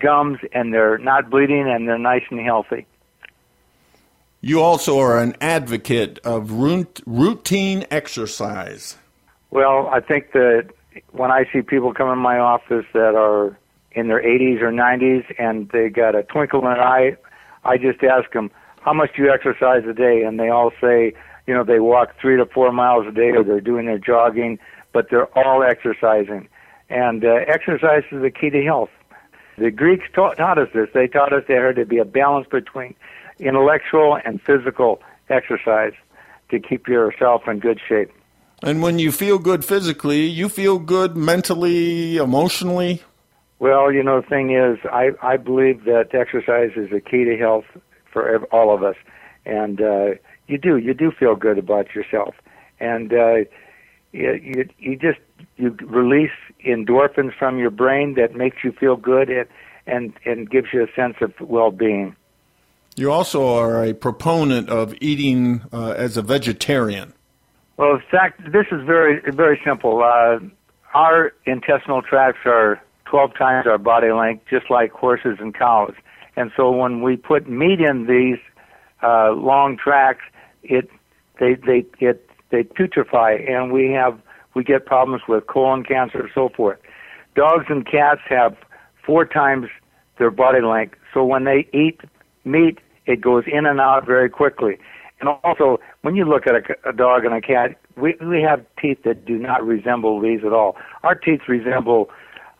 gums 0.00 0.38
and 0.52 0.72
they're 0.72 0.98
not 0.98 1.28
bleeding 1.28 1.68
and 1.68 1.86
they're 1.86 1.98
nice 1.98 2.22
and 2.30 2.40
healthy. 2.40 2.86
You 4.40 4.62
also 4.62 4.98
are 4.98 5.18
an 5.18 5.36
advocate 5.42 6.18
of 6.24 6.52
routine 6.52 7.84
exercise. 7.90 8.96
Well, 9.50 9.88
I 9.92 10.00
think 10.00 10.32
that 10.32 10.70
when 11.12 11.30
I 11.30 11.44
see 11.52 11.62
people 11.62 11.92
come 11.92 12.10
in 12.10 12.18
my 12.18 12.38
office 12.38 12.86
that 12.92 13.14
are 13.14 13.56
in 13.92 14.08
their 14.08 14.22
80s 14.22 14.60
or 14.62 14.70
90s 14.70 15.24
and 15.38 15.68
they 15.70 15.88
got 15.88 16.14
a 16.14 16.22
twinkle 16.22 16.60
in 16.60 16.66
their 16.66 16.82
eye, 16.82 17.16
I 17.64 17.76
just 17.76 18.02
ask 18.02 18.30
them, 18.32 18.50
how 18.80 18.92
much 18.92 19.10
do 19.16 19.22
you 19.22 19.30
exercise 19.30 19.82
a 19.88 19.92
day? 19.92 20.22
And 20.22 20.38
they 20.38 20.48
all 20.48 20.70
say, 20.80 21.12
you 21.46 21.54
know, 21.54 21.64
they 21.64 21.80
walk 21.80 22.14
three 22.20 22.36
to 22.36 22.46
four 22.46 22.72
miles 22.72 23.06
a 23.06 23.12
day 23.12 23.30
or 23.30 23.42
they're 23.42 23.60
doing 23.60 23.86
their 23.86 23.98
jogging, 23.98 24.58
but 24.92 25.08
they're 25.10 25.26
all 25.38 25.62
exercising. 25.62 26.48
And 26.88 27.24
uh, 27.24 27.40
exercise 27.46 28.04
is 28.10 28.22
the 28.22 28.30
key 28.30 28.50
to 28.50 28.62
health. 28.62 28.90
The 29.58 29.70
Greeks 29.70 30.04
taught, 30.14 30.38
taught 30.38 30.58
us 30.58 30.68
this. 30.72 30.88
They 30.94 31.06
taught 31.06 31.32
us 31.32 31.44
there 31.46 31.66
had 31.66 31.76
to 31.76 31.84
be 31.84 31.98
a 31.98 32.04
balance 32.04 32.46
between 32.50 32.94
intellectual 33.38 34.18
and 34.24 34.40
physical 34.40 35.02
exercise 35.28 35.92
to 36.50 36.58
keep 36.58 36.88
yourself 36.88 37.42
in 37.46 37.58
good 37.58 37.80
shape. 37.86 38.10
And 38.62 38.82
when 38.82 38.98
you 38.98 39.10
feel 39.10 39.38
good 39.38 39.64
physically, 39.64 40.26
you 40.26 40.48
feel 40.48 40.78
good 40.78 41.16
mentally, 41.16 42.16
emotionally? 42.16 43.02
Well, 43.58 43.92
you 43.92 44.02
know, 44.02 44.20
the 44.20 44.26
thing 44.26 44.54
is, 44.54 44.78
I, 44.90 45.10
I 45.22 45.36
believe 45.36 45.84
that 45.84 46.14
exercise 46.14 46.72
is 46.76 46.92
a 46.92 47.00
key 47.00 47.24
to 47.24 47.36
health 47.36 47.64
for 48.12 48.44
all 48.52 48.74
of 48.74 48.82
us. 48.82 48.96
And 49.46 49.80
uh, 49.80 50.10
you 50.46 50.58
do, 50.58 50.76
you 50.76 50.94
do 50.94 51.10
feel 51.10 51.36
good 51.36 51.58
about 51.58 51.94
yourself. 51.94 52.34
And 52.80 53.12
uh, 53.12 53.36
you, 54.12 54.32
you, 54.42 54.68
you 54.78 54.96
just 54.96 55.20
you 55.56 55.76
release 55.82 56.30
endorphins 56.66 57.36
from 57.38 57.58
your 57.58 57.70
brain 57.70 58.14
that 58.14 58.34
makes 58.34 58.58
you 58.64 58.72
feel 58.72 58.96
good 58.96 59.28
and 59.30 59.46
and, 59.86 60.12
and 60.24 60.48
gives 60.48 60.68
you 60.72 60.84
a 60.84 60.92
sense 60.94 61.16
of 61.20 61.32
well-being. 61.40 62.14
You 62.96 63.10
also 63.10 63.56
are 63.56 63.82
a 63.84 63.92
proponent 63.92 64.68
of 64.68 64.94
eating 65.00 65.62
uh, 65.72 65.94
as 65.96 66.16
a 66.16 66.22
vegetarian. 66.22 67.14
Well, 67.80 67.94
in 67.94 68.02
fact, 68.10 68.42
this 68.52 68.66
is 68.70 68.84
very 68.84 69.22
very 69.32 69.58
simple. 69.64 70.02
Uh, 70.02 70.38
our 70.92 71.32
intestinal 71.46 72.02
tracts 72.02 72.40
are 72.44 72.78
12 73.06 73.30
times 73.38 73.66
our 73.66 73.78
body 73.78 74.12
length, 74.12 74.44
just 74.50 74.70
like 74.70 74.92
horses 74.92 75.38
and 75.40 75.54
cows. 75.54 75.94
And 76.36 76.52
so 76.54 76.70
when 76.70 77.00
we 77.00 77.16
put 77.16 77.48
meat 77.48 77.80
in 77.80 78.04
these 78.06 78.38
uh, 79.02 79.32
long 79.32 79.78
tracts, 79.78 80.24
it 80.62 80.90
they 81.38 81.54
they 81.54 81.86
it 82.00 82.28
they 82.50 82.64
putrefy, 82.64 83.50
and 83.50 83.72
we 83.72 83.90
have 83.92 84.20
we 84.52 84.62
get 84.62 84.84
problems 84.84 85.22
with 85.26 85.46
colon 85.46 85.82
cancer 85.82 86.20
and 86.20 86.30
so 86.34 86.50
forth. 86.54 86.78
Dogs 87.34 87.64
and 87.70 87.86
cats 87.86 88.20
have 88.28 88.58
four 89.06 89.24
times 89.24 89.68
their 90.18 90.30
body 90.30 90.60
length, 90.60 90.96
so 91.14 91.24
when 91.24 91.44
they 91.44 91.66
eat 91.72 92.02
meat, 92.44 92.78
it 93.06 93.22
goes 93.22 93.44
in 93.50 93.64
and 93.64 93.80
out 93.80 94.04
very 94.04 94.28
quickly. 94.28 94.76
And 95.20 95.30
also, 95.44 95.78
when 96.02 96.16
you 96.16 96.24
look 96.24 96.46
at 96.46 96.54
a, 96.54 96.88
a 96.88 96.92
dog 96.92 97.24
and 97.24 97.34
a 97.34 97.40
cat, 97.40 97.78
we 97.96 98.14
we 98.20 98.42
have 98.42 98.64
teeth 98.80 98.98
that 99.04 99.24
do 99.24 99.38
not 99.38 99.64
resemble 99.64 100.20
these 100.20 100.40
at 100.44 100.52
all. 100.52 100.76
Our 101.02 101.14
teeth 101.14 101.42
resemble 101.48 102.10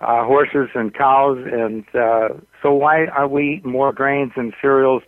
uh, 0.00 0.24
horses 0.24 0.68
and 0.74 0.94
cows, 0.94 1.38
and 1.50 1.84
uh, 1.94 2.28
so 2.62 2.72
why 2.72 3.06
are 3.06 3.28
we 3.28 3.56
eat 3.56 3.64
more 3.64 3.92
grains 3.92 4.32
and 4.36 4.52
cereals, 4.60 5.02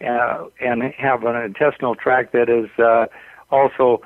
uh, 0.00 0.44
and 0.60 0.82
have 0.98 1.24
an 1.24 1.36
intestinal 1.36 1.94
tract 1.94 2.32
that 2.32 2.48
is 2.48 2.70
uh, 2.78 3.06
also 3.50 4.02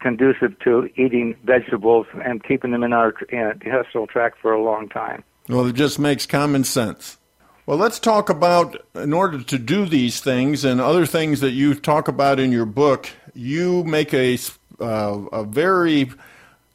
conducive 0.00 0.58
to 0.60 0.88
eating 0.96 1.34
vegetables 1.44 2.06
and 2.24 2.44
keeping 2.44 2.70
them 2.70 2.82
in 2.82 2.92
our 2.92 3.14
intestinal 3.30 4.06
tract 4.06 4.38
for 4.40 4.52
a 4.52 4.62
long 4.62 4.88
time. 4.88 5.24
Well, 5.48 5.66
it 5.66 5.74
just 5.74 5.98
makes 5.98 6.26
common 6.26 6.64
sense. 6.64 7.18
Well, 7.66 7.78
let's 7.78 7.98
talk 7.98 8.30
about, 8.30 8.76
in 8.94 9.12
order 9.12 9.42
to 9.42 9.58
do 9.58 9.86
these 9.86 10.20
things 10.20 10.64
and 10.64 10.80
other 10.80 11.04
things 11.04 11.40
that 11.40 11.50
you 11.50 11.74
talk 11.74 12.06
about 12.06 12.38
in 12.38 12.52
your 12.52 12.64
book, 12.64 13.10
you 13.34 13.82
make 13.82 14.14
a, 14.14 14.38
uh, 14.80 15.24
a 15.32 15.42
very 15.42 16.12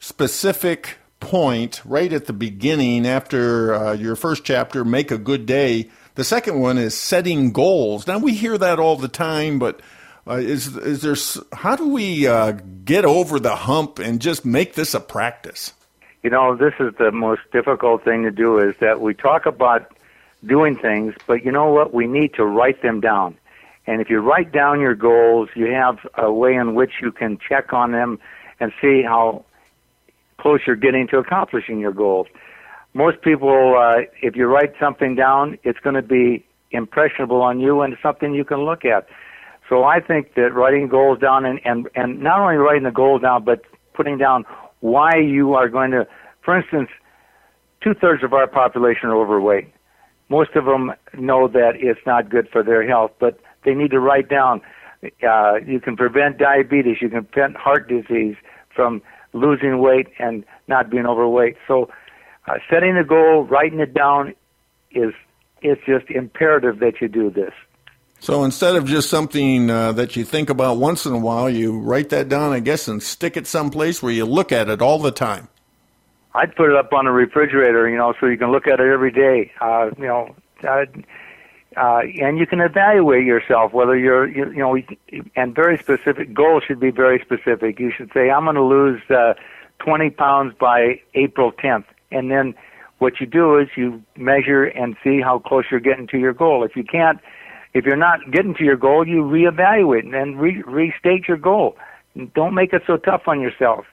specific 0.01 0.97
point 1.21 1.81
right 1.85 2.11
at 2.11 2.25
the 2.25 2.33
beginning 2.33 3.07
after 3.07 3.73
uh, 3.73 3.93
your 3.93 4.17
first 4.17 4.43
chapter, 4.43 4.83
Make 4.83 5.11
a 5.11 5.17
Good 5.17 5.45
Day. 5.45 5.89
The 6.15 6.25
second 6.25 6.59
one 6.59 6.77
is 6.77 6.93
setting 6.93 7.53
goals. 7.53 8.05
Now, 8.05 8.17
we 8.17 8.33
hear 8.33 8.57
that 8.57 8.77
all 8.77 8.97
the 8.97 9.07
time, 9.07 9.59
but 9.59 9.79
uh, 10.27 10.33
is 10.33 10.75
is 10.75 11.01
there? 11.03 11.15
How 11.57 11.77
do 11.77 11.87
we 11.87 12.27
uh, 12.27 12.51
get 12.83 13.05
over 13.05 13.39
the 13.39 13.55
hump 13.55 13.97
and 13.97 14.19
just 14.19 14.43
make 14.43 14.73
this 14.73 14.93
a 14.93 14.99
practice? 14.99 15.73
You 16.21 16.29
know, 16.31 16.57
this 16.57 16.73
is 16.81 16.93
the 16.99 17.11
most 17.11 17.41
difficult 17.53 18.03
thing 18.03 18.23
to 18.23 18.31
do. 18.31 18.59
Is 18.59 18.75
that 18.81 18.99
we 18.99 19.13
talk 19.13 19.45
about 19.45 19.89
doing 20.45 20.75
things, 20.77 21.13
but 21.27 21.45
you 21.45 21.51
know 21.51 21.71
what? 21.71 21.93
We 21.93 22.07
need 22.07 22.33
to 22.35 22.45
write 22.45 22.81
them 22.81 22.99
down. 22.99 23.37
And 23.87 24.01
if 24.01 24.09
you 24.09 24.19
write 24.19 24.51
down 24.51 24.79
your 24.79 24.95
goals, 24.95 25.49
you 25.55 25.67
have 25.67 25.97
a 26.17 26.31
way 26.31 26.55
in 26.55 26.75
which 26.75 26.93
you 27.01 27.11
can 27.11 27.37
check 27.37 27.73
on 27.73 27.91
them 27.91 28.19
and 28.59 28.71
see 28.81 29.01
how 29.03 29.43
close 30.39 30.61
you're 30.65 30.75
getting 30.75 31.07
to 31.07 31.17
accomplishing 31.17 31.79
your 31.79 31.91
goals. 31.91 32.27
Most 32.93 33.21
people, 33.21 33.75
uh, 33.77 34.01
if 34.21 34.35
you 34.35 34.47
write 34.47 34.73
something 34.79 35.15
down, 35.15 35.57
it's 35.63 35.79
going 35.79 35.95
to 35.95 36.01
be 36.01 36.45
impressionable 36.71 37.41
on 37.41 37.59
you 37.59 37.81
and 37.81 37.97
something 38.01 38.33
you 38.33 38.45
can 38.45 38.65
look 38.65 38.85
at. 38.85 39.07
So 39.69 39.83
I 39.83 39.99
think 39.99 40.33
that 40.35 40.53
writing 40.53 40.87
goals 40.87 41.19
down 41.19 41.45
and, 41.45 41.59
and, 41.63 41.87
and 41.95 42.21
not 42.21 42.39
only 42.39 42.55
writing 42.55 42.83
the 42.83 42.91
goals 42.91 43.21
down, 43.21 43.43
but 43.43 43.61
putting 43.93 44.17
down 44.17 44.45
why 44.81 45.15
you 45.15 45.53
are 45.53 45.69
going 45.69 45.91
to, 45.91 46.07
for 46.43 46.57
instance, 46.57 46.89
two 47.81 47.93
thirds 47.93 48.23
of 48.23 48.33
our 48.33 48.47
population 48.47 49.09
are 49.09 49.15
overweight. 49.15 49.71
Most 50.31 50.55
of 50.55 50.63
them 50.63 50.93
know 51.13 51.49
that 51.49 51.73
it's 51.75 51.99
not 52.05 52.29
good 52.29 52.47
for 52.49 52.63
their 52.63 52.87
health, 52.87 53.11
but 53.19 53.37
they 53.65 53.73
need 53.73 53.91
to 53.91 53.99
write 53.99 54.29
down. 54.29 54.61
Uh, 55.21 55.55
you 55.67 55.81
can 55.81 55.97
prevent 55.97 56.37
diabetes, 56.37 57.01
you 57.01 57.09
can 57.09 57.25
prevent 57.25 57.57
heart 57.57 57.89
disease 57.89 58.37
from 58.73 59.01
losing 59.33 59.79
weight 59.79 60.07
and 60.19 60.45
not 60.69 60.89
being 60.89 61.05
overweight. 61.05 61.57
So, 61.67 61.89
uh, 62.47 62.53
setting 62.69 62.95
a 62.95 63.03
goal, 63.03 63.43
writing 63.43 63.81
it 63.81 63.93
down, 63.93 64.33
is 64.91 65.13
it's 65.61 65.81
just 65.85 66.09
imperative 66.09 66.79
that 66.79 67.01
you 67.01 67.09
do 67.09 67.29
this. 67.29 67.51
So 68.21 68.45
instead 68.45 68.77
of 68.77 68.85
just 68.85 69.09
something 69.09 69.69
uh, 69.69 69.91
that 69.93 70.15
you 70.15 70.23
think 70.23 70.49
about 70.49 70.77
once 70.77 71.05
in 71.05 71.11
a 71.11 71.19
while, 71.19 71.49
you 71.49 71.77
write 71.77 72.07
that 72.09 72.29
down, 72.29 72.53
I 72.53 72.61
guess, 72.61 72.87
and 72.87 73.03
stick 73.03 73.35
it 73.35 73.47
someplace 73.47 74.01
where 74.01 74.13
you 74.13 74.23
look 74.23 74.53
at 74.53 74.69
it 74.69 74.81
all 74.81 74.99
the 74.99 75.11
time. 75.11 75.49
I'd 76.33 76.55
put 76.55 76.69
it 76.69 76.75
up 76.75 76.93
on 76.93 77.05
the 77.05 77.11
refrigerator, 77.11 77.89
you 77.89 77.97
know, 77.97 78.13
so 78.19 78.25
you 78.25 78.37
can 78.37 78.51
look 78.51 78.67
at 78.67 78.79
it 78.79 78.91
every 78.91 79.11
day. 79.11 79.51
Uh, 79.59 79.91
you 79.97 80.07
know, 80.07 80.35
uh, 80.63 80.85
uh, 81.77 82.01
and 82.21 82.37
you 82.37 82.45
can 82.45 82.61
evaluate 82.61 83.25
yourself 83.25 83.73
whether 83.73 83.97
you're, 83.97 84.27
you, 84.27 84.49
you 84.51 84.59
know, 84.59 84.77
and 85.35 85.55
very 85.55 85.77
specific 85.77 86.33
goals 86.33 86.63
should 86.67 86.79
be 86.79 86.91
very 86.91 87.19
specific. 87.19 87.79
You 87.79 87.91
should 87.95 88.11
say, 88.13 88.29
I'm 88.29 88.45
going 88.45 88.55
to 88.55 88.63
lose 88.63 89.01
uh, 89.09 89.33
20 89.79 90.09
pounds 90.11 90.53
by 90.59 91.01
April 91.15 91.51
10th, 91.51 91.85
and 92.11 92.31
then 92.31 92.53
what 92.99 93.19
you 93.19 93.25
do 93.25 93.57
is 93.57 93.67
you 93.75 94.01
measure 94.15 94.63
and 94.63 94.95
see 95.03 95.21
how 95.21 95.39
close 95.39 95.65
you're 95.71 95.79
getting 95.79 96.07
to 96.07 96.17
your 96.17 96.33
goal. 96.33 96.63
If 96.63 96.75
you 96.75 96.83
can't, 96.83 97.19
if 97.73 97.85
you're 97.85 97.95
not 97.95 98.19
getting 98.31 98.53
to 98.55 98.63
your 98.63 98.75
goal, 98.77 99.07
you 99.07 99.23
reevaluate 99.23 100.03
and 100.03 100.13
then 100.13 100.35
re- 100.37 100.61
restate 100.65 101.27
your 101.27 101.37
goal. 101.37 101.75
Don't 102.35 102.53
make 102.53 102.73
it 102.73 102.83
so 102.85 102.97
tough 102.97 103.23
on 103.27 103.41
yourself 103.41 103.85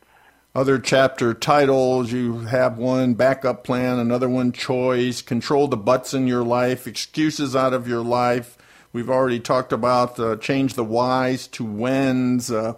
other 0.58 0.80
chapter 0.80 1.32
titles. 1.32 2.10
You 2.10 2.40
have 2.40 2.78
one 2.78 3.14
backup 3.14 3.62
plan, 3.62 4.00
another 4.00 4.28
one 4.28 4.50
choice, 4.50 5.22
control 5.22 5.68
the 5.68 5.76
butts 5.76 6.12
in 6.12 6.26
your 6.26 6.42
life, 6.42 6.88
excuses 6.88 7.54
out 7.54 7.72
of 7.72 7.86
your 7.86 8.02
life. 8.02 8.58
We've 8.92 9.08
already 9.08 9.38
talked 9.38 9.72
about 9.72 10.18
uh, 10.18 10.34
change 10.34 10.74
the 10.74 10.82
whys 10.82 11.46
to 11.48 11.64
whens. 11.64 12.50
Uh, 12.50 12.74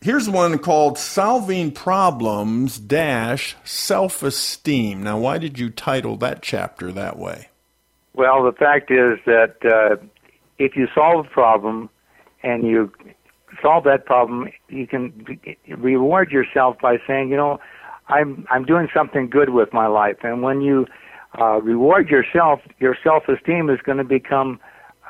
here's 0.00 0.26
one 0.26 0.58
called 0.58 0.96
solving 0.96 1.70
problems 1.70 2.78
dash 2.78 3.56
self 3.62 4.22
esteem. 4.22 5.02
Now, 5.02 5.18
why 5.18 5.36
did 5.36 5.58
you 5.58 5.68
title 5.68 6.16
that 6.16 6.40
chapter 6.40 6.90
that 6.92 7.18
way? 7.18 7.50
Well, 8.14 8.42
the 8.42 8.52
fact 8.52 8.90
is 8.90 9.18
that 9.26 9.56
uh, 9.66 10.02
if 10.58 10.76
you 10.76 10.88
solve 10.94 11.26
a 11.26 11.28
problem 11.28 11.90
and 12.42 12.66
you 12.66 12.90
solve 13.62 13.84
that 13.84 14.06
problem, 14.06 14.48
you 14.68 14.86
can 14.86 15.38
reward 15.76 16.30
yourself 16.30 16.76
by 16.80 16.96
saying, 17.06 17.30
you 17.30 17.36
know, 17.36 17.58
I'm 18.08 18.46
I'm 18.50 18.64
doing 18.64 18.88
something 18.92 19.30
good 19.30 19.50
with 19.50 19.72
my 19.72 19.86
life. 19.86 20.16
And 20.22 20.42
when 20.42 20.60
you 20.60 20.86
uh, 21.40 21.60
reward 21.60 22.08
yourself, 22.08 22.60
your 22.78 22.96
self-esteem 23.02 23.70
is 23.70 23.78
going 23.84 23.98
to 23.98 24.04
become 24.04 24.58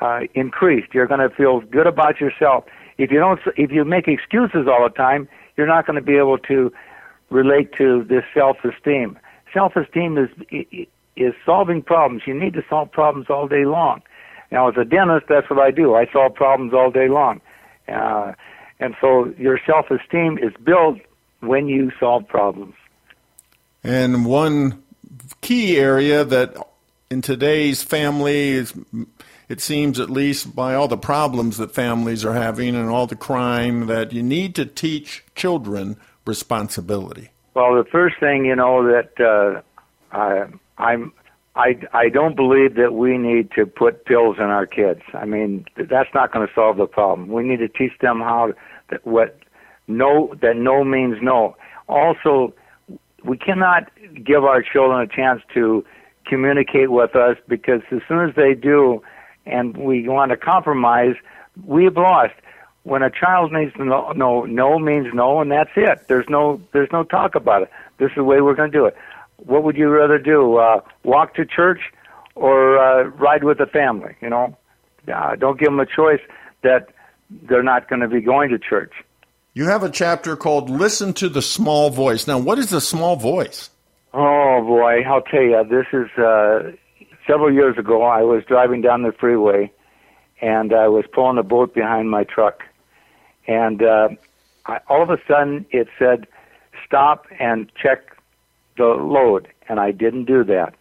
uh, 0.01 0.21
increased. 0.33 0.93
You're 0.93 1.07
going 1.07 1.27
to 1.27 1.35
feel 1.35 1.61
good 1.61 1.87
about 1.87 2.19
yourself. 2.19 2.65
If 2.97 3.11
you 3.11 3.19
don't, 3.19 3.39
if 3.57 3.71
you 3.71 3.83
make 3.85 4.07
excuses 4.07 4.67
all 4.67 4.83
the 4.87 4.93
time, 4.95 5.27
you're 5.57 5.67
not 5.67 5.85
going 5.87 5.95
to 5.95 6.05
be 6.05 6.17
able 6.17 6.37
to 6.39 6.71
relate 7.29 7.73
to 7.77 8.03
this 8.07 8.23
self-esteem. 8.33 9.17
Self-esteem 9.53 10.17
is 10.17 10.29
is 11.15 11.33
solving 11.45 11.81
problems. 11.81 12.23
You 12.25 12.39
need 12.39 12.53
to 12.53 12.63
solve 12.69 12.91
problems 12.91 13.27
all 13.29 13.47
day 13.47 13.65
long. 13.65 14.01
Now, 14.51 14.69
as 14.69 14.75
a 14.77 14.83
dentist, 14.83 15.25
that's 15.29 15.49
what 15.49 15.59
I 15.59 15.71
do. 15.71 15.95
I 15.95 16.05
solve 16.11 16.35
problems 16.35 16.73
all 16.73 16.91
day 16.91 17.07
long. 17.07 17.41
Uh, 17.87 18.33
and 18.79 18.95
so 18.99 19.33
your 19.37 19.59
self 19.65 19.91
esteem 19.91 20.37
is 20.37 20.53
built 20.63 20.99
when 21.39 21.67
you 21.67 21.91
solve 21.99 22.27
problems. 22.27 22.75
And 23.83 24.25
one 24.25 24.83
key 25.41 25.77
area 25.77 26.23
that 26.23 26.55
in 27.09 27.21
today's 27.21 27.83
family 27.83 28.49
is 28.49 28.73
it 29.49 29.59
seems 29.59 29.99
at 29.99 30.09
least 30.09 30.55
by 30.55 30.75
all 30.75 30.87
the 30.87 30.97
problems 30.97 31.57
that 31.57 31.73
families 31.73 32.23
are 32.23 32.33
having 32.33 32.75
and 32.75 32.89
all 32.89 33.05
the 33.05 33.15
crime 33.15 33.87
that 33.87 34.13
you 34.13 34.23
need 34.23 34.55
to 34.55 34.65
teach 34.65 35.25
children 35.35 35.97
responsibility. 36.25 37.29
Well, 37.53 37.75
the 37.75 37.83
first 37.83 38.17
thing 38.19 38.45
you 38.45 38.55
know 38.55 38.87
that 38.87 39.19
uh, 39.19 39.61
I, 40.15 40.45
I'm 40.77 41.11
I, 41.55 41.79
I 41.93 42.09
don't 42.09 42.35
believe 42.35 42.75
that 42.75 42.93
we 42.93 43.17
need 43.17 43.51
to 43.51 43.65
put 43.65 44.05
pills 44.05 44.37
in 44.37 44.45
our 44.45 44.65
kids. 44.65 45.01
I 45.13 45.25
mean, 45.25 45.65
that's 45.75 46.09
not 46.13 46.31
going 46.31 46.47
to 46.47 46.53
solve 46.53 46.77
the 46.77 46.85
problem. 46.85 47.27
We 47.29 47.43
need 47.43 47.57
to 47.57 47.67
teach 47.67 47.91
them 47.99 48.21
how 48.21 48.53
that 48.89 49.05
what 49.05 49.37
no 49.87 50.33
that 50.41 50.55
no 50.55 50.83
means 50.85 51.17
no. 51.21 51.57
Also, 51.89 52.53
we 53.25 53.37
cannot 53.37 53.91
give 54.23 54.45
our 54.45 54.61
children 54.61 55.01
a 55.01 55.07
chance 55.07 55.41
to 55.53 55.83
communicate 56.25 56.89
with 56.89 57.15
us 57.15 57.35
because 57.47 57.81
as 57.91 57.99
soon 58.07 58.29
as 58.29 58.35
they 58.35 58.53
do, 58.53 59.03
and 59.45 59.75
we 59.75 60.07
want 60.07 60.31
to 60.31 60.37
compromise, 60.37 61.15
we've 61.65 61.97
lost. 61.97 62.33
When 62.83 63.03
a 63.03 63.11
child 63.11 63.51
needs 63.51 63.73
to 63.73 63.85
know, 63.85 64.11
no, 64.15 64.45
no 64.45 64.79
means 64.79 65.13
no, 65.13 65.39
and 65.39 65.51
that's 65.51 65.69
it. 65.75 66.07
There's 66.07 66.27
no, 66.29 66.59
there's 66.71 66.89
no 66.91 67.03
talk 67.03 67.35
about 67.35 67.61
it. 67.61 67.69
This 67.99 68.09
is 68.09 68.15
the 68.15 68.23
way 68.23 68.41
we're 68.41 68.55
going 68.55 68.71
to 68.71 68.77
do 68.77 68.85
it 68.85 68.97
what 69.45 69.63
would 69.63 69.77
you 69.77 69.89
rather 69.89 70.17
do? 70.17 70.57
Uh, 70.57 70.81
walk 71.03 71.35
to 71.35 71.45
church 71.45 71.81
or 72.35 72.77
uh, 72.77 73.03
ride 73.09 73.43
with 73.43 73.57
the 73.57 73.65
family? 73.65 74.15
You 74.21 74.29
know, 74.29 74.57
uh, 75.13 75.35
don't 75.35 75.59
give 75.59 75.67
them 75.67 75.79
a 75.79 75.85
choice 75.85 76.21
that 76.63 76.89
they're 77.29 77.63
not 77.63 77.89
going 77.89 78.01
to 78.01 78.07
be 78.07 78.21
going 78.21 78.49
to 78.49 78.59
church. 78.59 78.93
You 79.53 79.65
have 79.65 79.83
a 79.83 79.89
chapter 79.89 80.35
called 80.35 80.69
"Listen 80.69 81.13
to 81.15 81.29
the 81.29 81.41
Small 81.41 81.89
Voice." 81.89 82.27
Now, 82.27 82.39
what 82.39 82.57
is 82.57 82.69
the 82.69 82.81
small 82.81 83.15
voice? 83.15 83.69
Oh 84.13 84.61
boy, 84.65 85.03
I'll 85.03 85.21
tell 85.21 85.41
you. 85.41 85.63
This 85.69 85.87
is 85.91 86.09
uh, 86.17 86.71
several 87.27 87.51
years 87.51 87.77
ago. 87.77 88.03
I 88.03 88.21
was 88.21 88.43
driving 88.45 88.81
down 88.81 89.03
the 89.03 89.11
freeway, 89.11 89.71
and 90.41 90.73
I 90.73 90.87
was 90.87 91.05
pulling 91.11 91.37
a 91.37 91.43
boat 91.43 91.73
behind 91.73 92.09
my 92.09 92.23
truck, 92.23 92.63
and 93.47 93.83
uh, 93.83 94.09
I, 94.65 94.79
all 94.87 95.03
of 95.03 95.09
a 95.09 95.17
sudden 95.27 95.65
it 95.71 95.87
said, 95.99 96.27
"Stop 96.85 97.25
and 97.39 97.69
check 97.81 98.10
the 98.77 98.85
load, 98.85 99.47
and 99.67 99.79
I 99.79 99.91
didn't 99.91 100.25
do 100.25 100.43
that. 100.45 100.73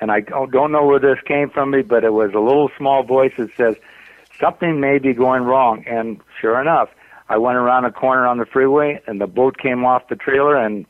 And 0.00 0.10
I 0.10 0.20
don't 0.20 0.72
know 0.72 0.84
where 0.84 0.98
this 0.98 1.18
came 1.26 1.48
from 1.50 1.70
me, 1.70 1.82
but 1.82 2.04
it 2.04 2.12
was 2.12 2.32
a 2.34 2.40
little 2.40 2.70
small 2.76 3.04
voice 3.04 3.32
that 3.38 3.50
says 3.56 3.76
something 4.40 4.80
may 4.80 4.98
be 4.98 5.12
going 5.12 5.44
wrong. 5.44 5.84
And 5.86 6.20
sure 6.40 6.60
enough, 6.60 6.88
I 7.28 7.38
went 7.38 7.56
around 7.56 7.84
a 7.84 7.92
corner 7.92 8.26
on 8.26 8.38
the 8.38 8.46
freeway, 8.46 9.00
and 9.06 9.20
the 9.20 9.26
boat 9.26 9.58
came 9.58 9.84
off 9.84 10.08
the 10.08 10.16
trailer 10.16 10.56
and 10.56 10.86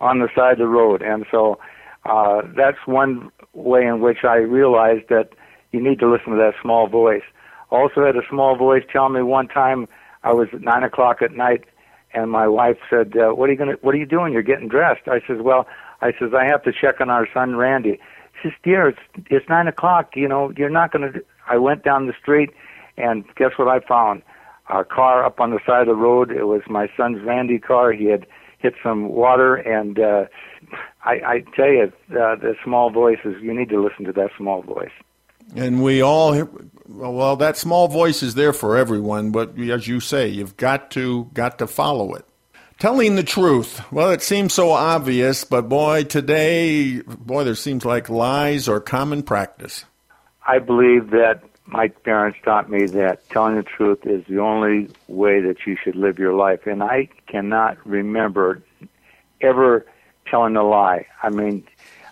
on 0.00 0.18
the 0.18 0.28
side 0.34 0.52
of 0.52 0.58
the 0.58 0.66
road. 0.66 1.02
And 1.02 1.26
so 1.30 1.58
uh, 2.04 2.42
that's 2.56 2.78
one 2.86 3.30
way 3.52 3.86
in 3.86 4.00
which 4.00 4.24
I 4.24 4.36
realized 4.36 5.08
that 5.08 5.30
you 5.72 5.82
need 5.82 5.98
to 6.00 6.10
listen 6.10 6.32
to 6.32 6.38
that 6.38 6.54
small 6.62 6.88
voice. 6.88 7.22
Also 7.70 8.04
had 8.04 8.16
a 8.16 8.26
small 8.28 8.56
voice 8.56 8.82
tell 8.90 9.08
me 9.08 9.22
one 9.22 9.48
time 9.48 9.88
I 10.22 10.32
was 10.32 10.48
at 10.52 10.62
nine 10.62 10.84
o'clock 10.84 11.20
at 11.22 11.32
night, 11.32 11.64
and 12.12 12.30
my 12.30 12.46
wife 12.46 12.78
said, 12.88 13.16
uh, 13.16 13.30
"What 13.30 13.48
are 13.48 13.52
you 13.52 13.58
gonna? 13.58 13.76
What 13.82 13.94
are 13.94 13.98
you 13.98 14.06
doing? 14.06 14.32
You're 14.32 14.42
getting 14.42 14.68
dressed." 14.68 15.08
I 15.08 15.20
said, 15.26 15.42
"Well, 15.42 15.66
I 16.04 16.12
says, 16.18 16.32
I 16.36 16.44
have 16.44 16.62
to 16.64 16.72
check 16.72 17.00
on 17.00 17.08
our 17.08 17.26
son 17.32 17.56
Randy. 17.56 17.98
She 18.42 18.50
says, 18.50 18.58
dear, 18.62 18.88
it's 18.88 18.98
it's 19.30 19.48
nine 19.48 19.68
o'clock. 19.68 20.10
You 20.14 20.28
know, 20.28 20.52
you're 20.56 20.68
not 20.68 20.92
going 20.92 21.10
to. 21.10 21.24
I 21.48 21.56
went 21.56 21.82
down 21.82 22.06
the 22.06 22.12
street, 22.20 22.50
and 22.98 23.24
guess 23.36 23.52
what 23.56 23.68
I 23.68 23.80
found? 23.80 24.22
A 24.68 24.84
car 24.84 25.24
up 25.24 25.40
on 25.40 25.50
the 25.50 25.60
side 25.66 25.82
of 25.82 25.86
the 25.86 25.94
road. 25.94 26.30
It 26.30 26.44
was 26.44 26.62
my 26.68 26.88
son's 26.96 27.22
Randy 27.22 27.58
car. 27.58 27.92
He 27.92 28.06
had 28.06 28.26
hit 28.58 28.74
some 28.82 29.08
water, 29.08 29.56
and 29.56 29.98
uh, 29.98 30.26
I, 31.04 31.12
I 31.12 31.44
tell 31.56 31.68
you, 31.68 31.92
uh, 32.10 32.36
the 32.36 32.54
small 32.62 32.90
voice 32.90 33.18
is. 33.24 33.34
You 33.42 33.54
need 33.58 33.70
to 33.70 33.82
listen 33.82 34.04
to 34.04 34.12
that 34.12 34.30
small 34.36 34.62
voice. 34.62 34.92
And 35.56 35.82
we 35.82 36.02
all, 36.02 36.48
well, 36.86 37.36
that 37.36 37.56
small 37.56 37.88
voice 37.88 38.22
is 38.22 38.34
there 38.34 38.52
for 38.52 38.76
everyone, 38.76 39.30
but 39.30 39.58
as 39.58 39.86
you 39.86 40.00
say, 40.00 40.28
you've 40.28 40.56
got 40.56 40.90
to 40.92 41.30
got 41.34 41.58
to 41.58 41.66
follow 41.66 42.14
it. 42.14 42.24
Telling 42.78 43.14
the 43.14 43.22
truth. 43.22 43.80
Well, 43.92 44.10
it 44.10 44.22
seems 44.22 44.52
so 44.52 44.72
obvious, 44.72 45.44
but 45.44 45.68
boy, 45.68 46.04
today, 46.04 47.00
boy, 47.00 47.44
there 47.44 47.54
seems 47.54 47.84
like 47.84 48.08
lies 48.08 48.68
are 48.68 48.80
common 48.80 49.22
practice. 49.22 49.84
I 50.46 50.58
believe 50.58 51.10
that 51.10 51.42
my 51.66 51.88
parents 51.88 52.38
taught 52.44 52.68
me 52.68 52.86
that 52.86 53.28
telling 53.30 53.56
the 53.56 53.62
truth 53.62 54.00
is 54.04 54.24
the 54.26 54.38
only 54.38 54.90
way 55.08 55.40
that 55.40 55.66
you 55.66 55.76
should 55.82 55.96
live 55.96 56.18
your 56.18 56.34
life. 56.34 56.66
And 56.66 56.82
I 56.82 57.08
cannot 57.26 57.78
remember 57.86 58.62
ever 59.40 59.86
telling 60.26 60.56
a 60.56 60.62
lie. 60.62 61.06
I 61.22 61.30
mean, 61.30 61.64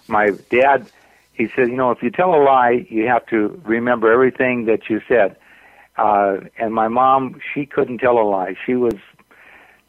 my 0.08 0.30
dad, 0.50 0.86
he 1.32 1.48
said, 1.54 1.68
you 1.68 1.76
know, 1.76 1.90
if 1.90 2.02
you 2.02 2.10
tell 2.10 2.34
a 2.34 2.42
lie, 2.42 2.86
you 2.88 3.06
have 3.08 3.26
to 3.26 3.60
remember 3.64 4.10
everything 4.10 4.66
that 4.66 4.88
you 4.88 5.00
said. 5.06 5.36
Uh, 5.96 6.38
and 6.58 6.72
my 6.72 6.88
mom, 6.88 7.40
she 7.52 7.66
couldn't 7.66 7.98
tell 7.98 8.18
a 8.18 8.24
lie. 8.24 8.54
She 8.64 8.74
was 8.74 8.94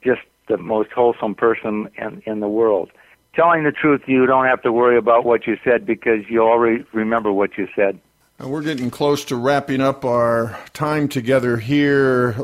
just 0.04 0.22
the 0.48 0.58
most 0.58 0.92
wholesome 0.92 1.36
person 1.36 1.90
in, 1.98 2.22
in 2.26 2.40
the 2.40 2.48
world. 2.48 2.92
Telling 3.36 3.64
the 3.64 3.72
truth, 3.72 4.02
you 4.06 4.26
don't 4.26 4.46
have 4.46 4.62
to 4.62 4.72
worry 4.72 4.98
about 4.98 5.26
what 5.26 5.48
you 5.48 5.58
said 5.64 5.86
because 5.86 6.20
you 6.30 6.42
already 6.42 6.86
remember 6.94 7.32
what 7.32 7.58
you 7.58 7.68
said. 7.76 8.00
And 8.40 8.52
we're 8.52 8.62
getting 8.62 8.92
close 8.92 9.26
to 9.26 9.36
wrapping 9.36 9.82
up 9.82 10.06
our 10.06 10.60
time 10.74 11.08
together 11.08 11.58
here. 11.58 12.36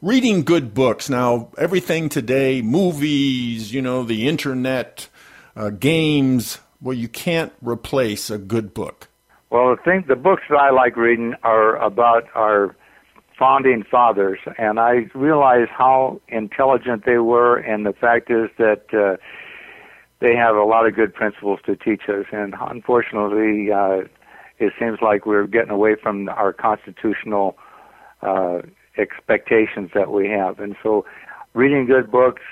Reading 0.00 0.42
good 0.42 0.72
books. 0.72 1.10
Now, 1.10 1.50
everything 1.58 2.08
today, 2.08 2.62
movies, 2.62 3.74
you 3.74 3.82
know, 3.82 4.02
the 4.02 4.28
internet, 4.28 5.08
uh, 5.54 5.70
games, 5.70 6.58
well, 6.80 6.96
you 6.96 7.08
can't 7.08 7.52
replace 7.60 8.30
a 8.30 8.38
good 8.38 8.72
book. 8.72 9.08
Well, 9.50 9.76
the 9.76 9.82
thing, 9.82 10.04
the 10.06 10.16
books 10.16 10.44
that 10.48 10.56
I 10.56 10.70
like 10.70 10.96
reading 10.96 11.34
are 11.42 11.76
about 11.76 12.24
our 12.34 12.76
founding 13.40 13.82
fathers, 13.90 14.38
and 14.58 14.78
I 14.78 15.06
realized 15.14 15.70
how 15.70 16.20
intelligent 16.28 17.06
they 17.06 17.16
were. 17.16 17.56
And 17.56 17.86
the 17.86 17.94
fact 17.94 18.30
is 18.30 18.50
that 18.58 18.82
uh, 18.92 19.16
they 20.20 20.36
have 20.36 20.56
a 20.56 20.64
lot 20.64 20.86
of 20.86 20.94
good 20.94 21.14
principles 21.14 21.58
to 21.64 21.74
teach 21.74 22.02
us. 22.08 22.26
And 22.32 22.54
unfortunately, 22.60 23.72
uh, 23.72 24.02
it 24.58 24.74
seems 24.78 24.98
like 25.00 25.24
we're 25.24 25.46
getting 25.46 25.70
away 25.70 25.96
from 26.00 26.28
our 26.28 26.52
constitutional 26.52 27.56
uh, 28.20 28.58
expectations 28.98 29.90
that 29.94 30.12
we 30.12 30.28
have. 30.28 30.60
And 30.60 30.76
so, 30.82 31.06
reading 31.54 31.86
good 31.86 32.10
books, 32.10 32.42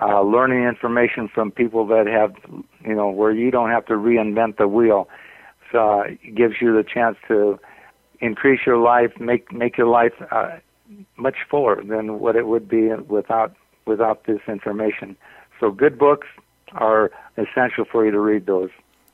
uh, 0.00 0.22
learning 0.22 0.62
information 0.62 1.28
from 1.34 1.50
people 1.50 1.84
that 1.88 2.06
have, 2.06 2.32
you 2.86 2.94
know, 2.94 3.10
where 3.10 3.32
you 3.32 3.50
don't 3.50 3.70
have 3.70 3.86
to 3.86 3.94
reinvent 3.94 4.56
the 4.56 4.68
wheel, 4.68 5.08
so, 5.72 5.78
uh, 5.78 6.02
gives 6.36 6.54
you 6.60 6.72
the 6.72 6.84
chance 6.84 7.16
to 7.26 7.58
increase 8.22 8.60
your 8.64 8.78
life, 8.78 9.12
make 9.20 9.52
make 9.52 9.76
your 9.76 9.88
life 9.88 10.14
uh, 10.30 10.56
much 11.16 11.36
fuller 11.50 11.82
than 11.82 12.20
what 12.20 12.36
it 12.36 12.46
would 12.46 12.68
be 12.68 12.88
without 12.94 13.54
without 13.84 14.24
this 14.24 14.40
information. 14.48 15.16
So, 15.60 15.70
good 15.70 15.98
books 15.98 16.28
are 16.72 17.10
essential 17.36 17.84
for 17.84 18.06
you 18.06 18.12
to 18.12 18.20
read 18.20 18.46
those. 18.46 18.70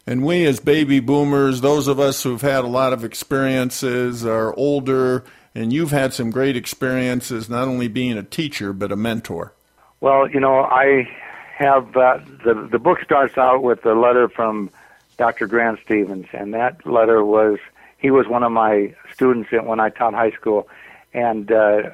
And 0.06 0.24
we, 0.24 0.46
as 0.46 0.60
baby 0.60 1.00
boomers, 1.00 1.60
those 1.60 1.88
of 1.88 1.98
us 1.98 2.22
who've 2.22 2.40
had 2.40 2.64
a 2.64 2.68
lot 2.68 2.92
of 2.92 3.04
experiences, 3.04 4.24
are 4.24 4.54
older, 4.56 5.24
and 5.54 5.72
you've 5.72 5.90
had 5.90 6.14
some 6.14 6.30
great 6.30 6.56
experiences, 6.56 7.48
not 7.48 7.68
only 7.68 7.88
being 7.88 8.16
a 8.16 8.22
teacher, 8.22 8.72
but 8.72 8.92
a 8.92 8.96
mentor. 8.96 9.52
Well, 10.00 10.30
you 10.30 10.40
know, 10.40 10.60
I 10.60 11.08
have 11.56 11.96
uh, 11.96 12.20
the 12.44 12.68
the 12.70 12.78
book 12.78 13.00
starts 13.02 13.36
out 13.36 13.62
with 13.62 13.84
a 13.84 13.94
letter 13.94 14.28
from 14.28 14.70
Dr. 15.16 15.46
Grant 15.46 15.80
Stevens, 15.84 16.26
and 16.32 16.54
that 16.54 16.86
letter 16.86 17.24
was 17.24 17.58
he 17.98 18.10
was 18.10 18.26
one 18.28 18.42
of 18.42 18.52
my 18.52 18.94
students 19.12 19.50
when 19.52 19.80
I 19.80 19.90
taught 19.90 20.14
high 20.14 20.30
school, 20.30 20.68
and 21.12 21.50
uh, 21.50 21.90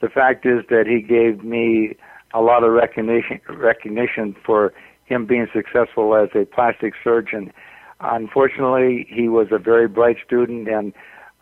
the 0.00 0.08
fact 0.08 0.46
is 0.46 0.64
that 0.68 0.86
he 0.86 1.00
gave 1.00 1.42
me 1.42 1.96
a 2.34 2.40
lot 2.40 2.62
of 2.62 2.72
recognition 2.72 3.40
recognition 3.48 4.36
for 4.44 4.72
him 5.06 5.24
being 5.24 5.46
successful 5.52 6.14
as 6.14 6.28
a 6.34 6.44
plastic 6.44 6.94
surgeon. 7.02 7.52
Unfortunately, 8.00 9.06
he 9.08 9.28
was 9.28 9.48
a 9.50 9.58
very 9.58 9.88
bright 9.88 10.16
student, 10.24 10.68
and 10.68 10.92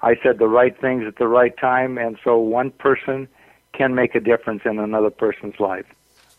I 0.03 0.15
said 0.23 0.39
the 0.39 0.49
right 0.49 0.79
things 0.81 1.05
at 1.07 1.17
the 1.17 1.27
right 1.27 1.57
time, 1.57 1.99
and 1.99 2.17
so 2.23 2.39
one 2.39 2.71
person 2.71 3.27
can 3.73 3.95
make 3.95 4.15
a 4.15 4.21
difference 4.21 4.62
in 4.65 4.79
another 4.79 5.11
person's 5.11 5.59
life. 5.59 5.87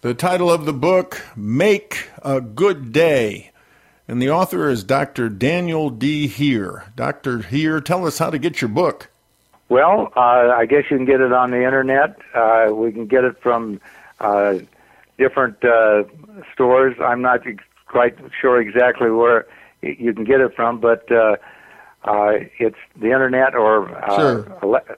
The 0.01 0.13
title 0.13 0.51
of 0.51 0.65
the 0.65 0.73
book, 0.73 1.25
Make 1.35 2.09
a 2.21 2.39
Good 2.39 2.93
Day. 2.93 3.51
And 4.07 4.21
the 4.21 4.29
author 4.29 4.69
is 4.69 4.83
Dr. 4.83 5.29
Daniel 5.29 5.89
D. 5.89 6.27
Heer. 6.27 6.85
Dr. 6.95 7.39
Heer, 7.39 7.81
tell 7.81 8.05
us 8.05 8.19
how 8.19 8.29
to 8.29 8.37
get 8.37 8.61
your 8.61 8.69
book. 8.69 9.09
Well, 9.67 10.13
uh, 10.15 10.53
I 10.55 10.67
guess 10.67 10.83
you 10.91 10.97
can 10.97 11.05
get 11.05 11.21
it 11.21 11.33
on 11.33 11.49
the 11.49 11.63
internet. 11.63 12.17
Uh, 12.33 12.69
we 12.71 12.91
can 12.91 13.07
get 13.07 13.23
it 13.23 13.41
from 13.41 13.81
uh, 14.19 14.59
different 15.17 15.63
uh, 15.65 16.03
stores. 16.53 16.95
I'm 16.99 17.21
not 17.21 17.41
quite 17.87 18.15
sure 18.39 18.61
exactly 18.61 19.09
where 19.09 19.47
you 19.81 20.13
can 20.13 20.23
get 20.23 20.39
it 20.39 20.55
from, 20.55 20.79
but 20.79 21.11
uh, 21.11 21.37
uh, 22.03 22.33
it's 22.59 22.77
the 22.95 23.07
internet 23.07 23.55
or 23.55 23.89
uh, 24.03 24.15
sure. 24.15 24.59
Ele- 24.61 24.97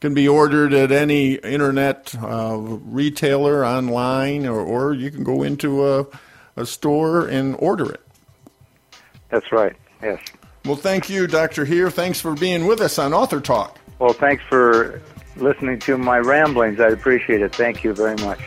can 0.00 0.14
be 0.14 0.26
ordered 0.26 0.72
at 0.72 0.90
any 0.90 1.34
internet 1.34 2.14
uh, 2.22 2.56
retailer 2.56 3.64
online, 3.64 4.46
or, 4.46 4.60
or 4.60 4.94
you 4.94 5.10
can 5.10 5.22
go 5.22 5.42
into 5.42 5.86
a, 5.86 6.06
a 6.60 6.66
store 6.66 7.26
and 7.26 7.56
order 7.58 7.90
it. 7.92 8.00
That's 9.30 9.50
right. 9.50 9.74
Yes. 10.02 10.20
Well, 10.64 10.76
thank 10.76 11.08
you, 11.08 11.26
Dr. 11.26 11.64
Heer. 11.64 11.90
Thanks 11.90 12.20
for 12.20 12.34
being 12.34 12.66
with 12.66 12.80
us 12.80 12.98
on 12.98 13.14
Author 13.14 13.40
Talk. 13.40 13.78
Well, 13.98 14.12
thanks 14.12 14.42
for 14.48 15.00
listening 15.36 15.78
to 15.80 15.96
my 15.96 16.18
ramblings. 16.18 16.80
I 16.80 16.88
appreciate 16.88 17.40
it. 17.40 17.54
Thank 17.54 17.82
you 17.82 17.94
very 17.94 18.16
much. 18.16 18.40